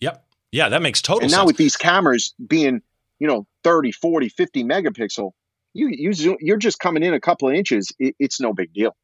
Yep. 0.00 0.24
Yeah, 0.52 0.68
that 0.68 0.82
makes 0.82 1.00
total 1.00 1.20
sense. 1.20 1.24
and 1.24 1.30
sense. 1.30 1.40
now 1.40 1.46
with 1.46 1.56
these 1.56 1.76
cameras 1.76 2.34
being, 2.44 2.82
you 3.18 3.28
know, 3.28 3.46
30, 3.62 3.92
40, 3.92 4.28
50 4.28 4.64
megapixel, 4.64 5.30
you 5.72 5.88
you 5.88 6.12
zoom, 6.12 6.36
you're 6.40 6.56
just 6.56 6.78
coming 6.78 7.02
in 7.02 7.14
a 7.14 7.20
couple 7.20 7.48
of 7.48 7.54
inches. 7.54 7.92
It, 7.98 8.14
it's 8.18 8.40
no 8.40 8.52
big 8.52 8.72
deal. 8.72 8.94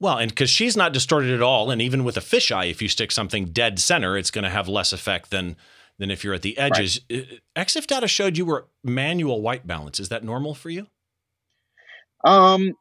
Well, 0.00 0.18
and 0.18 0.30
because 0.30 0.50
she's 0.50 0.76
not 0.76 0.92
distorted 0.92 1.30
at 1.32 1.42
all, 1.42 1.70
and 1.70 1.80
even 1.80 2.04
with 2.04 2.16
a 2.16 2.20
fisheye, 2.20 2.70
if 2.70 2.82
you 2.82 2.88
stick 2.88 3.12
something 3.12 3.46
dead 3.46 3.78
center, 3.78 4.16
it's 4.16 4.30
going 4.30 4.44
to 4.44 4.50
have 4.50 4.68
less 4.68 4.92
effect 4.92 5.30
than 5.30 5.56
than 5.98 6.10
if 6.10 6.24
you're 6.24 6.34
at 6.34 6.42
the 6.42 6.58
edges. 6.58 7.00
Right. 7.10 7.40
EXIF 7.56 7.86
data 7.86 8.08
showed 8.08 8.36
you 8.36 8.44
were 8.44 8.66
manual 8.82 9.40
white 9.40 9.66
balance. 9.66 10.00
Is 10.00 10.08
that 10.08 10.24
normal 10.24 10.54
for 10.54 10.70
you? 10.70 10.88
Um, 12.24 12.74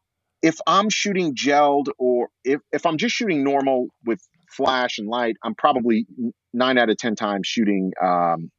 if 0.43 0.57
I'm 0.67 0.89
shooting 0.89 1.33
gelled 1.33 1.87
or 1.97 2.27
if, 2.43 2.59
if 2.71 2.85
I'm 2.85 2.97
just 2.97 3.15
shooting 3.15 3.43
normal 3.43 3.87
with 4.05 4.19
flash 4.49 4.99
and 4.99 5.07
light, 5.07 5.37
I'm 5.41 5.55
probably 5.55 6.05
nine 6.53 6.77
out 6.77 6.89
of 6.89 6.97
10 6.97 7.15
times 7.15 7.47
shooting. 7.47 7.93
Um, 8.03 8.51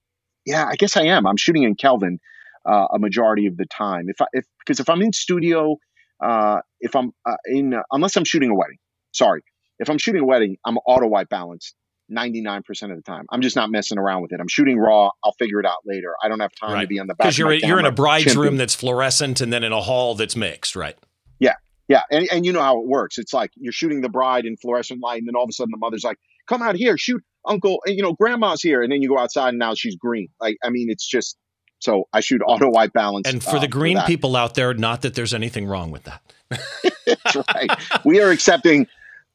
yeah, 0.47 0.66
I 0.66 0.76
guess 0.76 0.97
I 0.97 1.03
am. 1.03 1.26
I'm 1.26 1.37
shooting 1.37 1.62
in 1.62 1.74
Kelvin 1.76 2.18
uh, 2.66 2.87
a 2.93 2.99
majority 2.99 3.47
of 3.47 3.59
the 3.59 3.66
time. 3.66 4.07
If 4.09 4.20
I, 4.20 4.26
if, 4.32 4.47
because 4.59 4.80
if 4.80 4.89
I'm 4.89 5.03
in 5.03 5.12
studio, 5.12 5.76
uh, 6.24 6.61
if 6.80 6.97
I'm 6.97 7.12
uh, 7.26 7.37
in, 7.45 7.74
uh, 7.74 7.82
unless 7.93 8.16
I'm 8.16 8.24
shooting 8.24 8.51
a 8.51 8.55
wedding, 8.55 8.78
sorry, 9.12 9.43
if 9.78 9.91
I'm 9.91 9.99
shooting 9.99 10.22
a 10.22 10.26
wedding, 10.26 10.57
I'm 10.64 10.78
auto 10.78 11.07
white 11.07 11.28
balanced 11.28 11.74
99% 12.11 12.62
of 12.91 12.97
the 12.97 13.03
time. 13.03 13.26
I'm 13.30 13.43
just 13.43 13.57
not 13.57 13.70
messing 13.70 13.99
around 13.99 14.22
with 14.22 14.32
it. 14.32 14.41
I'm 14.41 14.49
shooting 14.49 14.78
raw. 14.78 15.11
I'll 15.22 15.35
figure 15.39 15.61
it 15.61 15.66
out 15.66 15.78
later. 15.85 16.14
I 16.22 16.28
don't 16.28 16.41
have 16.41 16.53
time 16.59 16.72
right. 16.72 16.82
to 16.82 16.87
be 16.87 16.99
on 16.99 17.09
the 17.09 17.14
back. 17.14 17.26
Because 17.26 17.39
you're, 17.39 17.53
you're 17.53 17.78
in 17.78 17.87
a 17.87 17.93
bride's 17.93 18.37
room 18.37 18.57
that's 18.57 18.74
fluorescent 18.74 19.43
and 19.43 19.53
then 19.53 19.64
in 19.64 19.72
a 19.72 19.82
hall 19.82 20.14
that's 20.14 20.35
mixed, 20.35 20.76
right? 20.76 20.97
Yeah. 21.39 21.55
Yeah, 21.89 22.03
and, 22.11 22.28
and 22.32 22.47
you 22.47 22.53
know 22.53 22.62
how 22.62 22.80
it 22.80 22.87
works. 22.87 23.18
It's 23.18 23.35
like 23.35 23.51
you're 23.57 23.72
shooting 23.72 24.01
the 24.01 24.09
bride 24.09 24.47
in 24.47 24.57
fluorescent 24.57 25.03
light, 25.03 25.18
and 25.18 25.28
then 25.28 25.37
all 25.37 25.45
of 25.45 25.51
a 25.51 25.53
sudden 25.53 25.70
the 25.70 25.78
mother's 25.78 26.05
like, 26.05 26.18
"Come 26.49 26.62
out 26.62 26.76
here, 26.76 26.97
shoot, 26.97 27.22
Uncle." 27.47 27.80
And, 27.85 27.97
you 27.97 28.03
know, 28.03 28.14
Grandma's 28.14 28.62
here, 28.62 28.82
and 28.82 28.91
then 28.91 29.03
you 29.03 29.09
go 29.09 29.18
outside, 29.18 29.51
and 29.51 29.59
now 29.59 29.74
she's 29.74 29.97
green. 29.97 30.28
Like, 30.41 30.57
I 30.64 30.70
mean, 30.70 30.89
it's 30.89 31.07
just 31.07 31.37
so 31.80 32.09
I 32.12 32.20
shoot 32.20 32.41
auto 32.47 32.70
white 32.70 32.93
balance. 32.93 33.28
And 33.28 33.45
for 33.45 33.57
uh, 33.57 33.61
the 33.61 33.68
green 33.68 33.99
for 33.99 34.07
people 34.07 34.37
out 34.37 34.55
there, 34.55 34.72
not 34.72 35.03
that 35.03 35.14
there's 35.14 35.35
anything 35.35 35.66
wrong 35.66 35.91
with 35.91 36.05
that. 36.05 36.22
That's 37.07 37.37
right. 37.37 37.70
We 38.05 38.20
are 38.20 38.30
accepting 38.30 38.87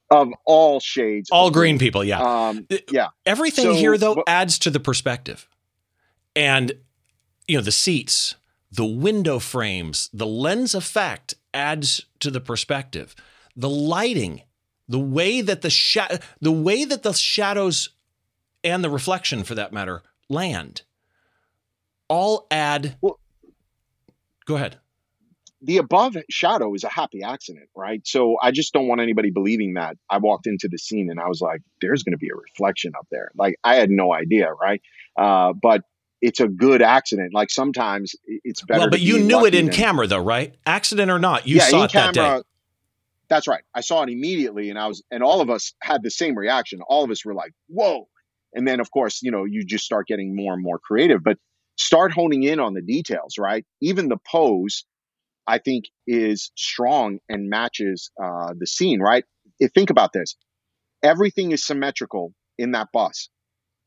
of 0.09 0.29
all 0.45 0.79
shades. 0.79 1.29
All 1.31 1.51
green, 1.51 1.77
green 1.77 1.79
people, 1.79 2.03
yeah, 2.03 2.47
um, 2.49 2.67
yeah. 2.91 3.09
Everything 3.25 3.65
so, 3.65 3.73
here 3.75 3.97
though 3.97 4.23
adds 4.25 4.57
to 4.59 4.71
the 4.71 4.79
perspective, 4.79 5.47
and 6.35 6.71
you 7.47 7.57
know 7.57 7.63
the 7.63 7.71
seats, 7.71 8.35
the 8.71 8.85
window 8.85 9.37
frames, 9.37 10.09
the 10.11 10.25
lens 10.25 10.73
effect 10.73 11.35
adds 11.53 12.05
to 12.19 12.31
the 12.31 12.41
perspective. 12.41 13.15
The 13.55 13.69
lighting, 13.69 14.43
the 14.87 14.99
way 14.99 15.41
that 15.41 15.61
the 15.61 15.69
sha- 15.69 16.17
the 16.39 16.51
way 16.51 16.85
that 16.85 17.03
the 17.03 17.13
shadows 17.13 17.89
and 18.63 18.83
the 18.83 18.89
reflection 18.89 19.43
for 19.43 19.55
that 19.55 19.73
matter 19.73 20.01
land 20.29 20.83
all 22.07 22.47
add 22.51 22.97
well, 23.01 23.19
Go 24.49 24.55
ahead. 24.55 24.79
The 25.61 25.77
above 25.77 26.17
shadow 26.27 26.73
is 26.73 26.83
a 26.83 26.89
happy 26.89 27.21
accident, 27.21 27.69
right? 27.75 28.01
So 28.03 28.37
I 28.41 28.49
just 28.49 28.73
don't 28.73 28.87
want 28.87 28.99
anybody 28.99 29.29
believing 29.29 29.75
that. 29.75 29.95
I 30.09 30.17
walked 30.17 30.47
into 30.47 30.67
the 30.67 30.79
scene 30.79 31.11
and 31.11 31.19
I 31.19 31.27
was 31.27 31.39
like, 31.39 31.61
there's 31.81 32.01
going 32.01 32.13
to 32.13 32.17
be 32.17 32.29
a 32.29 32.35
reflection 32.35 32.93
up 32.97 33.05
there. 33.11 33.29
Like 33.35 33.59
I 33.63 33.75
had 33.75 33.91
no 33.91 34.11
idea, 34.11 34.51
right? 34.51 34.81
Uh, 35.15 35.53
but 35.53 35.83
it's 36.21 36.39
a 36.39 36.47
good 36.47 36.81
accident. 36.81 37.33
Like 37.33 37.49
sometimes 37.49 38.15
it's 38.25 38.63
better. 38.63 38.81
Well, 38.81 38.89
but 38.89 39.01
you 39.01 39.19
knew 39.19 39.45
it 39.45 39.55
in 39.55 39.67
than, 39.67 39.75
camera, 39.75 40.07
though, 40.07 40.19
right? 40.19 40.55
Accident 40.65 41.09
or 41.09 41.19
not, 41.19 41.47
you 41.47 41.57
yeah, 41.57 41.67
saw 41.67 41.83
it 41.83 41.91
camera, 41.91 42.13
that 42.13 42.37
day. 42.37 42.43
That's 43.29 43.47
right. 43.47 43.63
I 43.73 43.81
saw 43.81 44.03
it 44.03 44.09
immediately, 44.09 44.69
and 44.69 44.79
I 44.79 44.87
was, 44.87 45.03
and 45.11 45.23
all 45.23 45.41
of 45.41 45.49
us 45.49 45.73
had 45.81 46.03
the 46.03 46.09
same 46.09 46.37
reaction. 46.37 46.79
All 46.87 47.03
of 47.03 47.11
us 47.11 47.23
were 47.23 47.35
like, 47.35 47.53
"Whoa!" 47.67 48.07
And 48.53 48.67
then, 48.67 48.79
of 48.79 48.91
course, 48.91 49.21
you 49.21 49.31
know, 49.31 49.45
you 49.45 49.63
just 49.63 49.85
start 49.85 50.07
getting 50.07 50.35
more 50.35 50.53
and 50.53 50.63
more 50.63 50.79
creative, 50.79 51.23
but 51.23 51.37
start 51.77 52.11
honing 52.11 52.43
in 52.43 52.59
on 52.59 52.73
the 52.73 52.81
details. 52.81 53.37
Right? 53.37 53.65
Even 53.81 54.09
the 54.09 54.17
pose, 54.17 54.85
I 55.47 55.59
think, 55.59 55.85
is 56.07 56.51
strong 56.55 57.19
and 57.29 57.49
matches 57.49 58.11
uh, 58.21 58.53
the 58.57 58.67
scene. 58.67 58.99
Right? 58.99 59.25
If, 59.59 59.73
think 59.73 59.91
about 59.91 60.11
this: 60.11 60.35
everything 61.03 61.51
is 61.51 61.63
symmetrical 61.63 62.33
in 62.57 62.71
that 62.71 62.87
bus. 62.91 63.29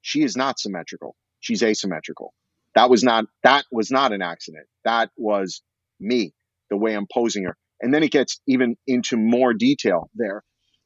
She 0.03 0.23
is 0.23 0.37
not 0.37 0.59
symmetrical 0.59 1.17
she's 1.43 1.63
asymmetrical. 1.63 2.33
That 2.75 2.89
was 2.89 3.05
not 3.05 3.27
that 3.43 3.67
was 3.71 3.91
not 3.91 4.13
an 4.13 4.23
accident. 4.23 4.67
That 4.85 5.11
was 5.17 5.63
me, 6.01 6.33
the 6.71 6.79
way 6.79 6.95
I'm 6.95 7.07
posing 7.13 7.45
her. 7.45 7.57
And 7.83 7.93
then 7.93 8.03
it 8.03 8.11
gets 8.11 8.41
even 8.47 8.77
into 8.87 9.19
more 9.19 9.53
detail 9.53 10.09
there. 10.15 10.43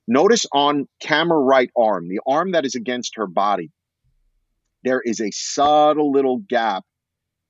Notice 0.09 0.47
on 0.53 0.89
camera 1.01 1.39
right 1.39 1.71
arm, 1.77 2.09
the 2.09 2.21
arm 2.27 2.53
that 2.53 2.65
is 2.65 2.75
against 2.75 3.17
her 3.17 3.27
body, 3.27 3.71
there 4.83 5.01
is 5.05 5.21
a 5.21 5.31
subtle 5.33 6.11
little 6.11 6.39
gap 6.39 6.85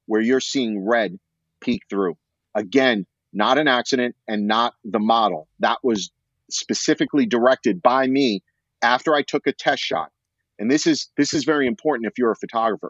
where 0.07 0.21
you're 0.21 0.41
seeing 0.41 0.87
red 0.87 1.19
peek 1.61 1.83
through. 1.89 2.17
Again, 2.55 3.07
not 3.33 3.59
an 3.59 3.69
accident 3.69 4.17
and 4.27 4.47
not 4.47 4.75
the 4.85 4.99
model. 4.99 5.49
That 5.61 5.79
was 5.83 6.11
specifically 6.51 7.27
directed 7.27 7.83
by 7.83 8.07
me 8.07 8.43
after 8.83 9.15
I 9.15 9.23
took 9.23 9.47
a 9.47 9.53
test 9.53 9.83
shot 9.83 10.11
and 10.59 10.71
this 10.71 10.87
is 10.87 11.11
this 11.17 11.35
is 11.35 11.45
very 11.45 11.67
important 11.67 12.07
if 12.07 12.19
you're 12.19 12.33
a 12.33 12.37
photographer. 12.37 12.89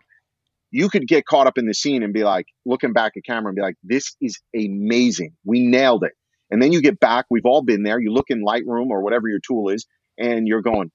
You 0.71 0.89
could 0.89 1.07
get 1.07 1.25
caught 1.27 1.47
up 1.47 1.59
in 1.59 1.67
the 1.67 1.75
scene 1.75 2.03
and 2.03 2.13
be 2.13 2.25
like 2.25 2.47
looking 2.65 2.93
back 2.93 3.13
at 3.17 3.25
camera 3.25 3.51
and 3.51 3.57
be 3.57 3.63
like 3.63 3.77
this 3.83 4.17
is 4.21 4.41
amazing. 4.55 5.33
We 5.45 5.67
nailed 5.67 6.05
it. 6.05 6.13
And 6.51 6.63
then 6.63 6.73
you 6.73 6.81
get 6.81 7.01
back 7.01 7.27
we've 7.31 7.47
all 7.47 7.63
been 7.63 7.83
there. 7.83 8.01
You 8.01 8.13
look 8.13 8.27
in 8.29 8.45
lightroom 8.45 8.89
or 8.91 9.03
whatever 9.03 9.29
your 9.29 9.41
tool 9.47 9.69
is 9.69 9.87
and 10.19 10.47
you're 10.47 10.63
going 10.63 10.91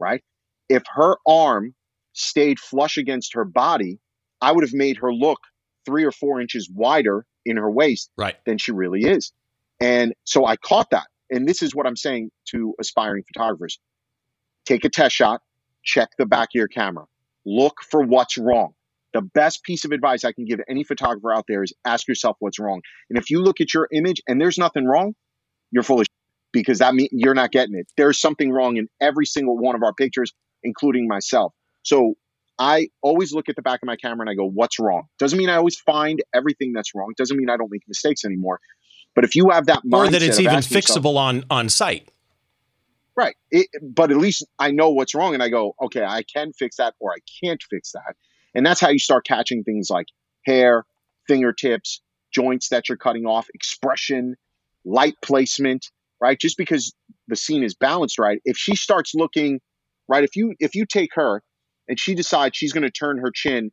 right? 0.00 0.22
If 0.68 0.82
her 0.94 1.16
arm 1.26 1.74
stayed 2.12 2.58
flush 2.58 2.98
against 2.98 3.34
her 3.34 3.44
body 3.44 3.98
i 4.40 4.52
would 4.52 4.64
have 4.64 4.74
made 4.74 4.98
her 4.98 5.12
look 5.12 5.38
three 5.86 6.04
or 6.04 6.12
four 6.12 6.40
inches 6.40 6.70
wider 6.72 7.24
in 7.44 7.56
her 7.56 7.70
waist 7.70 8.10
right. 8.16 8.36
than 8.46 8.58
she 8.58 8.70
really 8.70 9.02
is. 9.02 9.32
And 9.80 10.14
so 10.24 10.44
i 10.44 10.56
caught 10.56 10.90
that. 10.90 11.06
And 11.30 11.48
this 11.48 11.62
is 11.62 11.74
what 11.74 11.86
i'm 11.86 11.96
saying 11.96 12.30
to 12.50 12.74
aspiring 12.80 13.24
photographers. 13.32 13.78
Take 14.66 14.84
a 14.84 14.88
test 14.88 15.14
shot 15.14 15.40
check 15.82 16.10
the 16.18 16.26
back 16.26 16.48
of 16.48 16.54
your 16.54 16.68
camera. 16.68 17.04
Look 17.44 17.82
for 17.90 18.02
what's 18.02 18.38
wrong. 18.38 18.74
The 19.12 19.22
best 19.22 19.62
piece 19.62 19.84
of 19.84 19.92
advice 19.92 20.24
I 20.24 20.32
can 20.32 20.44
give 20.44 20.60
any 20.68 20.84
photographer 20.84 21.32
out 21.32 21.44
there 21.46 21.62
is 21.62 21.72
ask 21.84 22.08
yourself 22.08 22.36
what's 22.40 22.58
wrong. 22.58 22.80
And 23.10 23.18
if 23.18 23.30
you 23.30 23.42
look 23.42 23.60
at 23.60 23.74
your 23.74 23.88
image 23.92 24.22
and 24.26 24.40
there's 24.40 24.56
nothing 24.56 24.86
wrong, 24.86 25.14
you're 25.70 25.82
full 25.82 26.00
of 26.00 26.06
because 26.52 26.78
that 26.78 26.94
means 26.94 27.08
you're 27.12 27.34
not 27.34 27.50
getting 27.50 27.74
it. 27.74 27.86
There's 27.96 28.20
something 28.20 28.50
wrong 28.50 28.76
in 28.76 28.88
every 29.00 29.26
single 29.26 29.56
one 29.56 29.74
of 29.74 29.82
our 29.82 29.94
pictures, 29.94 30.32
including 30.62 31.08
myself. 31.08 31.52
So 31.82 32.14
I 32.58 32.88
always 33.02 33.32
look 33.32 33.48
at 33.48 33.56
the 33.56 33.62
back 33.62 33.80
of 33.82 33.86
my 33.86 33.96
camera 33.96 34.20
and 34.20 34.30
I 34.30 34.34
go, 34.34 34.46
what's 34.46 34.78
wrong? 34.78 35.04
Doesn't 35.18 35.38
mean 35.38 35.48
I 35.48 35.56
always 35.56 35.78
find 35.78 36.22
everything 36.34 36.72
that's 36.72 36.94
wrong. 36.94 37.12
Doesn't 37.16 37.36
mean 37.36 37.50
I 37.50 37.56
don't 37.56 37.70
make 37.70 37.82
mistakes 37.88 38.24
anymore. 38.24 38.60
But 39.14 39.24
if 39.24 39.34
you 39.34 39.50
have 39.50 39.66
that 39.66 39.82
mindset, 39.84 40.06
or 40.06 40.10
that 40.10 40.22
it's 40.22 40.40
even 40.40 40.56
fixable 40.56 40.74
yourself, 40.74 41.16
on 41.16 41.44
on 41.50 41.68
site, 41.68 42.08
Right. 43.16 43.36
It, 43.50 43.68
but 43.82 44.10
at 44.10 44.16
least 44.16 44.46
I 44.58 44.70
know 44.70 44.90
what's 44.90 45.14
wrong 45.14 45.34
and 45.34 45.42
I 45.42 45.48
go, 45.48 45.74
okay, 45.82 46.02
I 46.04 46.22
can 46.22 46.52
fix 46.52 46.76
that 46.76 46.94
or 46.98 47.12
I 47.12 47.18
can't 47.44 47.62
fix 47.68 47.92
that. 47.92 48.16
And 48.54 48.64
that's 48.64 48.80
how 48.80 48.88
you 48.88 48.98
start 48.98 49.26
catching 49.26 49.64
things 49.64 49.88
like 49.90 50.06
hair, 50.46 50.84
fingertips, 51.28 52.00
joints 52.32 52.70
that 52.70 52.88
you're 52.88 52.98
cutting 52.98 53.26
off, 53.26 53.48
expression, 53.54 54.36
light 54.84 55.14
placement, 55.22 55.90
right? 56.20 56.38
Just 56.38 56.56
because 56.56 56.94
the 57.28 57.36
scene 57.36 57.62
is 57.62 57.74
balanced 57.74 58.18
right. 58.18 58.40
If 58.44 58.56
she 58.56 58.76
starts 58.76 59.14
looking 59.14 59.60
right? 60.08 60.24
If 60.24 60.36
you 60.36 60.54
if 60.58 60.74
you 60.74 60.86
take 60.86 61.10
her 61.14 61.42
and 61.88 61.98
she 61.98 62.14
decides 62.14 62.56
she's 62.56 62.72
going 62.72 62.82
to 62.82 62.90
turn 62.90 63.18
her 63.18 63.30
chin 63.34 63.70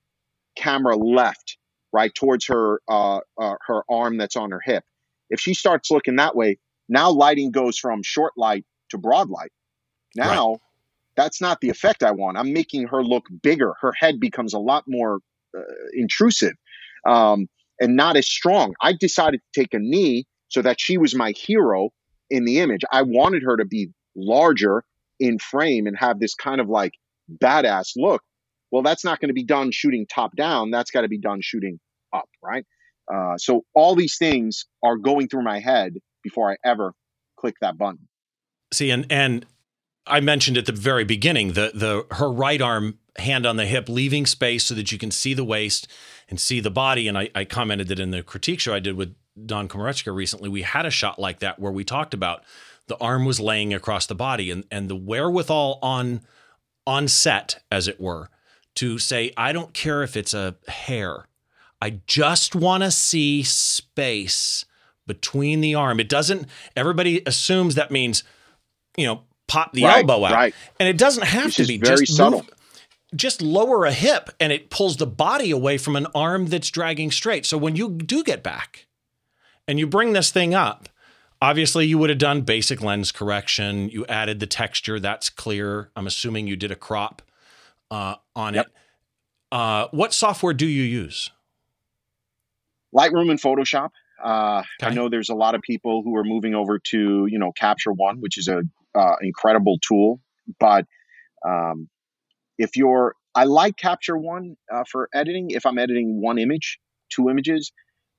camera 0.58 0.96
left, 0.96 1.58
right 1.92 2.14
towards 2.14 2.48
her 2.48 2.82
uh, 2.88 3.20
uh, 3.40 3.56
her 3.68 3.84
arm 3.90 4.18
that's 4.18 4.36
on 4.36 4.52
her 4.52 4.62
hip. 4.64 4.84
If 5.30 5.40
she 5.40 5.54
starts 5.54 5.92
looking 5.92 6.16
that 6.16 6.36
way, 6.36 6.58
now 6.88 7.12
lighting 7.12 7.52
goes 7.52 7.78
from 7.78 8.02
short 8.04 8.34
light 8.38 8.66
to 8.90 8.98
broad 8.98 9.30
light. 9.30 9.52
Now, 10.16 10.52
right. 10.52 10.60
that's 11.16 11.42
not 11.42 11.62
the 11.62 11.70
effect 11.70 12.04
I 12.04 12.12
want. 12.12 12.38
I'm 12.38 12.54
making 12.54 12.88
her 12.88 13.04
look 13.04 13.26
bigger. 13.42 13.74
Her 13.82 13.94
head 13.98 14.20
becomes 14.20 14.54
a 14.54 14.60
lot 14.60 14.84
more 14.88 15.20
uh, 15.58 15.62
intrusive 15.94 16.54
um, 17.06 17.48
and 17.80 17.96
not 17.96 18.18
as 18.18 18.28
strong. 18.28 18.74
I 18.82 18.94
decided 18.94 19.42
to 19.42 19.62
take 19.62 19.74
a 19.74 19.80
knee 19.80 20.26
so 20.50 20.62
that 20.62 20.80
she 20.80 20.98
was 20.98 21.16
my 21.16 21.32
hero 21.32 21.90
in 22.30 22.46
the 22.46 22.60
image. 22.60 22.82
I 22.92 23.04
wanted 23.04 23.44
her 23.44 23.58
to 23.58 23.66
be 23.66 23.90
larger 24.16 24.84
in 25.20 25.40
frame 25.40 25.88
and 25.88 25.98
have 25.98 26.20
this 26.20 26.36
kind 26.36 26.60
of 26.62 26.70
like 26.70 26.94
badass 27.32 27.92
look. 27.96 28.22
Well, 28.72 28.84
that's 28.84 29.04
not 29.04 29.20
going 29.20 29.30
to 29.30 29.34
be 29.34 29.46
done 29.46 29.72
shooting 29.72 30.06
top 30.08 30.36
down. 30.36 30.72
That's 30.72 30.92
got 30.92 31.02
to 31.02 31.08
be 31.08 31.20
done 31.20 31.40
shooting 31.42 31.80
up, 32.14 32.30
right? 32.44 32.66
Uh, 33.12 33.38
so 33.38 33.64
all 33.74 33.96
these 33.96 34.18
things 34.18 34.66
are 34.84 34.98
going 34.98 35.28
through 35.28 35.44
my 35.44 35.60
head 35.60 35.94
before 36.24 36.52
I 36.52 36.58
ever 36.64 36.94
click 37.38 37.56
that 37.62 37.78
button. 37.78 38.08
See, 38.72 38.92
and 38.92 39.06
and 39.10 39.46
I 40.06 40.20
mentioned 40.20 40.58
at 40.58 40.66
the 40.66 40.72
very 40.72 41.04
beginning 41.04 41.54
the 41.54 41.72
the 41.74 42.16
her 42.16 42.32
right 42.32 42.62
arm 42.62 43.00
hand 43.18 43.46
on 43.46 43.58
the 43.58 43.66
hip, 43.66 43.90
leaving 43.90 44.26
space 44.26 44.66
so 44.66 44.76
that 44.76 44.92
you 44.92 44.98
can 44.98 45.12
see 45.12 45.34
the 45.34 45.44
waist 45.44 45.88
and 46.30 46.40
see 46.40 46.60
the 46.60 46.72
body. 46.72 47.08
And 47.08 47.18
I, 47.18 47.30
I 47.36 47.46
commented 47.46 47.88
that 47.90 48.00
in 48.00 48.12
the 48.12 48.24
critique 48.24 48.60
show 48.60 48.74
I 48.74 48.80
did 48.80 48.96
with 48.96 49.16
Don 49.46 49.68
Komarechka 49.68 50.14
recently, 50.14 50.50
we 50.50 50.62
had 50.62 50.86
a 50.86 50.92
shot 50.92 51.20
like 51.20 51.40
that 51.40 51.60
where 51.60 51.72
we 51.72 51.84
talked 51.84 52.14
about 52.14 52.44
the 52.88 52.98
arm 52.98 53.26
was 53.26 53.40
laying 53.40 53.74
across 53.74 54.06
the 54.06 54.16
body 54.16 54.52
and 54.52 54.66
and 54.72 54.90
the 54.90 54.96
wherewithal 54.96 55.80
on 55.82 56.22
on 56.88 57.08
set, 57.08 57.62
as 57.72 57.88
it 57.88 58.00
were, 58.00 58.30
to 58.76 58.98
say, 58.98 59.32
I 59.38 59.54
don't 59.54 59.74
care 59.74 60.02
if 60.02 60.18
it's 60.18 60.34
a 60.34 60.56
hair. 60.68 61.28
I 61.82 62.02
just 62.08 62.56
want 62.56 62.84
to 62.84 62.92
see 62.92 63.44
space 63.44 64.66
between 65.06 65.62
the 65.62 65.76
arm. 65.76 66.00
It 66.00 66.10
doesn't, 66.10 66.48
everybody 66.76 67.22
assumes 67.26 67.76
that 67.76 67.92
means, 67.92 68.24
you 69.00 69.08
know, 69.08 69.22
pop 69.48 69.74
the 69.74 69.84
right, 69.84 69.98
elbow 69.98 70.26
out. 70.26 70.34
Right. 70.34 70.56
And 70.80 70.88
it 70.88 70.98
doesn't 70.98 71.26
have 71.26 71.48
it's 71.48 71.56
to 71.58 71.66
be 71.66 71.78
very 71.78 72.06
just 72.06 72.18
subtle. 72.18 72.40
Move, 72.40 72.54
just 73.16 73.42
lower 73.42 73.86
a 73.86 73.92
hip 73.92 74.30
and 74.40 74.54
it 74.54 74.70
pulls 74.70 74.98
the 74.98 75.08
body 75.08 75.52
away 75.52 75.78
from 75.78 75.96
an 75.96 76.08
arm 76.14 76.48
that's 76.48 76.70
dragging 76.70 77.12
straight. 77.12 77.46
So 77.46 77.58
when 77.58 77.76
you 77.76 77.90
do 77.90 78.24
get 78.24 78.44
back 78.44 78.88
and 79.68 79.80
you 79.80 79.88
bring 79.88 80.14
this 80.14 80.32
thing 80.32 80.54
up, 80.54 80.90
obviously 81.42 81.88
you 81.88 81.98
would 81.98 82.10
have 82.10 82.20
done 82.20 82.42
basic 82.42 82.82
lens 82.82 83.12
correction. 83.12 83.90
You 83.90 84.06
added 84.06 84.40
the 84.40 84.48
texture, 84.48 85.00
that's 85.00 85.30
clear. 85.30 85.90
I'm 85.96 86.08
assuming 86.08 86.48
you 86.48 86.56
did 86.56 86.72
a 86.72 86.76
crop 86.76 87.22
uh, 87.90 88.16
on 88.36 88.54
yep. 88.54 88.68
it. 88.68 88.74
Uh, 89.52 89.88
what 89.92 90.14
software 90.14 90.54
do 90.54 90.68
you 90.68 90.84
use? 90.84 91.32
Lightroom 92.96 93.32
and 93.32 93.42
Photoshop. 93.42 93.90
Uh, 94.24 94.64
okay. 94.82 94.92
I 94.92 94.94
know 94.94 95.10
there's 95.10 95.30
a 95.30 95.36
lot 95.36 95.56
of 95.56 95.62
people 95.62 96.04
who 96.04 96.16
are 96.18 96.24
moving 96.24 96.54
over 96.54 96.78
to 96.78 97.26
you 97.28 97.40
know 97.40 97.52
Capture 97.52 97.94
One, 97.94 98.20
which 98.20 98.38
is 98.38 98.48
a 98.48 98.64
uh, 98.96 99.16
incredible 99.22 99.78
tool. 99.86 100.22
But 100.60 100.86
um, 101.48 101.90
if 102.58 102.76
you're, 102.76 103.16
I 103.36 103.46
like 103.46 103.78
Capture 103.78 104.18
One 104.18 104.56
uh, 104.74 104.84
for 104.92 105.10
editing. 105.14 105.52
If 105.52 105.66
I'm 105.66 105.78
editing 105.78 106.22
one 106.22 106.38
image, 106.38 106.80
two 107.10 107.30
images, 107.30 107.72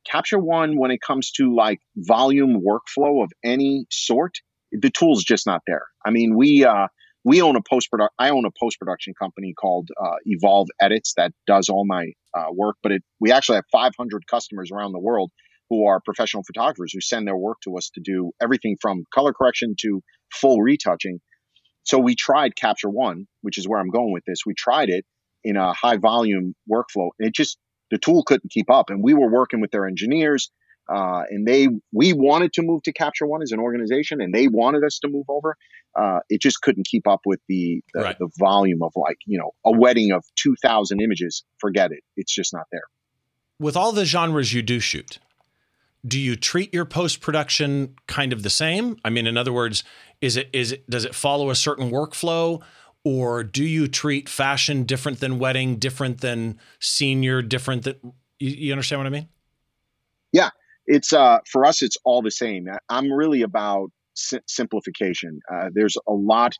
Capture 0.09 0.39
One 0.39 0.79
when 0.79 0.91
it 0.91 1.01
comes 1.01 1.31
to 1.33 1.55
like 1.55 1.81
volume 1.97 2.62
workflow 2.62 3.23
of 3.23 3.31
any 3.45 3.87
sort, 3.91 4.39
the 4.73 4.91
tool's 4.91 5.25
just 5.25 5.47
not 5.47 5.62
there. 5.66 5.87
I 6.05 6.11
mean, 6.11 6.37
we 6.37 6.64
uh, 6.64 6.89
we 7.25 7.43
own 7.43 7.57
a 7.57 7.61
post 7.61 7.91
production. 7.91 8.14
I 8.18 8.31
own 8.31 8.45
a 8.47 8.51
post 8.59 8.79
production 8.79 9.14
company 9.21 9.53
called 9.53 9.91
uh, 10.03 10.16
Evolve 10.25 10.68
Edits 10.81 11.14
that 11.16 11.33
does 11.47 11.68
all 11.68 11.85
my 11.87 12.12
uh, 12.35 12.47
work. 12.53 12.77
But 12.83 12.93
it, 12.93 13.03
we 13.21 13.31
actually 13.31 13.57
have 13.57 13.66
500 13.73 14.27
customers 14.27 14.71
around 14.73 14.93
the 14.93 14.99
world 15.01 15.31
who 15.71 15.87
are 15.87 16.01
professional 16.01 16.43
photographers 16.43 16.93
who 16.93 17.01
send 17.01 17.27
their 17.27 17.37
work 17.37 17.59
to 17.64 17.77
us 17.79 17.91
to 17.95 18.01
do 18.01 18.33
everything 18.43 18.77
from 18.81 19.05
color 19.14 19.33
correction 19.33 19.75
to 19.81 20.03
full 20.33 20.61
retouching. 20.61 21.21
So 21.85 21.99
we 21.99 22.14
tried 22.14 22.57
Capture 22.57 22.91
One, 22.91 23.27
which 23.41 23.57
is 23.57 23.66
where 23.66 23.81
I'm 23.81 23.89
going 23.89 24.12
with 24.12 24.25
this. 24.27 24.41
We 24.45 24.55
tried 24.55 24.91
it 24.91 25.07
in 25.43 25.57
a 25.57 25.73
high 25.73 25.97
volume 25.97 26.55
workflow, 26.71 27.11
and 27.18 27.29
it 27.29 27.35
just 27.35 27.57
the 27.91 27.99
tool 27.99 28.23
couldn't 28.25 28.51
keep 28.51 28.71
up. 28.71 28.91
And 28.91 29.03
we 29.03 29.14
were 29.14 29.31
working 29.31 29.61
with 29.61 29.71
their 29.71 29.87
engineers 29.87 30.51
uh, 30.91 31.23
and 31.31 31.47
they, 31.47 31.68
we 31.93 32.12
wanted 32.12 32.53
to 32.55 32.62
move 32.62 32.83
to 32.83 32.93
Capture 32.93 33.25
One 33.25 33.43
as 33.43 33.53
an 33.53 33.61
organization, 33.61 34.21
and 34.21 34.35
they 34.35 34.49
wanted 34.49 34.83
us 34.83 34.99
to 35.01 35.09
move 35.09 35.27
over. 35.29 35.57
Uh, 35.97 36.18
it 36.29 36.41
just 36.41 36.61
couldn't 36.62 36.87
keep 36.87 37.07
up 37.07 37.21
with 37.25 37.41
the 37.49 37.83
the, 37.95 38.01
right. 38.01 38.18
the 38.18 38.29
volume 38.39 38.83
of 38.83 38.93
like 38.97 39.18
you 39.25 39.39
know 39.39 39.53
a 39.64 39.77
wedding 39.77 40.12
of 40.12 40.25
two 40.37 40.57
thousand 40.61 41.01
images. 41.01 41.45
Forget 41.59 41.93
it. 41.93 42.01
It's 42.16 42.35
just 42.35 42.53
not 42.53 42.64
there. 42.73 42.83
With 43.61 43.77
all 43.77 43.93
the 43.93 44.05
genres 44.05 44.53
you 44.53 44.62
do 44.62 44.81
shoot, 44.81 45.18
do 46.07 46.18
you 46.18 46.36
treat 46.36 46.72
your 46.72 46.84
post 46.84 47.20
production 47.20 47.94
kind 48.07 48.32
of 48.32 48.42
the 48.42 48.51
same? 48.51 48.96
I 49.05 49.11
mean, 49.11 49.26
in 49.26 49.36
other 49.36 49.53
words, 49.53 49.84
is 50.20 50.36
it 50.36 50.48
is 50.53 50.72
it 50.72 50.88
does 50.88 51.05
it 51.05 51.14
follow 51.14 51.51
a 51.51 51.55
certain 51.55 51.90
workflow? 51.90 52.62
Or 53.03 53.42
do 53.42 53.64
you 53.64 53.88
treat 53.88 54.28
fashion 54.28 54.84
different 54.84 55.20
than 55.20 55.38
wedding, 55.38 55.76
different 55.76 56.20
than 56.20 56.59
senior, 56.80 57.40
different 57.40 57.84
than 57.84 57.96
you, 58.38 58.51
you 58.51 58.72
understand 58.72 59.01
what 59.01 59.07
I 59.07 59.11
mean? 59.11 59.28
Yeah, 60.32 60.51
it's 60.86 61.12
uh, 61.12 61.38
for 61.51 61.64
us, 61.64 61.82
it's 61.82 61.96
all 62.05 62.20
the 62.20 62.30
same. 62.30 62.68
I'm 62.88 63.11
really 63.11 63.42
about 63.42 63.90
si- 64.14 64.40
simplification. 64.46 65.40
Uh, 65.53 65.70
there's 65.72 65.96
a 66.07 66.12
lot. 66.12 66.55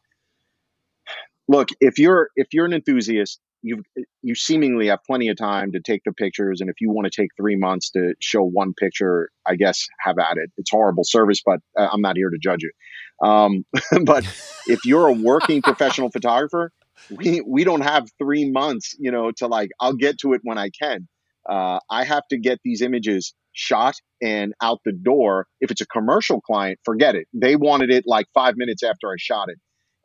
Look, 1.49 1.69
if 1.81 1.99
you're 1.99 2.31
if 2.37 2.49
you're 2.53 2.67
an 2.67 2.73
enthusiast, 2.73 3.41
you 3.63 3.83
you 4.23 4.35
seemingly 4.35 4.89
have 4.89 5.01
plenty 5.07 5.29
of 5.29 5.37
time 5.37 5.73
to 5.73 5.81
take 5.81 6.03
the 6.05 6.13
pictures, 6.13 6.61
and 6.61 6.71
if 6.71 6.77
you 6.81 6.91
want 6.91 7.11
to 7.11 7.23
take 7.23 7.31
three 7.37 7.57
months 7.57 7.91
to 7.91 8.15
show 8.21 8.43
one 8.43 8.75
picture, 8.75 9.31
I 9.47 9.57
guess 9.57 9.87
have 10.01 10.19
at 10.19 10.37
it. 10.37 10.51
It's 10.57 10.71
horrible 10.71 11.05
service, 11.05 11.43
but 11.45 11.61
uh, 11.79 11.89
I'm 11.93 12.01
not 12.01 12.17
here 12.17 12.31
to 12.31 12.39
judge 12.39 12.63
you. 12.63 13.27
Um, 13.27 13.65
but 14.05 14.25
if 14.67 14.85
you're 14.85 15.09
a 15.09 15.13
working 15.13 15.63
professional 15.63 16.11
photographer, 16.13 16.73
we 17.11 17.43
we 17.47 17.65
don't 17.65 17.83
have 17.83 18.09
three 18.19 18.51
months, 18.51 18.95
you 18.99 19.11
know, 19.11 19.31
to 19.39 19.47
like 19.47 19.71
I'll 19.81 19.95
get 19.95 20.19
to 20.19 20.33
it 20.33 20.41
when 20.45 20.59
I 20.59 20.71
can. 20.71 21.09
Uh, 21.49 21.81
I 21.91 22.05
have 22.05 22.27
to 22.29 22.39
get 22.39 22.61
these 22.65 22.83
images 22.83 23.35
shot 23.53 23.97
and 24.23 24.55
out 24.63 24.81
the 24.85 24.93
door. 24.93 25.47
If 25.61 25.71
it's 25.71 25.81
a 25.81 25.87
commercial 25.87 26.41
client, 26.41 26.79
forget 26.85 27.15
it. 27.15 27.27
They 27.33 27.57
wanted 27.57 27.91
it 27.91 28.05
like 28.07 28.27
five 28.33 28.55
minutes 28.57 28.83
after 28.83 29.09
I 29.09 29.17
shot 29.19 29.49
it. 29.49 29.59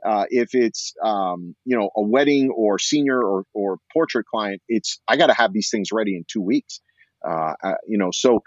Uh, 0.06 0.26
if 0.30 0.50
it's 0.54 0.94
um, 1.04 1.56
you 1.66 1.78
know 1.78 1.90
a 1.96 2.02
wedding 2.02 2.52
or 2.56 2.78
senior 2.78 3.20
or, 3.20 3.46
or 3.54 3.78
portrait 3.92 4.26
client, 4.26 4.62
it's 4.68 5.00
I 5.08 5.18
got 5.18 5.28
to 5.28 5.34
have 5.34 5.52
these 5.52 5.70
things 5.70 5.90
ready 5.92 6.16
in 6.16 6.26
two 6.28 6.42
weeks. 6.42 6.82
Uh, 7.28 7.54
uh, 7.64 7.74
you 7.88 7.98
know, 7.98 8.10
so 8.12 8.44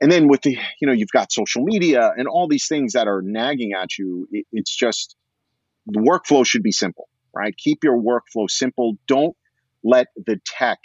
and 0.00 0.10
then 0.10 0.28
with 0.28 0.42
the 0.42 0.56
you 0.80 0.86
know 0.86 0.92
you've 0.92 1.10
got 1.10 1.32
social 1.32 1.64
media 1.64 2.12
and 2.16 2.28
all 2.28 2.48
these 2.48 2.68
things 2.68 2.92
that 2.92 3.08
are 3.08 3.22
nagging 3.22 3.72
at 3.72 3.98
you. 3.98 4.28
It, 4.30 4.46
it's 4.52 4.74
just 4.74 5.16
the 5.86 6.00
workflow 6.00 6.46
should 6.46 6.62
be 6.62 6.72
simple, 6.72 7.08
right? 7.34 7.56
Keep 7.56 7.82
your 7.82 8.00
workflow 8.00 8.48
simple. 8.48 8.96
Don't 9.06 9.36
let 9.82 10.06
the 10.16 10.40
tech 10.44 10.78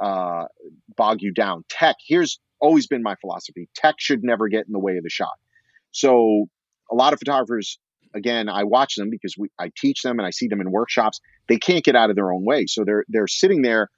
uh, 0.00 0.44
bog 0.96 1.18
you 1.20 1.32
down. 1.32 1.64
Tech. 1.68 1.96
Here's 2.06 2.38
always 2.60 2.86
been 2.86 3.02
my 3.02 3.14
philosophy. 3.20 3.68
Tech 3.74 3.96
should 3.98 4.22
never 4.22 4.48
get 4.48 4.66
in 4.66 4.72
the 4.72 4.78
way 4.78 4.96
of 4.96 5.02
the 5.02 5.10
shot. 5.10 5.34
So 5.90 6.46
a 6.90 6.94
lot 6.94 7.12
of 7.12 7.18
photographers, 7.18 7.78
again, 8.14 8.48
I 8.48 8.64
watch 8.64 8.96
them 8.96 9.10
because 9.10 9.34
we, 9.38 9.48
I 9.58 9.70
teach 9.76 10.02
them 10.02 10.18
and 10.18 10.26
I 10.26 10.30
see 10.30 10.48
them 10.48 10.60
in 10.60 10.70
workshops. 10.70 11.20
They 11.48 11.58
can't 11.58 11.84
get 11.84 11.96
out 11.96 12.10
of 12.10 12.16
their 12.16 12.32
own 12.32 12.44
way. 12.44 12.66
So 12.66 12.84
they're, 12.84 13.04
they're 13.08 13.26
sitting 13.26 13.62
there 13.62 13.88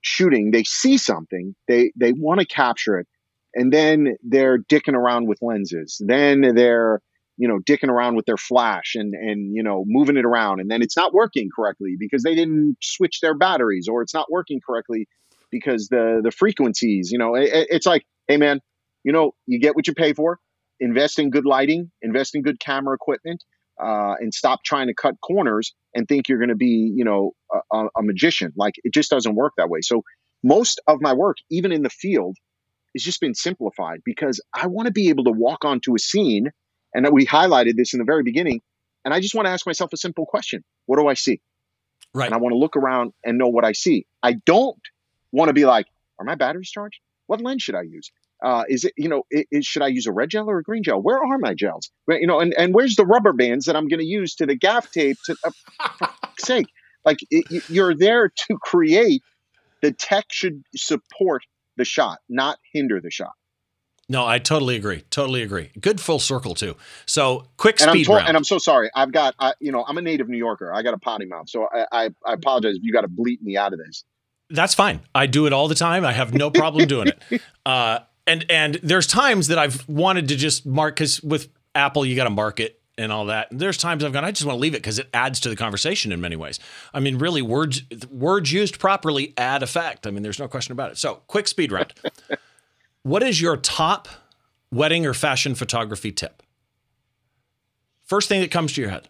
shooting. 0.00 0.50
They 0.50 0.64
see 0.64 0.98
something. 0.98 1.54
They, 1.68 1.92
they 1.96 2.12
want 2.12 2.40
to 2.40 2.46
capture 2.46 2.98
it. 2.98 3.06
And 3.54 3.72
then 3.72 4.16
they're 4.22 4.58
dicking 4.58 4.94
around 4.94 5.28
with 5.28 5.38
lenses. 5.42 6.00
Then 6.04 6.54
they're, 6.54 7.00
you 7.36 7.48
know, 7.48 7.58
dicking 7.58 7.88
around 7.88 8.16
with 8.16 8.26
their 8.26 8.36
flash 8.36 8.94
and, 8.94 9.14
and, 9.14 9.54
you 9.54 9.62
know, 9.62 9.84
moving 9.86 10.16
it 10.16 10.24
around. 10.24 10.60
And 10.60 10.70
then 10.70 10.82
it's 10.82 10.96
not 10.96 11.12
working 11.12 11.48
correctly 11.54 11.96
because 11.98 12.22
they 12.22 12.34
didn't 12.34 12.76
switch 12.82 13.20
their 13.20 13.34
batteries 13.34 13.88
or 13.88 14.02
it's 14.02 14.14
not 14.14 14.30
working 14.30 14.60
correctly 14.64 15.06
because 15.52 15.88
the 15.88 16.20
the 16.24 16.32
frequencies, 16.32 17.12
you 17.12 17.18
know, 17.18 17.36
it, 17.36 17.50
it's 17.70 17.86
like, 17.86 18.04
hey 18.26 18.38
man, 18.38 18.60
you 19.04 19.12
know, 19.12 19.34
you 19.46 19.60
get 19.60 19.76
what 19.76 19.86
you 19.86 19.94
pay 19.94 20.14
for. 20.14 20.40
Invest 20.82 21.18
in 21.18 21.30
good 21.30 21.46
lighting, 21.46 21.90
invest 22.02 22.34
in 22.34 22.42
good 22.42 22.58
camera 22.60 22.94
equipment, 22.94 23.42
uh, 23.82 24.14
and 24.20 24.34
stop 24.34 24.64
trying 24.64 24.88
to 24.88 24.94
cut 24.94 25.14
corners 25.20 25.74
and 25.94 26.08
think 26.08 26.28
you're 26.28 26.38
going 26.38 26.48
to 26.48 26.56
be, 26.56 26.92
you 26.94 27.04
know, 27.04 27.32
a, 27.72 27.84
a 27.96 28.02
magician. 28.02 28.52
Like 28.56 28.74
it 28.84 28.92
just 28.92 29.10
doesn't 29.10 29.34
work 29.34 29.52
that 29.56 29.68
way. 29.70 29.80
So 29.80 30.02
most 30.42 30.80
of 30.86 30.98
my 31.00 31.12
work, 31.12 31.36
even 31.50 31.72
in 31.72 31.82
the 31.82 31.90
field, 31.90 32.36
has 32.94 33.02
just 33.02 33.20
been 33.20 33.34
simplified 33.34 34.00
because 34.04 34.40
I 34.52 34.66
want 34.66 34.86
to 34.86 34.92
be 34.92 35.08
able 35.08 35.24
to 35.24 35.32
walk 35.32 35.64
onto 35.64 35.94
a 35.94 35.98
scene, 35.98 36.50
and 36.92 37.08
we 37.12 37.26
highlighted 37.26 37.76
this 37.76 37.94
in 37.94 37.98
the 37.98 38.04
very 38.04 38.24
beginning. 38.24 38.60
And 39.04 39.14
I 39.14 39.20
just 39.20 39.34
want 39.34 39.46
to 39.46 39.50
ask 39.50 39.66
myself 39.66 39.92
a 39.92 39.96
simple 39.96 40.26
question: 40.26 40.64
What 40.86 40.98
do 40.98 41.06
I 41.06 41.14
see? 41.14 41.40
Right. 42.14 42.26
And 42.26 42.34
I 42.34 42.38
want 42.38 42.52
to 42.52 42.58
look 42.58 42.76
around 42.76 43.12
and 43.24 43.38
know 43.38 43.48
what 43.48 43.64
I 43.64 43.72
see. 43.72 44.06
I 44.22 44.34
don't 44.44 44.78
want 45.32 45.48
to 45.48 45.54
be 45.54 45.64
like, 45.64 45.86
are 46.18 46.24
my 46.24 46.34
batteries 46.34 46.70
charged? 46.70 47.00
What 47.26 47.40
lens 47.40 47.62
should 47.62 47.74
I 47.74 47.82
use? 47.82 48.10
Uh, 48.42 48.64
is 48.68 48.84
it, 48.84 48.92
you 48.96 49.08
know, 49.08 49.22
it, 49.30 49.46
it, 49.50 49.64
should 49.64 49.82
I 49.82 49.86
use 49.86 50.06
a 50.06 50.12
red 50.12 50.30
gel 50.30 50.50
or 50.50 50.58
a 50.58 50.62
green 50.62 50.82
gel? 50.82 51.00
Where 51.00 51.18
are 51.18 51.38
my 51.38 51.54
gels? 51.54 51.90
You 52.08 52.26
know, 52.26 52.40
and, 52.40 52.52
and 52.54 52.74
where's 52.74 52.96
the 52.96 53.06
rubber 53.06 53.32
bands 53.32 53.66
that 53.66 53.76
I'm 53.76 53.88
going 53.88 54.00
to 54.00 54.06
use 54.06 54.34
to 54.36 54.46
the 54.46 54.56
gaff 54.56 54.90
tape 54.90 55.16
to, 55.26 55.36
uh, 55.44 55.50
for 55.96 56.08
sake, 56.38 56.66
like 57.04 57.18
it, 57.30 57.68
you're 57.68 57.94
there 57.94 58.28
to 58.28 58.58
create 58.60 59.22
the 59.80 59.92
tech 59.92 60.26
should 60.30 60.62
support 60.74 61.42
the 61.76 61.84
shot, 61.84 62.18
not 62.28 62.58
hinder 62.72 63.00
the 63.00 63.10
shot. 63.10 63.32
No, 64.08 64.26
I 64.26 64.38
totally 64.38 64.76
agree. 64.76 65.04
Totally 65.10 65.42
agree. 65.42 65.70
Good 65.80 66.00
full 66.00 66.18
circle 66.18 66.54
too. 66.54 66.76
So 67.06 67.46
quick 67.56 67.80
and 67.80 67.90
speed 67.90 68.08
I'm 68.08 68.16
round. 68.16 68.28
And 68.28 68.36
I'm 68.36 68.44
so 68.44 68.58
sorry. 68.58 68.90
I've 68.94 69.12
got, 69.12 69.34
I, 69.38 69.54
you 69.60 69.72
know, 69.72 69.84
I'm 69.86 69.96
a 69.96 70.02
native 70.02 70.28
New 70.28 70.36
Yorker. 70.36 70.72
I 70.72 70.82
got 70.82 70.94
a 70.94 70.98
potty 70.98 71.24
mouth, 71.24 71.48
so 71.48 71.66
I, 71.72 71.86
I, 71.92 72.04
I 72.26 72.32
apologize 72.34 72.74
if 72.74 72.82
you 72.82 72.92
got 72.92 73.02
to 73.02 73.08
bleep 73.08 73.40
me 73.40 73.56
out 73.56 73.72
of 73.72 73.78
this. 73.78 74.04
That's 74.50 74.74
fine. 74.74 75.00
I 75.14 75.26
do 75.26 75.46
it 75.46 75.52
all 75.52 75.66
the 75.66 75.74
time. 75.74 76.04
I 76.04 76.12
have 76.12 76.34
no 76.34 76.50
problem 76.50 76.86
doing 76.86 77.08
it. 77.08 77.42
Uh, 77.64 78.00
and 78.26 78.44
and 78.50 78.74
there's 78.82 79.06
times 79.06 79.48
that 79.48 79.58
I've 79.58 79.88
wanted 79.88 80.28
to 80.28 80.36
just 80.36 80.66
mark 80.66 80.96
because 80.96 81.20
with 81.22 81.48
Apple 81.74 82.04
you 82.06 82.16
got 82.16 82.24
to 82.24 82.30
mark 82.30 82.60
it 82.60 82.80
and 82.98 83.10
all 83.10 83.26
that. 83.26 83.48
There's 83.50 83.76
times 83.76 84.04
I've 84.04 84.12
gone, 84.12 84.24
I 84.24 84.30
just 84.30 84.44
want 84.44 84.56
to 84.56 84.60
leave 84.60 84.74
it 84.74 84.78
because 84.78 84.98
it 84.98 85.08
adds 85.14 85.40
to 85.40 85.48
the 85.48 85.56
conversation 85.56 86.12
in 86.12 86.20
many 86.20 86.36
ways. 86.36 86.60
I 86.92 87.00
mean, 87.00 87.18
really, 87.18 87.42
words 87.42 87.82
words 88.10 88.52
used 88.52 88.78
properly 88.78 89.34
add 89.36 89.62
effect. 89.62 90.06
I 90.06 90.10
mean, 90.10 90.22
there's 90.22 90.38
no 90.38 90.48
question 90.48 90.72
about 90.72 90.90
it. 90.90 90.98
So, 90.98 91.22
quick 91.26 91.48
speed 91.48 91.72
round. 91.72 91.94
what 93.02 93.22
is 93.22 93.40
your 93.40 93.56
top 93.56 94.08
wedding 94.70 95.06
or 95.06 95.14
fashion 95.14 95.54
photography 95.54 96.12
tip? 96.12 96.42
First 98.04 98.28
thing 98.28 98.40
that 98.40 98.50
comes 98.50 98.74
to 98.74 98.80
your 98.80 98.90
head. 98.90 99.08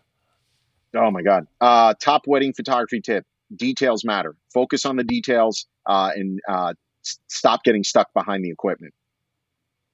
Oh 0.94 1.10
my 1.10 1.22
God. 1.22 1.46
Uh, 1.60 1.94
top 1.98 2.26
wedding 2.26 2.52
photography 2.52 3.00
tip 3.00 3.24
details 3.54 4.04
matter. 4.04 4.36
Focus 4.52 4.84
on 4.84 4.96
the 4.96 5.04
details 5.04 5.66
uh, 5.86 6.10
and 6.14 6.40
uh, 6.48 6.74
stop 7.28 7.64
getting 7.64 7.82
stuck 7.82 8.12
behind 8.12 8.44
the 8.44 8.50
equipment. 8.50 8.94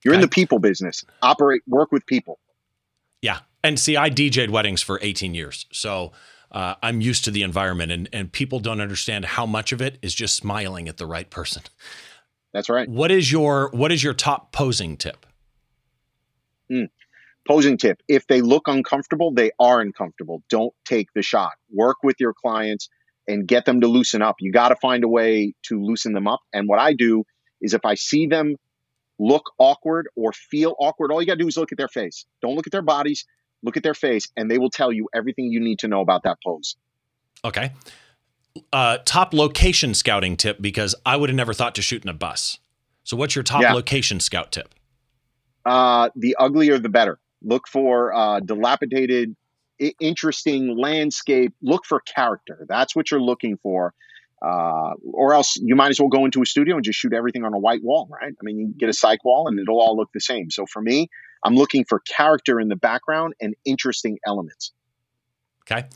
You're 0.04 0.14
in 0.14 0.20
the 0.20 0.28
people 0.28 0.58
business. 0.58 1.04
Operate, 1.22 1.62
work 1.66 1.92
with 1.92 2.06
people. 2.06 2.38
Yeah. 3.20 3.40
And 3.64 3.78
see, 3.78 3.96
I 3.96 4.10
DJ'd 4.10 4.50
weddings 4.50 4.82
for 4.82 4.98
18 5.02 5.34
years. 5.34 5.66
So 5.72 6.12
uh, 6.50 6.74
I'm 6.82 7.00
used 7.00 7.24
to 7.24 7.30
the 7.30 7.42
environment, 7.42 7.92
and, 7.92 8.08
and 8.12 8.32
people 8.32 8.60
don't 8.60 8.80
understand 8.80 9.24
how 9.24 9.44
much 9.44 9.72
of 9.72 9.82
it 9.82 9.98
is 10.00 10.14
just 10.14 10.36
smiling 10.36 10.88
at 10.88 10.96
the 10.96 11.06
right 11.06 11.28
person. 11.28 11.62
That's 12.52 12.68
right. 12.68 12.88
What 12.88 13.10
is 13.10 13.30
your 13.30 13.70
what 13.72 13.92
is 13.92 14.02
your 14.02 14.14
top 14.14 14.52
posing 14.52 14.96
tip? 14.96 15.26
Mm. 16.72 16.88
Posing 17.46 17.76
tip: 17.76 18.00
If 18.08 18.26
they 18.26 18.40
look 18.40 18.66
uncomfortable, 18.66 19.32
they 19.32 19.50
are 19.58 19.80
uncomfortable. 19.80 20.42
Don't 20.48 20.72
take 20.86 21.08
the 21.14 21.22
shot. 21.22 21.52
Work 21.70 21.98
with 22.02 22.16
your 22.18 22.32
clients 22.32 22.88
and 23.26 23.46
get 23.46 23.66
them 23.66 23.82
to 23.82 23.86
loosen 23.86 24.22
up. 24.22 24.36
You 24.40 24.50
got 24.50 24.70
to 24.70 24.76
find 24.76 25.04
a 25.04 25.08
way 25.08 25.52
to 25.64 25.82
loosen 25.82 26.14
them 26.14 26.26
up. 26.26 26.40
And 26.54 26.66
what 26.66 26.78
I 26.78 26.94
do 26.94 27.24
is, 27.60 27.74
if 27.74 27.84
I 27.84 27.94
see 27.94 28.26
them 28.26 28.56
look 29.18 29.52
awkward 29.58 30.08
or 30.16 30.32
feel 30.32 30.74
awkward, 30.78 31.10
all 31.10 31.20
you 31.20 31.26
got 31.26 31.34
to 31.34 31.38
do 31.38 31.48
is 31.48 31.56
look 31.56 31.72
at 31.72 31.78
their 31.78 31.88
face. 31.88 32.24
Don't 32.40 32.54
look 32.54 32.66
at 32.66 32.72
their 32.72 32.82
bodies. 32.82 33.24
Look 33.62 33.76
at 33.76 33.82
their 33.82 33.94
face, 33.94 34.28
and 34.36 34.48
they 34.50 34.58
will 34.58 34.70
tell 34.70 34.92
you 34.92 35.08
everything 35.12 35.46
you 35.46 35.58
need 35.58 35.80
to 35.80 35.88
know 35.88 36.00
about 36.00 36.22
that 36.22 36.38
pose. 36.44 36.76
Okay. 37.44 37.72
Uh, 38.72 38.98
top 39.04 39.34
location 39.34 39.94
scouting 39.94 40.36
tip 40.36 40.60
because 40.60 40.94
I 41.04 41.16
would 41.16 41.28
have 41.28 41.36
never 41.36 41.52
thought 41.52 41.74
to 41.76 41.82
shoot 41.82 42.02
in 42.02 42.08
a 42.08 42.14
bus. 42.14 42.58
So, 43.02 43.16
what's 43.16 43.34
your 43.34 43.42
top 43.42 43.62
yeah. 43.62 43.72
location 43.72 44.20
scout 44.20 44.52
tip? 44.52 44.74
Uh, 45.64 46.10
the 46.14 46.36
uglier, 46.38 46.78
the 46.78 46.88
better. 46.88 47.18
Look 47.42 47.66
for 47.68 48.14
uh, 48.14 48.40
dilapidated, 48.40 49.34
I- 49.80 49.94
interesting 50.00 50.76
landscape. 50.76 51.52
Look 51.62 51.84
for 51.84 52.00
character. 52.00 52.64
That's 52.68 52.94
what 52.94 53.10
you're 53.10 53.22
looking 53.22 53.56
for. 53.62 53.94
Uh, 54.40 54.94
or 55.12 55.34
else 55.34 55.56
you 55.56 55.74
might 55.74 55.90
as 55.90 55.98
well 55.98 56.08
go 56.08 56.24
into 56.24 56.40
a 56.40 56.46
studio 56.46 56.76
and 56.76 56.84
just 56.84 56.98
shoot 56.98 57.12
everything 57.12 57.44
on 57.44 57.52
a 57.54 57.58
white 57.58 57.82
wall, 57.82 58.08
right? 58.10 58.32
I 58.40 58.42
mean, 58.44 58.58
you 58.58 58.74
get 58.78 58.88
a 58.88 58.92
cyc 58.92 59.18
wall 59.24 59.48
and 59.48 59.58
it'll 59.58 59.80
all 59.80 59.96
look 59.96 60.10
the 60.14 60.20
same. 60.20 60.50
So 60.50 60.64
for 60.66 60.80
me, 60.80 61.08
I'm 61.44 61.54
looking 61.54 61.84
for 61.84 62.00
character 62.00 62.60
in 62.60 62.68
the 62.68 62.76
background 62.76 63.34
and 63.40 63.54
interesting 63.64 64.18
elements. 64.26 64.72
Okay. 65.62 65.88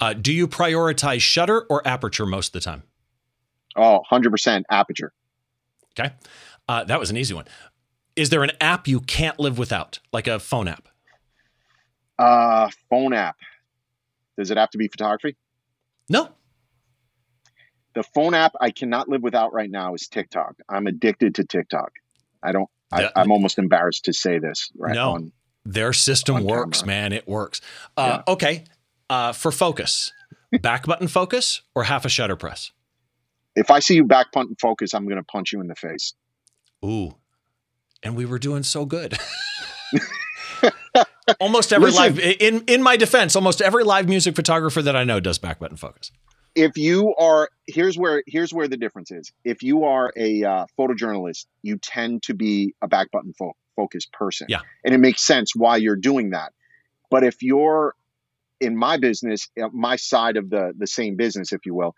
Uh, 0.00 0.14
do 0.14 0.32
you 0.32 0.48
prioritize 0.48 1.20
shutter 1.20 1.62
or 1.68 1.86
aperture 1.86 2.26
most 2.26 2.48
of 2.48 2.52
the 2.54 2.60
time? 2.60 2.82
Oh, 3.76 4.00
100% 4.10 4.64
aperture. 4.70 5.12
Okay. 5.98 6.14
Uh, 6.68 6.84
that 6.84 6.98
was 6.98 7.10
an 7.10 7.16
easy 7.16 7.34
one. 7.34 7.44
Is 8.16 8.30
there 8.30 8.42
an 8.42 8.52
app 8.60 8.88
you 8.88 9.00
can't 9.00 9.38
live 9.38 9.58
without, 9.58 9.98
like 10.12 10.26
a 10.26 10.38
phone 10.38 10.68
app? 10.68 10.88
Uh, 12.18 12.70
phone 12.88 13.12
app. 13.12 13.36
Does 14.38 14.50
it 14.50 14.56
have 14.56 14.70
to 14.70 14.78
be 14.78 14.88
photography? 14.88 15.36
No. 16.08 16.30
The 17.94 18.02
phone 18.02 18.34
app 18.34 18.52
I 18.60 18.70
cannot 18.70 19.08
live 19.08 19.22
without 19.22 19.52
right 19.52 19.70
now 19.70 19.94
is 19.94 20.08
TikTok. 20.08 20.56
I'm 20.68 20.86
addicted 20.86 21.36
to 21.36 21.44
TikTok. 21.44 21.92
I 22.42 22.52
don't. 22.52 22.68
I, 22.92 23.08
am 23.16 23.30
almost 23.30 23.58
embarrassed 23.58 24.06
to 24.06 24.12
say 24.12 24.38
this. 24.38 24.70
Right. 24.76 24.94
No. 24.94 25.12
On, 25.12 25.32
their 25.64 25.92
system 25.92 26.44
works, 26.44 26.80
camera. 26.80 26.94
man. 26.94 27.12
It 27.12 27.28
works. 27.28 27.60
Uh, 27.96 28.22
yeah. 28.26 28.32
Okay. 28.32 28.64
Uh, 29.08 29.32
for 29.32 29.52
focus, 29.52 30.12
back 30.60 30.86
button 30.86 31.08
focus 31.08 31.62
or 31.74 31.84
half 31.84 32.04
a 32.04 32.08
shutter 32.08 32.36
press? 32.36 32.72
If 33.56 33.70
I 33.70 33.80
see 33.80 33.94
you 33.94 34.04
back 34.04 34.32
button 34.32 34.56
focus, 34.60 34.94
I'm 34.94 35.04
going 35.04 35.16
to 35.16 35.24
punch 35.24 35.52
you 35.52 35.60
in 35.60 35.66
the 35.66 35.74
face. 35.74 36.14
Ooh. 36.84 37.16
And 38.02 38.16
we 38.16 38.24
were 38.24 38.38
doing 38.38 38.62
so 38.62 38.84
good. 38.84 39.18
almost 41.40 41.72
every 41.72 41.90
Listen, 41.90 42.16
live 42.16 42.36
in 42.40 42.64
in 42.66 42.82
my 42.82 42.96
defense, 42.96 43.36
almost 43.36 43.60
every 43.60 43.84
live 43.84 44.08
music 44.08 44.34
photographer 44.34 44.82
that 44.82 44.96
I 44.96 45.04
know 45.04 45.20
does 45.20 45.38
back 45.38 45.58
button 45.58 45.76
focus. 45.76 46.10
If 46.54 46.76
you 46.76 47.14
are 47.16 47.48
here's 47.66 47.96
where 47.96 48.22
here's 48.26 48.52
where 48.52 48.68
the 48.68 48.76
difference 48.76 49.10
is. 49.10 49.32
If 49.44 49.62
you 49.62 49.84
are 49.84 50.12
a 50.16 50.44
uh, 50.44 50.66
photojournalist, 50.78 51.46
you 51.62 51.78
tend 51.78 52.24
to 52.24 52.34
be 52.34 52.74
a 52.82 52.88
back 52.88 53.10
button 53.10 53.32
fo- 53.32 53.56
focused 53.76 54.12
person. 54.12 54.46
Yeah. 54.48 54.60
And 54.84 54.94
it 54.94 54.98
makes 54.98 55.22
sense 55.22 55.54
why 55.54 55.76
you're 55.76 55.96
doing 55.96 56.30
that. 56.30 56.52
But 57.10 57.24
if 57.24 57.42
you're 57.42 57.94
in 58.60 58.76
my 58.76 58.98
business, 58.98 59.48
uh, 59.60 59.68
my 59.72 59.96
side 59.96 60.36
of 60.36 60.50
the 60.50 60.72
the 60.76 60.86
same 60.86 61.16
business, 61.16 61.52
if 61.52 61.64
you 61.66 61.74
will, 61.74 61.94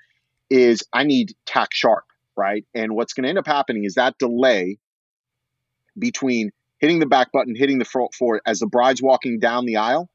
is 0.51 0.83
I 0.93 1.05
need 1.05 1.35
tack 1.47 1.71
sharp, 1.73 2.05
right? 2.37 2.65
And 2.75 2.95
what's 2.95 3.15
going 3.15 3.25
to 3.25 3.29
end 3.31 3.39
up 3.39 3.47
happening 3.47 3.85
is 3.85 3.95
that 3.95 4.19
delay 4.19 4.79
between 5.99 6.51
hitting 6.79 6.99
the 6.99 7.07
back 7.07 7.33
button, 7.33 7.55
hitting 7.55 7.79
the 7.79 7.85
front 7.85 8.15
forward 8.15 8.41
as 8.47 8.59
the 8.59 8.67
bride's 8.67 9.03
walking 9.03 9.39
down 9.39 9.67
the 9.67 9.77
aisle, 9.77 10.09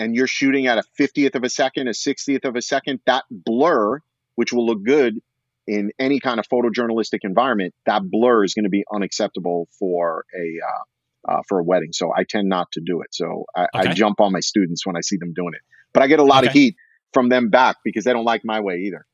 and 0.00 0.14
you're 0.14 0.26
shooting 0.26 0.66
at 0.66 0.78
a 0.78 0.82
50th 0.98 1.34
of 1.34 1.44
a 1.44 1.50
second, 1.50 1.86
a 1.86 1.90
60th 1.90 2.46
of 2.46 2.56
a 2.56 2.62
second, 2.62 3.00
that 3.04 3.24
blur, 3.30 4.00
which 4.34 4.50
will 4.50 4.64
look 4.64 4.82
good 4.82 5.20
in 5.66 5.92
any 5.98 6.20
kind 6.20 6.40
of 6.40 6.48
photojournalistic 6.48 7.18
environment, 7.22 7.74
that 7.84 8.02
blur 8.10 8.42
is 8.42 8.54
going 8.54 8.64
to 8.64 8.70
be 8.70 8.82
unacceptable 8.90 9.68
for 9.78 10.24
a 10.34 10.56
uh, 10.66 11.32
uh, 11.32 11.42
for 11.46 11.58
a 11.58 11.62
wedding. 11.62 11.92
So 11.92 12.10
I 12.16 12.24
tend 12.24 12.48
not 12.48 12.72
to 12.72 12.80
do 12.80 13.02
it. 13.02 13.08
So 13.14 13.44
I, 13.54 13.64
okay. 13.74 13.90
I, 13.90 13.92
jump 13.92 14.22
on 14.22 14.32
my 14.32 14.40
students 14.40 14.86
when 14.86 14.96
I 14.96 15.02
see 15.02 15.18
them 15.18 15.34
doing 15.34 15.52
it, 15.52 15.60
but 15.92 16.02
I 16.02 16.06
get 16.06 16.18
a 16.18 16.24
lot 16.24 16.44
okay. 16.44 16.46
of 16.46 16.52
heat 16.54 16.76
from 17.12 17.28
them 17.28 17.50
back 17.50 17.76
because 17.84 18.04
they 18.04 18.14
don't 18.14 18.24
like 18.24 18.42
my 18.42 18.60
way 18.60 18.78
either. 18.86 19.04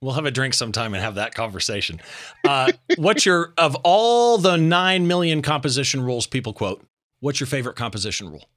We'll 0.00 0.14
have 0.14 0.26
a 0.26 0.32
drink 0.32 0.54
sometime 0.54 0.92
and 0.92 1.02
have 1.04 1.14
that 1.14 1.36
conversation. 1.36 2.00
Uh, 2.44 2.72
what's 2.96 3.24
your 3.24 3.54
of 3.56 3.76
all 3.84 4.38
the 4.38 4.56
nine 4.56 5.06
million 5.06 5.40
composition 5.40 6.02
rules 6.02 6.26
people 6.26 6.52
quote? 6.52 6.84
What's 7.20 7.38
your 7.38 7.46
favorite 7.46 7.76
composition 7.76 8.28
rule? 8.28 8.48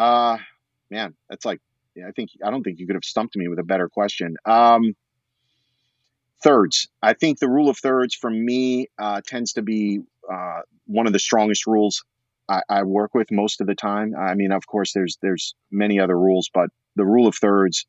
Uh, 0.00 0.38
man, 0.90 1.14
that's 1.28 1.44
like 1.44 1.60
I 1.98 2.12
think 2.12 2.30
I 2.44 2.50
don't 2.50 2.62
think 2.62 2.78
you 2.78 2.86
could 2.86 2.96
have 2.96 3.04
stumped 3.04 3.36
me 3.36 3.48
with 3.48 3.58
a 3.58 3.62
better 3.62 3.88
question. 3.90 4.36
Um, 4.46 4.96
thirds. 6.42 6.88
I 7.02 7.12
think 7.12 7.38
the 7.38 7.50
rule 7.50 7.68
of 7.68 7.76
thirds 7.76 8.14
for 8.14 8.30
me 8.30 8.88
uh, 8.98 9.20
tends 9.26 9.52
to 9.54 9.62
be 9.62 10.00
uh, 10.30 10.60
one 10.86 11.06
of 11.06 11.12
the 11.12 11.18
strongest 11.18 11.66
rules 11.66 12.04
I, 12.48 12.62
I, 12.68 12.82
work 12.84 13.14
with 13.14 13.30
most 13.30 13.60
of 13.60 13.66
the 13.66 13.74
time. 13.74 14.14
I 14.18 14.34
mean, 14.34 14.52
of 14.52 14.66
course, 14.66 14.94
there's 14.94 15.18
there's 15.20 15.54
many 15.70 16.00
other 16.00 16.18
rules, 16.18 16.48
but 16.52 16.70
the 16.96 17.04
rule 17.04 17.26
of 17.26 17.34
thirds 17.34 17.84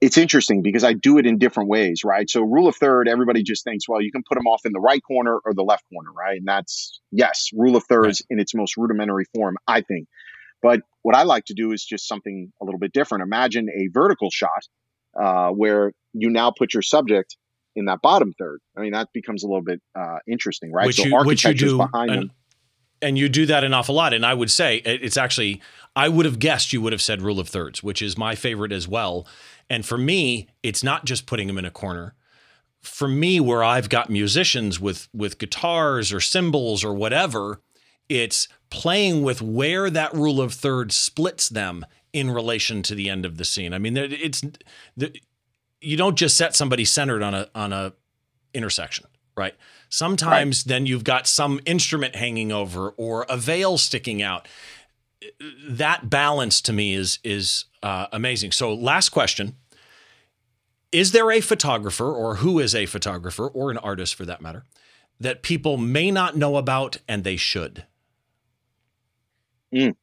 it's 0.00 0.16
interesting 0.16 0.62
because 0.62 0.84
I 0.84 0.92
do 0.92 1.18
it 1.18 1.26
in 1.26 1.38
different 1.38 1.68
ways, 1.68 2.04
right? 2.04 2.28
So 2.30 2.42
rule 2.42 2.68
of 2.68 2.76
third, 2.76 3.08
everybody 3.08 3.42
just 3.42 3.64
thinks, 3.64 3.88
well, 3.88 4.00
you 4.00 4.12
can 4.12 4.22
put 4.22 4.36
them 4.36 4.46
off 4.46 4.64
in 4.64 4.72
the 4.72 4.80
right 4.80 5.02
corner 5.02 5.38
or 5.44 5.54
the 5.54 5.64
left 5.64 5.84
corner, 5.92 6.10
right? 6.12 6.38
And 6.38 6.46
that's 6.46 7.00
yes, 7.10 7.50
rule 7.52 7.74
of 7.74 7.84
thirds 7.84 8.22
right. 8.22 8.36
in 8.36 8.40
its 8.40 8.54
most 8.54 8.76
rudimentary 8.76 9.24
form, 9.34 9.56
I 9.66 9.80
think. 9.80 10.06
But 10.62 10.80
what 11.02 11.14
I 11.14 11.22
like 11.22 11.44
to 11.46 11.54
do 11.54 11.72
is 11.72 11.84
just 11.84 12.08
something 12.08 12.52
a 12.60 12.64
little 12.64 12.80
bit 12.80 12.92
different. 12.92 13.22
Imagine 13.22 13.68
a 13.68 13.88
vertical 13.92 14.30
shot 14.30 14.66
uh, 15.20 15.50
where 15.50 15.92
you 16.12 16.30
now 16.30 16.50
put 16.50 16.74
your 16.74 16.82
subject 16.82 17.36
in 17.76 17.84
that 17.84 18.00
bottom 18.02 18.34
third. 18.38 18.60
I 18.76 18.80
mean, 18.80 18.92
that 18.92 19.08
becomes 19.12 19.44
a 19.44 19.46
little 19.46 19.62
bit 19.62 19.80
uh, 19.98 20.18
interesting, 20.26 20.72
right? 20.72 20.86
Which 20.86 20.96
so 20.96 21.04
you, 21.04 21.18
you 21.20 21.54
do 21.54 21.76
behind 21.78 22.10
an, 22.10 22.16
them 22.18 22.30
and 23.00 23.18
you 23.18 23.28
do 23.28 23.46
that 23.46 23.64
an 23.64 23.74
awful 23.74 23.94
lot. 23.94 24.12
And 24.12 24.24
I 24.24 24.34
would 24.34 24.50
say 24.50 24.76
it's 24.78 25.16
actually, 25.16 25.60
I 25.94 26.08
would 26.08 26.26
have 26.26 26.38
guessed 26.38 26.72
you 26.72 26.80
would 26.82 26.92
have 26.92 27.02
said 27.02 27.22
rule 27.22 27.40
of 27.40 27.48
thirds, 27.48 27.82
which 27.82 28.02
is 28.02 28.18
my 28.18 28.34
favorite 28.34 28.72
as 28.72 28.88
well. 28.88 29.26
And 29.70 29.84
for 29.84 29.98
me, 29.98 30.48
it's 30.62 30.82
not 30.82 31.04
just 31.04 31.26
putting 31.26 31.46
them 31.46 31.58
in 31.58 31.64
a 31.64 31.70
corner. 31.70 32.14
For 32.80 33.08
me, 33.08 33.40
where 33.40 33.64
I've 33.64 33.88
got 33.88 34.08
musicians 34.08 34.78
with 34.78 35.08
with 35.12 35.38
guitars 35.38 36.12
or 36.12 36.20
cymbals 36.20 36.84
or 36.84 36.94
whatever, 36.94 37.60
it's 38.08 38.48
playing 38.70 39.22
with 39.22 39.40
where 39.40 39.90
that 39.90 40.14
rule 40.14 40.40
of 40.40 40.52
thirds 40.54 40.96
splits 40.96 41.48
them 41.48 41.84
in 42.12 42.30
relation 42.30 42.82
to 42.82 42.94
the 42.94 43.08
end 43.08 43.24
of 43.24 43.36
the 43.36 43.44
scene. 43.44 43.72
I 43.72 43.78
mean, 43.78 43.96
it's 43.96 44.42
you 45.80 45.96
don't 45.96 46.16
just 46.16 46.36
set 46.36 46.56
somebody 46.56 46.84
centered 46.84 47.22
on 47.22 47.34
a 47.34 47.48
on 47.54 47.72
a 47.72 47.92
intersection, 48.54 49.06
right? 49.36 49.54
Sometimes 49.88 50.64
right. 50.64 50.68
then 50.68 50.86
you've 50.86 51.04
got 51.04 51.26
some 51.26 51.60
instrument 51.64 52.16
hanging 52.16 52.52
over 52.52 52.90
or 52.90 53.26
a 53.28 53.36
veil 53.36 53.78
sticking 53.78 54.22
out. 54.22 54.48
That 55.66 56.10
balance 56.10 56.60
to 56.62 56.72
me 56.72 56.94
is 56.94 57.18
is 57.24 57.66
uh, 57.82 58.06
amazing. 58.12 58.52
So, 58.52 58.72
last 58.72 59.10
question: 59.10 59.56
Is 60.92 61.12
there 61.12 61.30
a 61.30 61.40
photographer, 61.40 62.10
or 62.10 62.36
who 62.36 62.58
is 62.58 62.74
a 62.74 62.86
photographer, 62.86 63.46
or 63.46 63.70
an 63.70 63.78
artist 63.78 64.14
for 64.14 64.24
that 64.24 64.40
matter, 64.40 64.64
that 65.20 65.42
people 65.42 65.76
may 65.76 66.10
not 66.10 66.36
know 66.36 66.56
about 66.56 66.98
and 67.08 67.24
they 67.24 67.36
should? 67.36 67.84
Mm. 69.74 69.94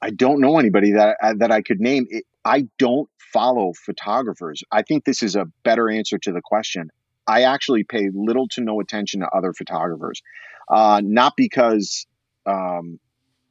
I 0.00 0.10
don't 0.10 0.40
know 0.40 0.58
anybody 0.58 0.92
that 0.92 1.16
uh, 1.22 1.34
that 1.38 1.50
I 1.50 1.62
could 1.62 1.80
name. 1.80 2.06
I 2.44 2.68
don't 2.78 3.08
follow 3.32 3.72
photographers. 3.84 4.62
I 4.70 4.82
think 4.82 5.04
this 5.04 5.22
is 5.22 5.36
a 5.36 5.46
better 5.64 5.90
answer 5.90 6.18
to 6.18 6.32
the 6.32 6.40
question. 6.42 6.90
I 7.26 7.42
actually 7.42 7.84
pay 7.84 8.08
little 8.12 8.48
to 8.48 8.62
no 8.62 8.80
attention 8.80 9.20
to 9.20 9.28
other 9.28 9.52
photographers, 9.52 10.22
uh, 10.70 11.02
not 11.04 11.34
because 11.36 12.06
um, 12.46 12.98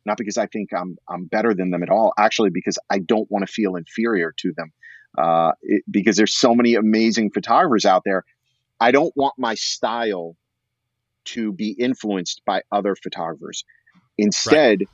not 0.05 0.17
because 0.17 0.37
I 0.37 0.47
think 0.47 0.73
I'm 0.73 0.97
I'm 1.07 1.25
better 1.25 1.53
than 1.53 1.69
them 1.69 1.83
at 1.83 1.89
all. 1.89 2.13
Actually, 2.17 2.49
because 2.49 2.79
I 2.89 2.99
don't 2.99 3.29
want 3.29 3.45
to 3.45 3.51
feel 3.51 3.75
inferior 3.75 4.33
to 4.37 4.53
them. 4.55 4.71
Uh, 5.17 5.51
it, 5.61 5.83
because 5.89 6.15
there's 6.15 6.33
so 6.33 6.55
many 6.55 6.75
amazing 6.75 7.31
photographers 7.31 7.85
out 7.85 8.03
there. 8.05 8.23
I 8.79 8.91
don't 8.91 9.15
want 9.15 9.33
my 9.37 9.55
style 9.55 10.35
to 11.25 11.51
be 11.51 11.71
influenced 11.71 12.41
by 12.45 12.61
other 12.71 12.95
photographers. 12.95 13.65
Instead, 14.17 14.79
right. 14.81 14.87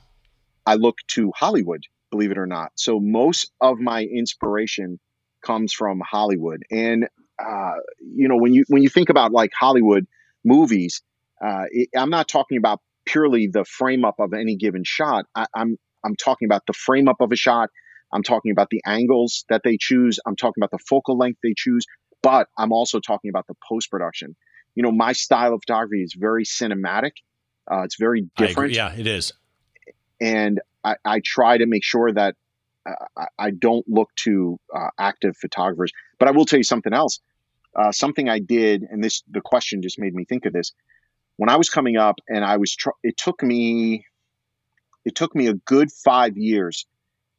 I 0.66 0.74
look 0.74 0.98
to 1.08 1.32
Hollywood, 1.34 1.84
believe 2.10 2.30
it 2.30 2.38
or 2.38 2.46
not. 2.46 2.72
So 2.76 3.00
most 3.00 3.50
of 3.60 3.78
my 3.78 4.02
inspiration 4.02 4.98
comes 5.44 5.72
from 5.72 6.00
Hollywood. 6.00 6.62
And 6.70 7.08
uh, 7.38 7.74
you 8.00 8.28
know, 8.28 8.36
when 8.36 8.52
you 8.52 8.64
when 8.68 8.82
you 8.82 8.88
think 8.88 9.08
about 9.08 9.32
like 9.32 9.50
Hollywood 9.58 10.06
movies, 10.44 11.02
uh, 11.44 11.64
it, 11.70 11.88
I'm 11.96 12.10
not 12.10 12.28
talking 12.28 12.58
about 12.58 12.80
purely 13.06 13.48
the 13.52 13.64
frame 13.64 14.04
up 14.04 14.16
of 14.18 14.32
any 14.32 14.56
given 14.56 14.82
shot. 14.84 15.26
I, 15.34 15.46
I'm 15.54 15.76
I'm 16.04 16.16
talking 16.16 16.46
about 16.46 16.62
the 16.66 16.72
frame 16.72 17.08
up 17.08 17.20
of 17.20 17.32
a 17.32 17.36
shot. 17.36 17.70
I'm 18.12 18.22
talking 18.22 18.52
about 18.52 18.68
the 18.70 18.80
angles 18.86 19.44
that 19.48 19.62
they 19.64 19.76
choose. 19.80 20.20
I'm 20.24 20.36
talking 20.36 20.62
about 20.62 20.70
the 20.70 20.78
focal 20.88 21.18
length 21.18 21.40
they 21.42 21.54
choose. 21.56 21.84
But 22.22 22.48
I'm 22.56 22.72
also 22.72 23.00
talking 23.00 23.28
about 23.28 23.46
the 23.48 23.54
post 23.68 23.90
production. 23.90 24.36
You 24.74 24.82
know, 24.82 24.92
my 24.92 25.12
style 25.12 25.54
of 25.54 25.60
photography 25.66 26.02
is 26.02 26.14
very 26.14 26.44
cinematic. 26.44 27.12
Uh, 27.70 27.82
it's 27.82 27.96
very 27.96 28.28
different. 28.36 28.72
Yeah, 28.72 28.94
it 28.94 29.06
is. 29.06 29.32
And 30.20 30.60
I, 30.82 30.96
I 31.04 31.20
try 31.24 31.58
to 31.58 31.66
make 31.66 31.84
sure 31.84 32.12
that 32.12 32.36
I, 33.16 33.26
I 33.38 33.50
don't 33.50 33.86
look 33.88 34.10
to 34.16 34.58
uh, 34.74 34.88
active 34.98 35.36
photographers. 35.36 35.92
But 36.18 36.28
I 36.28 36.32
will 36.32 36.44
tell 36.44 36.58
you 36.58 36.64
something 36.64 36.92
else. 36.92 37.20
Uh, 37.74 37.90
something 37.90 38.28
I 38.28 38.38
did, 38.38 38.82
and 38.82 39.02
this 39.02 39.22
the 39.28 39.40
question 39.40 39.82
just 39.82 39.98
made 39.98 40.14
me 40.14 40.24
think 40.24 40.46
of 40.46 40.52
this. 40.52 40.72
When 41.36 41.48
I 41.48 41.56
was 41.56 41.68
coming 41.68 41.96
up, 41.96 42.16
and 42.28 42.44
I 42.44 42.58
was, 42.58 42.76
tr- 42.76 42.90
it 43.02 43.16
took 43.16 43.42
me, 43.42 44.06
it 45.04 45.16
took 45.16 45.34
me 45.34 45.48
a 45.48 45.54
good 45.54 45.90
five 45.90 46.36
years 46.36 46.86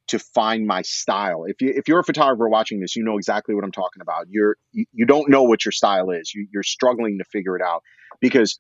to 0.08 0.20
find 0.20 0.68
my 0.68 0.82
style. 0.82 1.46
If 1.46 1.62
you 1.62 1.74
if 1.76 1.88
you're 1.88 2.00
a 2.00 2.04
photographer 2.04 2.50
watching 2.50 2.82
this, 2.82 2.96
you 2.96 3.04
know 3.04 3.18
exactly 3.18 3.56
what 3.56 3.64
I'm 3.64 3.72
talking 3.72 4.02
about. 4.02 4.26
You're 4.30 4.58
you, 4.74 4.86
you 4.92 5.06
don't 5.06 5.30
know 5.30 5.44
what 5.44 5.64
your 5.64 5.72
style 5.72 6.12
is. 6.12 6.34
You, 6.34 6.48
you're 6.52 6.64
struggling 6.64 7.18
to 7.20 7.24
figure 7.24 7.56
it 7.56 7.62
out 7.62 7.84
because 8.20 8.60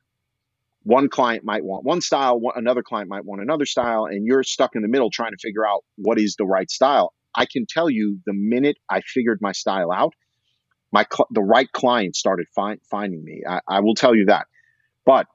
one 0.86 1.10
client 1.10 1.44
might 1.44 1.66
want 1.66 1.84
one 1.84 2.00
style, 2.00 2.40
another 2.56 2.84
client 2.84 3.10
might 3.10 3.26
want 3.26 3.42
another 3.42 3.66
style, 3.66 4.06
and 4.06 4.24
you're 4.24 4.44
stuck 4.44 4.76
in 4.76 4.84
the 4.84 4.88
middle 4.88 5.10
trying 5.10 5.32
to 5.32 5.38
figure 5.42 5.66
out 5.68 5.84
what 5.98 6.20
is 6.20 6.36
the 6.38 6.46
right 6.46 6.70
style. 6.70 7.12
I 7.36 7.48
can 7.52 7.66
tell 7.68 7.90
you 7.90 8.20
the 8.28 8.34
minute 8.34 8.78
I 8.88 9.02
figured 9.02 9.40
my 9.42 9.52
style 9.52 9.92
out, 9.92 10.14
my 10.92 11.04
cl- 11.12 11.28
the 11.32 11.42
right 11.42 11.70
client 11.72 12.16
started 12.16 12.46
fi- 12.56 12.78
finding 12.90 13.24
me. 13.24 13.42
I, 13.50 13.62
I 13.68 13.80
will 13.80 13.96
tell 13.96 14.14
you 14.14 14.28
that. 14.28 14.46
But 15.08 15.26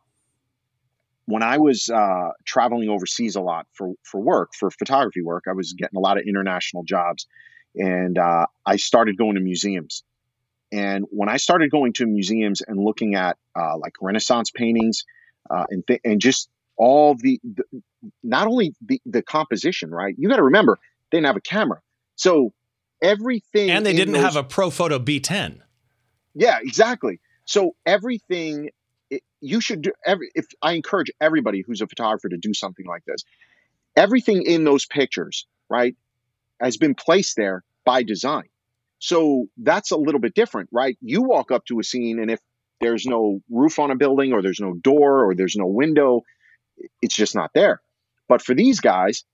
when 1.27 1.43
I 1.43 1.59
was 1.59 1.91
uh, 1.91 2.31
traveling 2.47 2.89
overseas 2.89 3.35
a 3.35 3.41
lot 3.41 3.67
for 3.73 3.95
for 4.05 4.21
work, 4.21 4.51
for 4.57 4.71
photography 4.71 5.23
work, 5.23 5.45
I 5.49 5.53
was 5.53 5.73
getting 5.73 5.97
a 5.97 6.01
lot 6.01 6.17
of 6.17 6.25
international 6.29 6.85
jobs, 6.85 7.27
and 7.75 8.17
uh, 8.17 8.47
I 8.65 8.77
started 8.77 9.17
going 9.17 9.35
to 9.35 9.41
museums. 9.41 10.05
And 10.71 11.07
when 11.11 11.29
I 11.29 11.39
started 11.39 11.73
going 11.73 11.95
to 11.95 12.07
museums 12.07 12.61
and 12.61 12.79
looking 12.79 13.17
at 13.17 13.37
uh, 13.59 13.77
like 13.79 13.95
Renaissance 14.01 14.53
paintings, 14.53 15.03
uh, 15.49 15.65
and 15.71 15.87
th- 15.87 16.01
and 16.05 16.21
just 16.21 16.49
all 16.77 17.15
the, 17.15 17.41
the 17.43 17.65
not 18.23 18.47
only 18.47 18.75
the, 18.81 19.01
the 19.07 19.23
composition, 19.23 19.91
right? 19.91 20.15
You 20.19 20.29
got 20.29 20.37
to 20.37 20.45
remember 20.45 20.79
they 21.11 21.19
didn't 21.19 21.27
have 21.27 21.37
a 21.37 21.41
camera, 21.41 21.81
so 22.17 22.53
everything, 23.03 23.71
and 23.71 23.85
they 23.85 23.93
didn't 23.93 24.15
those, 24.15 24.23
have 24.23 24.37
a 24.37 24.45
Profoto 24.45 24.99
B10. 25.03 25.61
Yeah, 26.35 26.59
exactly. 26.63 27.21
So 27.45 27.75
everything 27.85 28.71
you 29.41 29.61
should 29.61 29.83
do 29.83 29.93
every 30.05 30.31
if 30.35 30.47
I 30.63 30.73
encourage 30.73 31.11
everybody 31.21 31.63
who's 31.67 31.81
a 31.81 31.87
photographer 31.87 32.29
to 32.29 32.37
do 32.37 32.55
something 32.55 32.87
like 32.87 33.05
this. 33.05 33.25
Everything 33.97 34.43
in 34.43 34.65
those 34.65 34.87
pictures, 34.87 35.47
right, 35.69 35.97
has 36.61 36.77
been 36.77 36.95
placed 36.95 37.37
there 37.37 37.65
by 37.85 38.03
design. 38.03 38.49
So 38.99 39.47
that's 39.57 39.91
a 39.91 39.97
little 39.97 40.21
bit 40.21 40.35
different, 40.35 40.69
right? 40.73 40.97
You 41.01 41.23
walk 41.23 41.51
up 41.51 41.65
to 41.67 41.81
a 41.81 41.83
scene 41.83 42.21
and 42.21 42.31
if 42.31 42.41
there's 42.81 43.07
no 43.07 43.41
roof 43.51 43.79
on 43.79 43.91
a 43.91 43.97
building 43.97 44.33
or 44.33 44.43
there's 44.43 44.61
no 44.61 44.75
door 44.75 45.25
or 45.25 45.35
there's 45.35 45.57
no 45.57 45.67
window, 45.67 46.23
it's 47.03 47.15
just 47.15 47.35
not 47.35 47.51
there. 47.55 47.81
But 48.29 48.43
for 48.43 48.55
these 48.55 48.81
guys, 48.81 49.25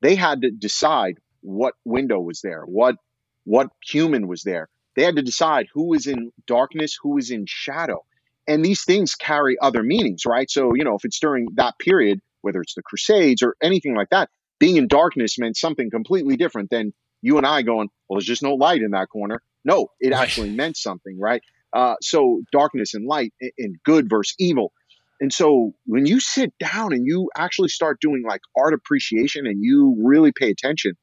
they 0.00 0.14
had 0.14 0.42
to 0.42 0.50
decide 0.50 1.18
what 1.40 1.74
window 1.84 2.20
was 2.20 2.40
there, 2.40 2.62
what 2.62 2.96
what 3.44 3.70
human 3.80 4.26
was 4.26 4.42
there. 4.42 4.68
They 4.96 5.02
had 5.02 5.16
to 5.16 5.22
decide 5.22 5.68
who 5.72 5.84
was 5.88 6.06
in 6.06 6.32
darkness, 6.46 6.98
who 7.00 7.10
was 7.10 7.30
in 7.30 7.46
shadow 7.46 8.04
and 8.46 8.64
these 8.64 8.84
things 8.84 9.14
carry 9.14 9.56
other 9.60 9.82
meanings, 9.82 10.24
right? 10.24 10.50
So, 10.50 10.74
you 10.74 10.84
know, 10.84 10.94
if 10.94 11.04
it's 11.04 11.18
during 11.18 11.48
that 11.54 11.78
period, 11.78 12.20
whether 12.42 12.60
it's 12.60 12.74
the 12.74 12.82
Crusades 12.82 13.42
or 13.42 13.56
anything 13.62 13.94
like 13.94 14.10
that, 14.10 14.30
being 14.58 14.76
in 14.76 14.88
darkness 14.88 15.38
meant 15.38 15.56
something 15.56 15.90
completely 15.90 16.36
different 16.36 16.70
than 16.70 16.92
you 17.22 17.38
and 17.38 17.46
I 17.46 17.62
going, 17.62 17.88
well, 18.08 18.18
there's 18.18 18.26
just 18.26 18.42
no 18.42 18.54
light 18.54 18.82
in 18.82 18.92
that 18.92 19.08
corner. 19.08 19.42
No, 19.64 19.88
it 20.00 20.12
right. 20.12 20.22
actually 20.22 20.50
meant 20.50 20.76
something, 20.76 21.18
right? 21.18 21.42
Uh, 21.76 21.94
so, 22.00 22.40
darkness 22.52 22.94
and 22.94 23.06
light 23.06 23.34
and 23.58 23.76
good 23.84 24.08
versus 24.08 24.34
evil. 24.38 24.72
And 25.20 25.30
so, 25.30 25.74
when 25.84 26.06
you 26.06 26.20
sit 26.20 26.54
down 26.58 26.94
and 26.94 27.06
you 27.06 27.28
actually 27.36 27.68
start 27.68 28.00
doing 28.00 28.24
like 28.26 28.40
art 28.56 28.72
appreciation 28.72 29.46
and 29.46 29.62
you 29.62 29.94
really 30.02 30.32
pay 30.32 30.48
attention, 30.50 30.94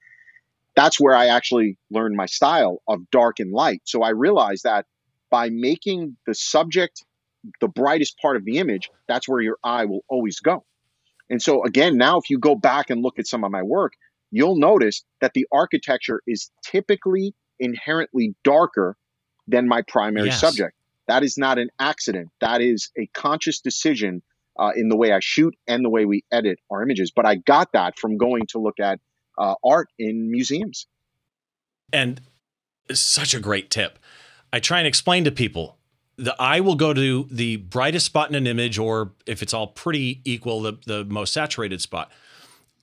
that's 0.76 1.00
where 1.00 1.16
I 1.16 1.28
actually 1.28 1.78
learned 1.92 2.16
my 2.16 2.26
style 2.26 2.82
of 2.88 3.08
dark 3.12 3.40
and 3.40 3.52
light. 3.52 3.82
So, 3.84 4.02
I 4.02 4.10
realized 4.10 4.64
that 4.64 4.88
by 5.30 5.52
making 5.52 6.18
the 6.26 6.34
subject 6.34 7.06
the 7.62 7.68
brightest 7.68 8.18
part 8.18 8.36
of 8.36 8.44
the 8.44 8.58
image, 8.58 8.90
that's 9.08 9.30
where 9.30 9.42
your 9.42 9.58
eye 9.64 9.86
will 9.86 10.04
always 10.10 10.40
go. 10.40 10.66
And 11.30 11.40
so, 11.40 11.64
again, 11.64 11.98
now 11.98 12.18
if 12.18 12.32
you 12.32 12.40
go 12.40 12.56
back 12.56 12.90
and 12.90 13.04
look 13.04 13.20
at 13.20 13.28
some 13.28 13.44
of 13.44 13.52
my 13.52 13.62
work, 13.62 13.94
you'll 14.32 14.58
notice 14.58 15.04
that 15.22 15.36
the 15.36 15.46
architecture 15.52 16.22
is 16.26 16.50
typically 16.64 17.36
inherently 17.60 18.34
darker 18.44 18.98
than 19.48 19.68
my 19.68 19.82
primary 19.82 20.28
yes. 20.28 20.40
subject. 20.40 20.76
That 21.08 21.24
is 21.24 21.38
not 21.38 21.58
an 21.58 21.70
accident. 21.80 22.30
That 22.40 22.62
is 22.62 22.92
a 22.98 23.08
conscious 23.08 23.60
decision 23.60 24.22
uh, 24.58 24.72
in 24.76 24.90
the 24.90 24.96
way 24.96 25.12
I 25.12 25.20
shoot 25.20 25.56
and 25.68 25.84
the 25.84 25.90
way 25.90 26.06
we 26.06 26.24
edit 26.32 26.60
our 26.70 26.82
images. 26.82 27.12
But 27.12 27.26
I 27.26 27.36
got 27.36 27.74
that 27.74 27.98
from 28.00 28.18
going 28.18 28.48
to 28.50 28.60
look 28.60 28.80
at 28.80 29.00
uh, 29.38 29.56
art 29.66 29.90
in 30.00 30.32
museums. 30.32 30.88
And 31.92 32.22
such 32.92 33.34
a 33.34 33.40
great 33.40 33.70
tip. 33.70 34.00
I 34.52 34.60
try 34.60 34.80
and 34.80 34.88
explain 34.88 35.24
to 35.24 35.32
people 35.32 35.78
the 36.16 36.40
eye 36.40 36.60
will 36.60 36.76
go 36.76 36.94
to 36.94 37.28
the 37.32 37.58
brightest 37.58 38.06
spot 38.06 38.30
in 38.30 38.36
an 38.36 38.46
image, 38.46 38.78
or 38.78 39.14
if 39.26 39.42
it's 39.42 39.54
all 39.54 39.68
pretty 39.68 40.22
equal, 40.26 40.62
the, 40.62 40.78
the 40.86 41.06
most 41.06 41.34
saturated 41.34 41.82
spot. 41.82 42.12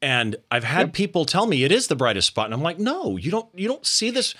And 0.02 0.36
I've 0.50 0.64
had 0.64 0.88
yep. 0.88 0.92
people 0.94 1.24
tell 1.24 1.46
me 1.46 1.62
it 1.62 1.70
is 1.70 1.86
the 1.86 1.96
brightest 1.96 2.26
spot, 2.26 2.46
and 2.46 2.54
I'm 2.54 2.62
like, 2.62 2.78
no, 2.78 3.16
you 3.16 3.30
don't. 3.30 3.48
You 3.54 3.68
don't 3.68 3.86
see 3.86 4.10
this. 4.10 4.34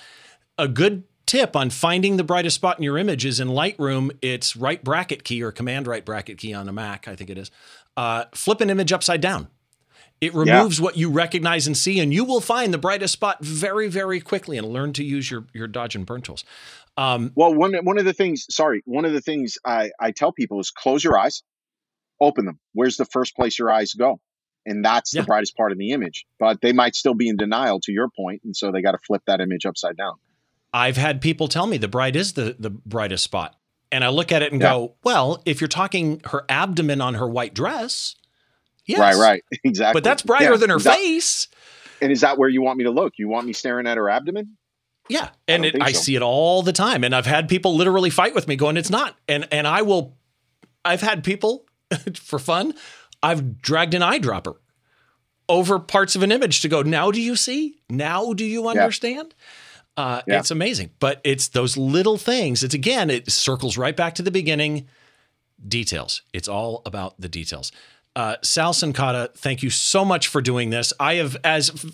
A 0.57 0.67
good 0.67 1.03
tip 1.31 1.55
on 1.55 1.69
finding 1.69 2.17
the 2.17 2.25
brightest 2.25 2.55
spot 2.55 2.77
in 2.77 2.83
your 2.83 2.97
image 2.97 3.25
is 3.25 3.39
in 3.39 3.47
Lightroom. 3.47 4.11
It's 4.21 4.57
right 4.57 4.83
bracket 4.83 5.23
key 5.23 5.41
or 5.41 5.53
Command 5.53 5.87
right 5.87 6.03
bracket 6.03 6.37
key 6.37 6.53
on 6.53 6.67
a 6.67 6.73
Mac, 6.73 7.07
I 7.07 7.15
think 7.15 7.29
it 7.29 7.37
is. 7.37 7.49
Uh, 7.95 8.25
flip 8.33 8.59
an 8.59 8.69
image 8.69 8.91
upside 8.91 9.21
down. 9.21 9.47
It 10.19 10.33
removes 10.33 10.77
yeah. 10.77 10.83
what 10.83 10.97
you 10.97 11.09
recognize 11.09 11.67
and 11.67 11.77
see, 11.77 12.01
and 12.01 12.13
you 12.13 12.25
will 12.25 12.41
find 12.41 12.73
the 12.73 12.77
brightest 12.77 13.13
spot 13.13 13.37
very, 13.39 13.87
very 13.87 14.19
quickly 14.19 14.57
and 14.57 14.67
learn 14.67 14.91
to 14.93 15.05
use 15.05 15.31
your, 15.31 15.45
your 15.53 15.67
dodge 15.67 15.95
and 15.95 16.05
burn 16.05 16.21
tools. 16.21 16.43
Um, 16.97 17.31
well, 17.33 17.55
one 17.55 17.73
one 17.85 17.97
of 17.97 18.03
the 18.03 18.13
things, 18.13 18.45
sorry, 18.49 18.81
one 18.85 19.05
of 19.05 19.13
the 19.13 19.21
things 19.21 19.57
I, 19.65 19.91
I 19.97 20.11
tell 20.11 20.33
people 20.33 20.59
is 20.59 20.69
close 20.69 21.01
your 21.01 21.17
eyes, 21.17 21.43
open 22.19 22.43
them. 22.43 22.59
Where's 22.73 22.97
the 22.97 23.05
first 23.05 23.37
place 23.37 23.57
your 23.57 23.71
eyes 23.71 23.93
go? 23.93 24.19
And 24.65 24.83
that's 24.83 25.13
yeah. 25.13 25.21
the 25.21 25.27
brightest 25.27 25.55
part 25.55 25.71
of 25.71 25.77
the 25.77 25.91
image. 25.91 26.25
But 26.39 26.59
they 26.59 26.73
might 26.73 26.93
still 26.93 27.15
be 27.15 27.29
in 27.29 27.37
denial 27.37 27.79
to 27.85 27.93
your 27.93 28.09
point, 28.09 28.41
and 28.43 28.53
so 28.53 28.73
they 28.73 28.81
got 28.81 28.91
to 28.91 28.99
flip 29.07 29.23
that 29.27 29.39
image 29.39 29.65
upside 29.65 29.95
down. 29.95 30.15
I've 30.73 30.97
had 30.97 31.21
people 31.21 31.47
tell 31.47 31.67
me 31.67 31.77
the 31.77 31.87
bright 31.87 32.15
is 32.15 32.33
the 32.33 32.55
the 32.57 32.69
brightest 32.69 33.23
spot, 33.23 33.55
and 33.91 34.03
I 34.03 34.09
look 34.09 34.31
at 34.31 34.41
it 34.41 34.51
and 34.51 34.61
yeah. 34.61 34.71
go, 34.71 34.95
well, 35.03 35.41
if 35.45 35.59
you're 35.59 35.67
talking 35.67 36.21
her 36.25 36.45
abdomen 36.47 37.01
on 37.01 37.15
her 37.15 37.27
white 37.27 37.53
dress, 37.53 38.15
yes, 38.85 38.99
right, 38.99 39.15
right, 39.15 39.43
exactly. 39.63 39.97
But 39.97 40.03
that's 40.03 40.21
brighter 40.21 40.51
yeah. 40.51 40.57
than 40.57 40.69
her 40.69 40.79
that, 40.79 40.95
face. 40.95 41.47
And 42.01 42.11
is 42.11 42.21
that 42.21 42.37
where 42.37 42.49
you 42.49 42.61
want 42.61 42.77
me 42.77 42.85
to 42.85 42.91
look? 42.91 43.13
You 43.17 43.27
want 43.27 43.45
me 43.45 43.53
staring 43.53 43.85
at 43.85 43.97
her 43.97 44.09
abdomen? 44.09 44.57
Yeah, 45.09 45.29
and 45.47 45.63
I, 45.63 45.67
it, 45.67 45.81
I 45.81 45.91
see 45.91 46.15
it 46.15 46.21
all 46.21 46.61
the 46.61 46.73
time, 46.73 47.03
and 47.03 47.13
I've 47.13 47.25
had 47.25 47.49
people 47.49 47.75
literally 47.75 48.09
fight 48.09 48.33
with 48.33 48.47
me, 48.47 48.55
going, 48.55 48.77
"It's 48.77 48.89
not," 48.89 49.17
and 49.27 49.47
and 49.51 49.67
I 49.67 49.81
will. 49.81 50.15
I've 50.85 51.01
had 51.01 51.23
people 51.23 51.65
for 52.15 52.39
fun. 52.39 52.73
I've 53.21 53.61
dragged 53.61 53.93
an 53.93 54.01
eyedropper 54.01 54.55
over 55.49 55.79
parts 55.79 56.15
of 56.15 56.23
an 56.23 56.31
image 56.31 56.61
to 56.61 56.69
go. 56.69 56.81
Now, 56.81 57.11
do 57.11 57.21
you 57.21 57.35
see? 57.35 57.75
Now, 57.89 58.33
do 58.33 58.45
you 58.45 58.67
understand? 58.69 59.35
Yeah. 59.37 59.45
Uh, 59.97 60.21
yeah. 60.25 60.39
It's 60.39 60.51
amazing, 60.51 60.91
but 60.99 61.19
it's 61.23 61.49
those 61.49 61.77
little 61.77 62.17
things. 62.17 62.63
It's 62.63 62.73
again, 62.73 63.09
it 63.09 63.29
circles 63.31 63.77
right 63.77 63.95
back 63.95 64.15
to 64.15 64.21
the 64.21 64.31
beginning. 64.31 64.87
Details. 65.67 66.23
It's 66.33 66.47
all 66.47 66.81
about 66.85 67.19
the 67.19 67.29
details. 67.29 67.71
Uh, 68.15 68.35
Sal 68.41 68.73
Cincotta, 68.73 69.33
thank 69.35 69.63
you 69.63 69.69
so 69.69 70.03
much 70.03 70.27
for 70.27 70.41
doing 70.41 70.69
this. 70.69 70.91
I 70.99 71.15
have, 71.15 71.37
as 71.43 71.85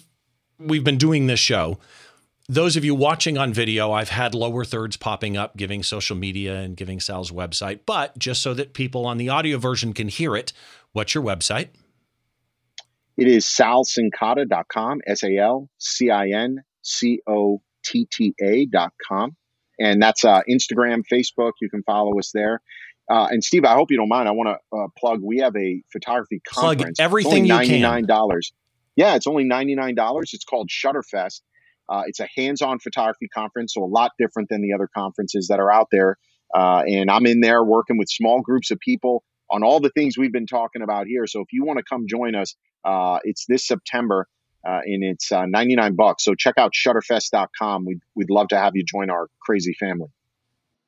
we've 0.57 0.83
been 0.83 0.97
doing 0.97 1.27
this 1.27 1.39
show, 1.39 1.79
those 2.49 2.77
of 2.77 2.85
you 2.85 2.95
watching 2.95 3.37
on 3.37 3.53
video, 3.53 3.91
I've 3.91 4.09
had 4.09 4.33
lower 4.33 4.63
thirds 4.63 4.95
popping 4.95 5.35
up 5.35 5.57
giving 5.57 5.83
social 5.83 6.15
media 6.15 6.55
and 6.55 6.77
giving 6.77 6.99
Sal's 6.99 7.31
website. 7.31 7.81
But 7.85 8.17
just 8.17 8.41
so 8.41 8.53
that 8.53 8.73
people 8.73 9.05
on 9.05 9.17
the 9.17 9.29
audio 9.29 9.57
version 9.57 9.93
can 9.93 10.07
hear 10.07 10.35
it, 10.35 10.53
what's 10.93 11.13
your 11.13 11.23
website? 11.23 11.69
It 13.17 13.27
is 13.27 13.45
salcincotta.com, 13.45 15.01
S 15.05 15.23
A 15.23 15.37
L 15.37 15.69
C 15.77 16.09
I 16.09 16.29
N 16.29 16.63
C 16.83 17.19
O 17.27 17.61
T 17.87 18.07
T 18.11 18.33
A.com. 18.41 19.35
And 19.79 20.01
that's 20.01 20.25
uh, 20.25 20.41
Instagram, 20.49 21.03
Facebook. 21.11 21.51
You 21.61 21.69
can 21.69 21.83
follow 21.83 22.17
us 22.17 22.31
there. 22.33 22.61
Uh, 23.09 23.27
and 23.29 23.43
Steve, 23.43 23.63
I 23.63 23.73
hope 23.73 23.89
you 23.89 23.97
don't 23.97 24.09
mind. 24.09 24.27
I 24.27 24.31
want 24.31 24.49
to 24.49 24.77
uh, 24.77 24.87
plug. 24.97 25.21
We 25.23 25.37
have 25.37 25.55
a 25.55 25.81
photography 25.91 26.41
conference. 26.47 26.97
Plug 26.97 27.05
everything 27.05 27.45
you 27.45 27.57
can. 27.59 28.05
$99. 28.05 28.51
Yeah, 28.95 29.15
it's 29.15 29.27
only 29.27 29.45
$99. 29.45 29.93
It's 30.33 30.43
called 30.43 30.69
Shutterfest. 30.69 31.41
Uh, 31.89 32.03
it's 32.07 32.19
a 32.19 32.27
hands-on 32.35 32.79
photography 32.79 33.29
conference, 33.29 33.75
so 33.75 33.83
a 33.83 33.85
lot 33.85 34.11
different 34.19 34.49
than 34.49 34.61
the 34.61 34.73
other 34.73 34.89
conferences 34.93 35.47
that 35.47 35.59
are 35.59 35.71
out 35.71 35.87
there. 35.89 36.17
Uh, 36.53 36.83
and 36.85 37.09
I'm 37.09 37.25
in 37.25 37.39
there 37.39 37.63
working 37.63 37.97
with 37.97 38.09
small 38.09 38.41
groups 38.41 38.71
of 38.71 38.79
people 38.79 39.23
on 39.49 39.63
all 39.63 39.79
the 39.79 39.91
things 39.91 40.17
we've 40.17 40.33
been 40.33 40.47
talking 40.47 40.81
about 40.81 41.07
here. 41.07 41.27
So 41.27 41.39
if 41.41 41.47
you 41.53 41.63
want 41.63 41.77
to 41.77 41.85
come 41.89 42.05
join 42.09 42.35
us, 42.35 42.55
uh, 42.83 43.19
it's 43.23 43.45
this 43.47 43.65
September. 43.65 44.27
Uh, 44.67 44.81
and 44.83 45.03
it's 45.03 45.31
uh, 45.31 45.45
99 45.45 45.95
bucks. 45.95 46.25
So 46.25 46.35
check 46.35 46.55
out 46.57 46.73
shutterfest.com. 46.73 47.85
We'd, 47.85 48.01
we'd 48.15 48.29
love 48.29 48.49
to 48.49 48.57
have 48.57 48.75
you 48.75 48.83
join 48.83 49.09
our 49.09 49.27
crazy 49.39 49.73
family. 49.73 50.09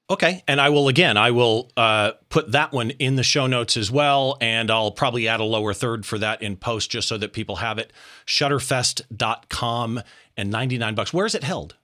Okay. 0.10 0.44
And 0.48 0.60
I 0.60 0.70
will, 0.70 0.90
again, 0.90 1.16
I 1.16 1.32
will 1.32 1.72
uh, 1.78 2.14
put 2.30 2.52
that 2.52 2.74
one 2.74 2.90
in 2.92 3.16
the 3.16 3.24
show 3.24 3.48
notes 3.48 3.78
as 3.78 3.90
well. 3.90 4.38
And 4.42 4.70
I'll 4.70 4.92
probably 4.92 5.28
add 5.30 5.40
a 5.40 5.46
lower 5.46 5.74
third 5.74 6.06
for 6.06 6.18
that 6.18 6.42
in 6.42 6.58
post 6.58 6.92
just 6.92 7.08
so 7.08 7.18
that 7.20 7.32
people 7.32 7.58
have 7.58 7.78
it. 7.78 7.94
Shutterfest.com 8.26 10.02
and 10.36 10.52
99 10.52 10.96
bucks. 10.96 11.14
Where 11.14 11.26
is 11.26 11.36
it 11.36 11.44
held? 11.44 11.76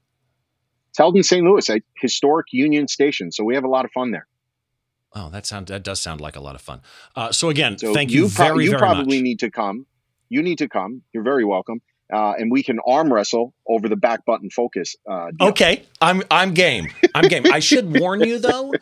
It's 0.89 0.97
held 0.97 1.15
in 1.15 1.23
St. 1.23 1.45
Louis 1.45 1.69
at 1.69 1.81
historic 2.01 2.47
Union 2.51 2.87
Station. 2.89 3.31
So 3.31 3.43
we 3.45 3.55
have 3.55 3.63
a 3.63 3.69
lot 3.69 3.85
of 3.85 3.91
fun 3.91 4.11
there. 4.11 4.27
Oh, 5.13 5.29
that 5.29 5.45
sound 5.45 5.67
that 5.67 5.83
does 5.83 6.01
sound 6.01 6.19
like 6.19 6.35
a 6.35 6.41
lot 6.41 6.55
of 6.55 6.61
fun. 6.61 6.81
Uh, 7.15 7.31
so 7.31 7.47
again, 7.47 7.77
so 7.77 7.93
thank 7.93 8.11
you, 8.11 8.23
you 8.23 8.29
pro- 8.29 8.47
very, 8.47 8.65
you 8.65 8.71
very 8.71 8.79
probably 8.79 9.21
need 9.21 9.39
to 9.39 9.49
come. 9.49 9.85
You 10.30 10.41
need 10.41 10.57
to 10.59 10.69
come. 10.69 11.01
You're 11.13 11.23
very 11.23 11.45
welcome 11.45 11.82
uh, 12.11 12.34
and 12.38 12.51
we 12.51 12.63
can 12.63 12.80
arm 12.86 13.11
wrestle 13.11 13.53
over 13.67 13.89
the 13.89 13.95
back 13.95 14.26
button 14.26 14.49
focus. 14.49 14.95
Uh, 15.09 15.32
okay, 15.41 15.84
I'm 16.01 16.23
I'm 16.30 16.53
game. 16.53 16.89
I'm 17.13 17.28
game. 17.28 17.45
I 17.51 17.59
should 17.59 17.99
warn 17.99 18.21
you 18.21 18.39
though. 18.39 18.73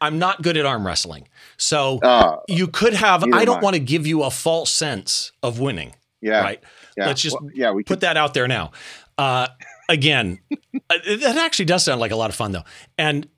I'm 0.00 0.18
not 0.18 0.42
good 0.42 0.56
at 0.56 0.64
arm 0.64 0.86
wrestling, 0.86 1.28
so 1.56 1.98
uh, 1.98 2.36
you 2.48 2.68
could 2.68 2.94
have. 2.94 3.24
I 3.32 3.44
don't 3.44 3.62
want 3.62 3.74
to 3.74 3.80
give 3.80 4.06
you 4.06 4.22
a 4.22 4.30
false 4.30 4.70
sense 4.70 5.32
of 5.42 5.58
winning. 5.58 5.94
Yeah. 6.20 6.40
Right. 6.40 6.62
Yeah. 6.96 7.06
Let's 7.06 7.22
just 7.22 7.40
well, 7.40 7.50
yeah. 7.54 7.70
We 7.72 7.82
put 7.82 7.94
could. 7.94 8.00
that 8.00 8.16
out 8.16 8.34
there 8.34 8.48
now. 8.48 8.72
Uh, 9.16 9.48
again, 9.88 10.40
uh, 10.90 10.96
that 11.04 11.36
actually 11.36 11.64
does 11.64 11.84
sound 11.84 12.00
like 12.00 12.10
a 12.10 12.16
lot 12.16 12.30
of 12.30 12.36
fun 12.36 12.52
though, 12.52 12.64
and 12.96 13.28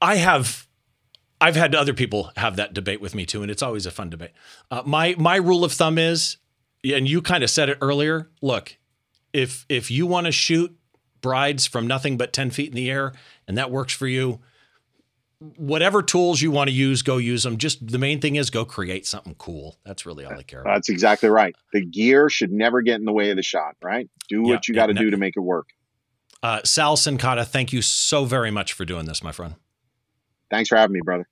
I 0.00 0.16
have. 0.16 0.64
I've 1.38 1.56
had 1.56 1.74
other 1.74 1.92
people 1.92 2.30
have 2.38 2.56
that 2.56 2.72
debate 2.72 3.02
with 3.02 3.14
me 3.14 3.26
too, 3.26 3.42
and 3.42 3.50
it's 3.50 3.62
always 3.62 3.84
a 3.84 3.90
fun 3.90 4.08
debate. 4.08 4.30
Uh, 4.70 4.82
my 4.86 5.14
my 5.18 5.36
rule 5.36 5.64
of 5.64 5.72
thumb 5.72 5.98
is 5.98 6.38
and 6.94 7.08
you 7.08 7.22
kind 7.22 7.42
of 7.44 7.50
said 7.50 7.68
it 7.68 7.78
earlier. 7.80 8.30
Look, 8.42 8.76
if 9.32 9.66
if 9.68 9.90
you 9.90 10.06
want 10.06 10.26
to 10.26 10.32
shoot 10.32 10.76
brides 11.20 11.66
from 11.66 11.86
nothing 11.86 12.16
but 12.16 12.32
10 12.32 12.50
feet 12.50 12.68
in 12.68 12.74
the 12.74 12.90
air 12.90 13.12
and 13.48 13.58
that 13.58 13.70
works 13.70 13.92
for 13.92 14.06
you, 14.06 14.40
whatever 15.56 16.02
tools 16.02 16.40
you 16.40 16.50
want 16.50 16.68
to 16.68 16.74
use, 16.74 17.02
go 17.02 17.16
use 17.16 17.42
them. 17.42 17.56
Just 17.58 17.86
the 17.86 17.98
main 17.98 18.20
thing 18.20 18.36
is 18.36 18.50
go 18.50 18.64
create 18.64 19.06
something 19.06 19.34
cool. 19.34 19.76
That's 19.84 20.06
really 20.06 20.24
all 20.24 20.38
I 20.38 20.42
care 20.42 20.60
about. 20.60 20.74
That's 20.74 20.88
exactly 20.88 21.28
right. 21.28 21.54
The 21.72 21.84
gear 21.84 22.30
should 22.30 22.52
never 22.52 22.82
get 22.82 22.96
in 22.96 23.04
the 23.04 23.12
way 23.12 23.30
of 23.30 23.36
the 23.36 23.42
shot, 23.42 23.76
right? 23.82 24.08
Do 24.28 24.42
what 24.42 24.48
yeah, 24.48 24.60
you 24.68 24.74
got 24.74 24.86
to 24.86 24.94
do 24.94 25.10
to 25.10 25.16
make 25.16 25.36
it 25.36 25.40
work. 25.40 25.68
Uh, 26.42 26.60
Sal 26.64 26.96
Cincotta, 26.96 27.46
thank 27.46 27.72
you 27.72 27.82
so 27.82 28.24
very 28.24 28.50
much 28.50 28.72
for 28.72 28.84
doing 28.84 29.06
this, 29.06 29.22
my 29.22 29.32
friend. 29.32 29.54
Thanks 30.50 30.68
for 30.68 30.76
having 30.76 30.94
me, 30.94 31.00
brother. 31.04 31.28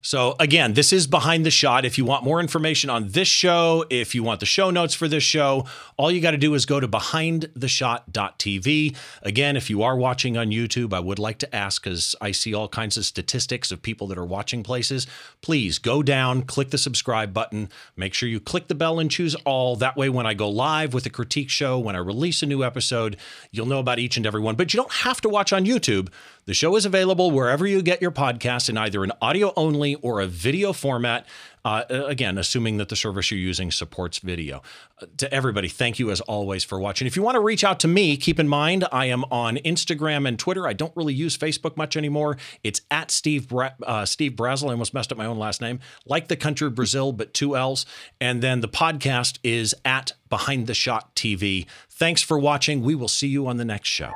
So, 0.00 0.36
again, 0.38 0.74
this 0.74 0.92
is 0.92 1.08
behind 1.08 1.44
the 1.44 1.50
shot. 1.50 1.84
If 1.84 1.98
you 1.98 2.04
want 2.04 2.22
more 2.22 2.40
information 2.40 2.88
on 2.88 3.08
this 3.08 3.26
show, 3.26 3.84
if 3.90 4.14
you 4.14 4.22
want 4.22 4.38
the 4.38 4.46
show 4.46 4.70
notes 4.70 4.94
for 4.94 5.08
this 5.08 5.24
show, 5.24 5.66
all 5.96 6.12
you 6.12 6.20
got 6.20 6.30
to 6.30 6.36
do 6.36 6.54
is 6.54 6.66
go 6.66 6.78
to 6.78 6.86
behindtheshot.tv. 6.86 8.96
Again, 9.22 9.56
if 9.56 9.68
you 9.68 9.82
are 9.82 9.96
watching 9.96 10.36
on 10.36 10.50
YouTube, 10.50 10.94
I 10.94 11.00
would 11.00 11.18
like 11.18 11.38
to 11.38 11.52
ask 11.52 11.82
because 11.82 12.14
I 12.20 12.30
see 12.30 12.54
all 12.54 12.68
kinds 12.68 12.96
of 12.96 13.06
statistics 13.06 13.72
of 13.72 13.82
people 13.82 14.06
that 14.06 14.18
are 14.18 14.24
watching 14.24 14.62
places. 14.62 15.08
Please 15.42 15.80
go 15.80 16.04
down, 16.04 16.42
click 16.42 16.70
the 16.70 16.78
subscribe 16.78 17.34
button, 17.34 17.68
make 17.96 18.14
sure 18.14 18.28
you 18.28 18.38
click 18.38 18.68
the 18.68 18.76
bell 18.76 19.00
and 19.00 19.10
choose 19.10 19.34
all. 19.44 19.74
That 19.74 19.96
way, 19.96 20.08
when 20.08 20.26
I 20.26 20.34
go 20.34 20.48
live 20.48 20.94
with 20.94 21.06
a 21.06 21.10
critique 21.10 21.50
show, 21.50 21.76
when 21.76 21.96
I 21.96 21.98
release 21.98 22.40
a 22.40 22.46
new 22.46 22.62
episode, 22.62 23.16
you'll 23.50 23.66
know 23.66 23.80
about 23.80 23.98
each 23.98 24.16
and 24.16 24.26
every 24.26 24.40
one. 24.40 24.54
But 24.54 24.72
you 24.72 24.78
don't 24.78 24.92
have 24.92 25.20
to 25.22 25.28
watch 25.28 25.52
on 25.52 25.64
YouTube. 25.64 26.10
The 26.48 26.54
show 26.54 26.76
is 26.76 26.86
available 26.86 27.30
wherever 27.30 27.66
you 27.66 27.82
get 27.82 28.00
your 28.00 28.10
podcast 28.10 28.70
in 28.70 28.78
either 28.78 29.04
an 29.04 29.12
audio 29.20 29.52
only 29.54 29.96
or 29.96 30.22
a 30.22 30.26
video 30.26 30.72
format. 30.72 31.26
Uh, 31.62 31.82
again, 31.90 32.38
assuming 32.38 32.78
that 32.78 32.88
the 32.88 32.96
service 32.96 33.30
you're 33.30 33.38
using 33.38 33.70
supports 33.70 34.20
video. 34.20 34.62
Uh, 34.98 35.04
to 35.18 35.30
everybody, 35.30 35.68
thank 35.68 35.98
you 35.98 36.10
as 36.10 36.22
always 36.22 36.64
for 36.64 36.80
watching. 36.80 37.06
If 37.06 37.16
you 37.16 37.22
want 37.22 37.34
to 37.34 37.40
reach 37.40 37.64
out 37.64 37.80
to 37.80 37.88
me, 37.88 38.16
keep 38.16 38.40
in 38.40 38.48
mind 38.48 38.86
I 38.90 39.04
am 39.06 39.24
on 39.24 39.58
Instagram 39.58 40.26
and 40.26 40.38
Twitter. 40.38 40.66
I 40.66 40.72
don't 40.72 40.96
really 40.96 41.12
use 41.12 41.36
Facebook 41.36 41.76
much 41.76 41.98
anymore. 41.98 42.38
It's 42.64 42.80
at 42.90 43.10
Steve 43.10 43.46
Bra- 43.46 43.74
uh, 43.82 44.06
Steve 44.06 44.32
Brazill. 44.32 44.68
I 44.68 44.72
almost 44.72 44.94
messed 44.94 45.12
up 45.12 45.18
my 45.18 45.26
own 45.26 45.38
last 45.38 45.60
name, 45.60 45.80
like 46.06 46.28
the 46.28 46.36
country 46.36 46.70
Brazil, 46.70 47.12
but 47.12 47.34
two 47.34 47.58
L's. 47.58 47.84
And 48.22 48.40
then 48.40 48.62
the 48.62 48.68
podcast 48.68 49.38
is 49.44 49.74
at 49.84 50.14
Behind 50.30 50.66
the 50.66 50.72
Shot 50.72 51.14
TV. 51.14 51.66
Thanks 51.90 52.22
for 52.22 52.38
watching. 52.38 52.80
We 52.80 52.94
will 52.94 53.06
see 53.06 53.28
you 53.28 53.46
on 53.46 53.58
the 53.58 53.66
next 53.66 53.90
show. 53.90 54.14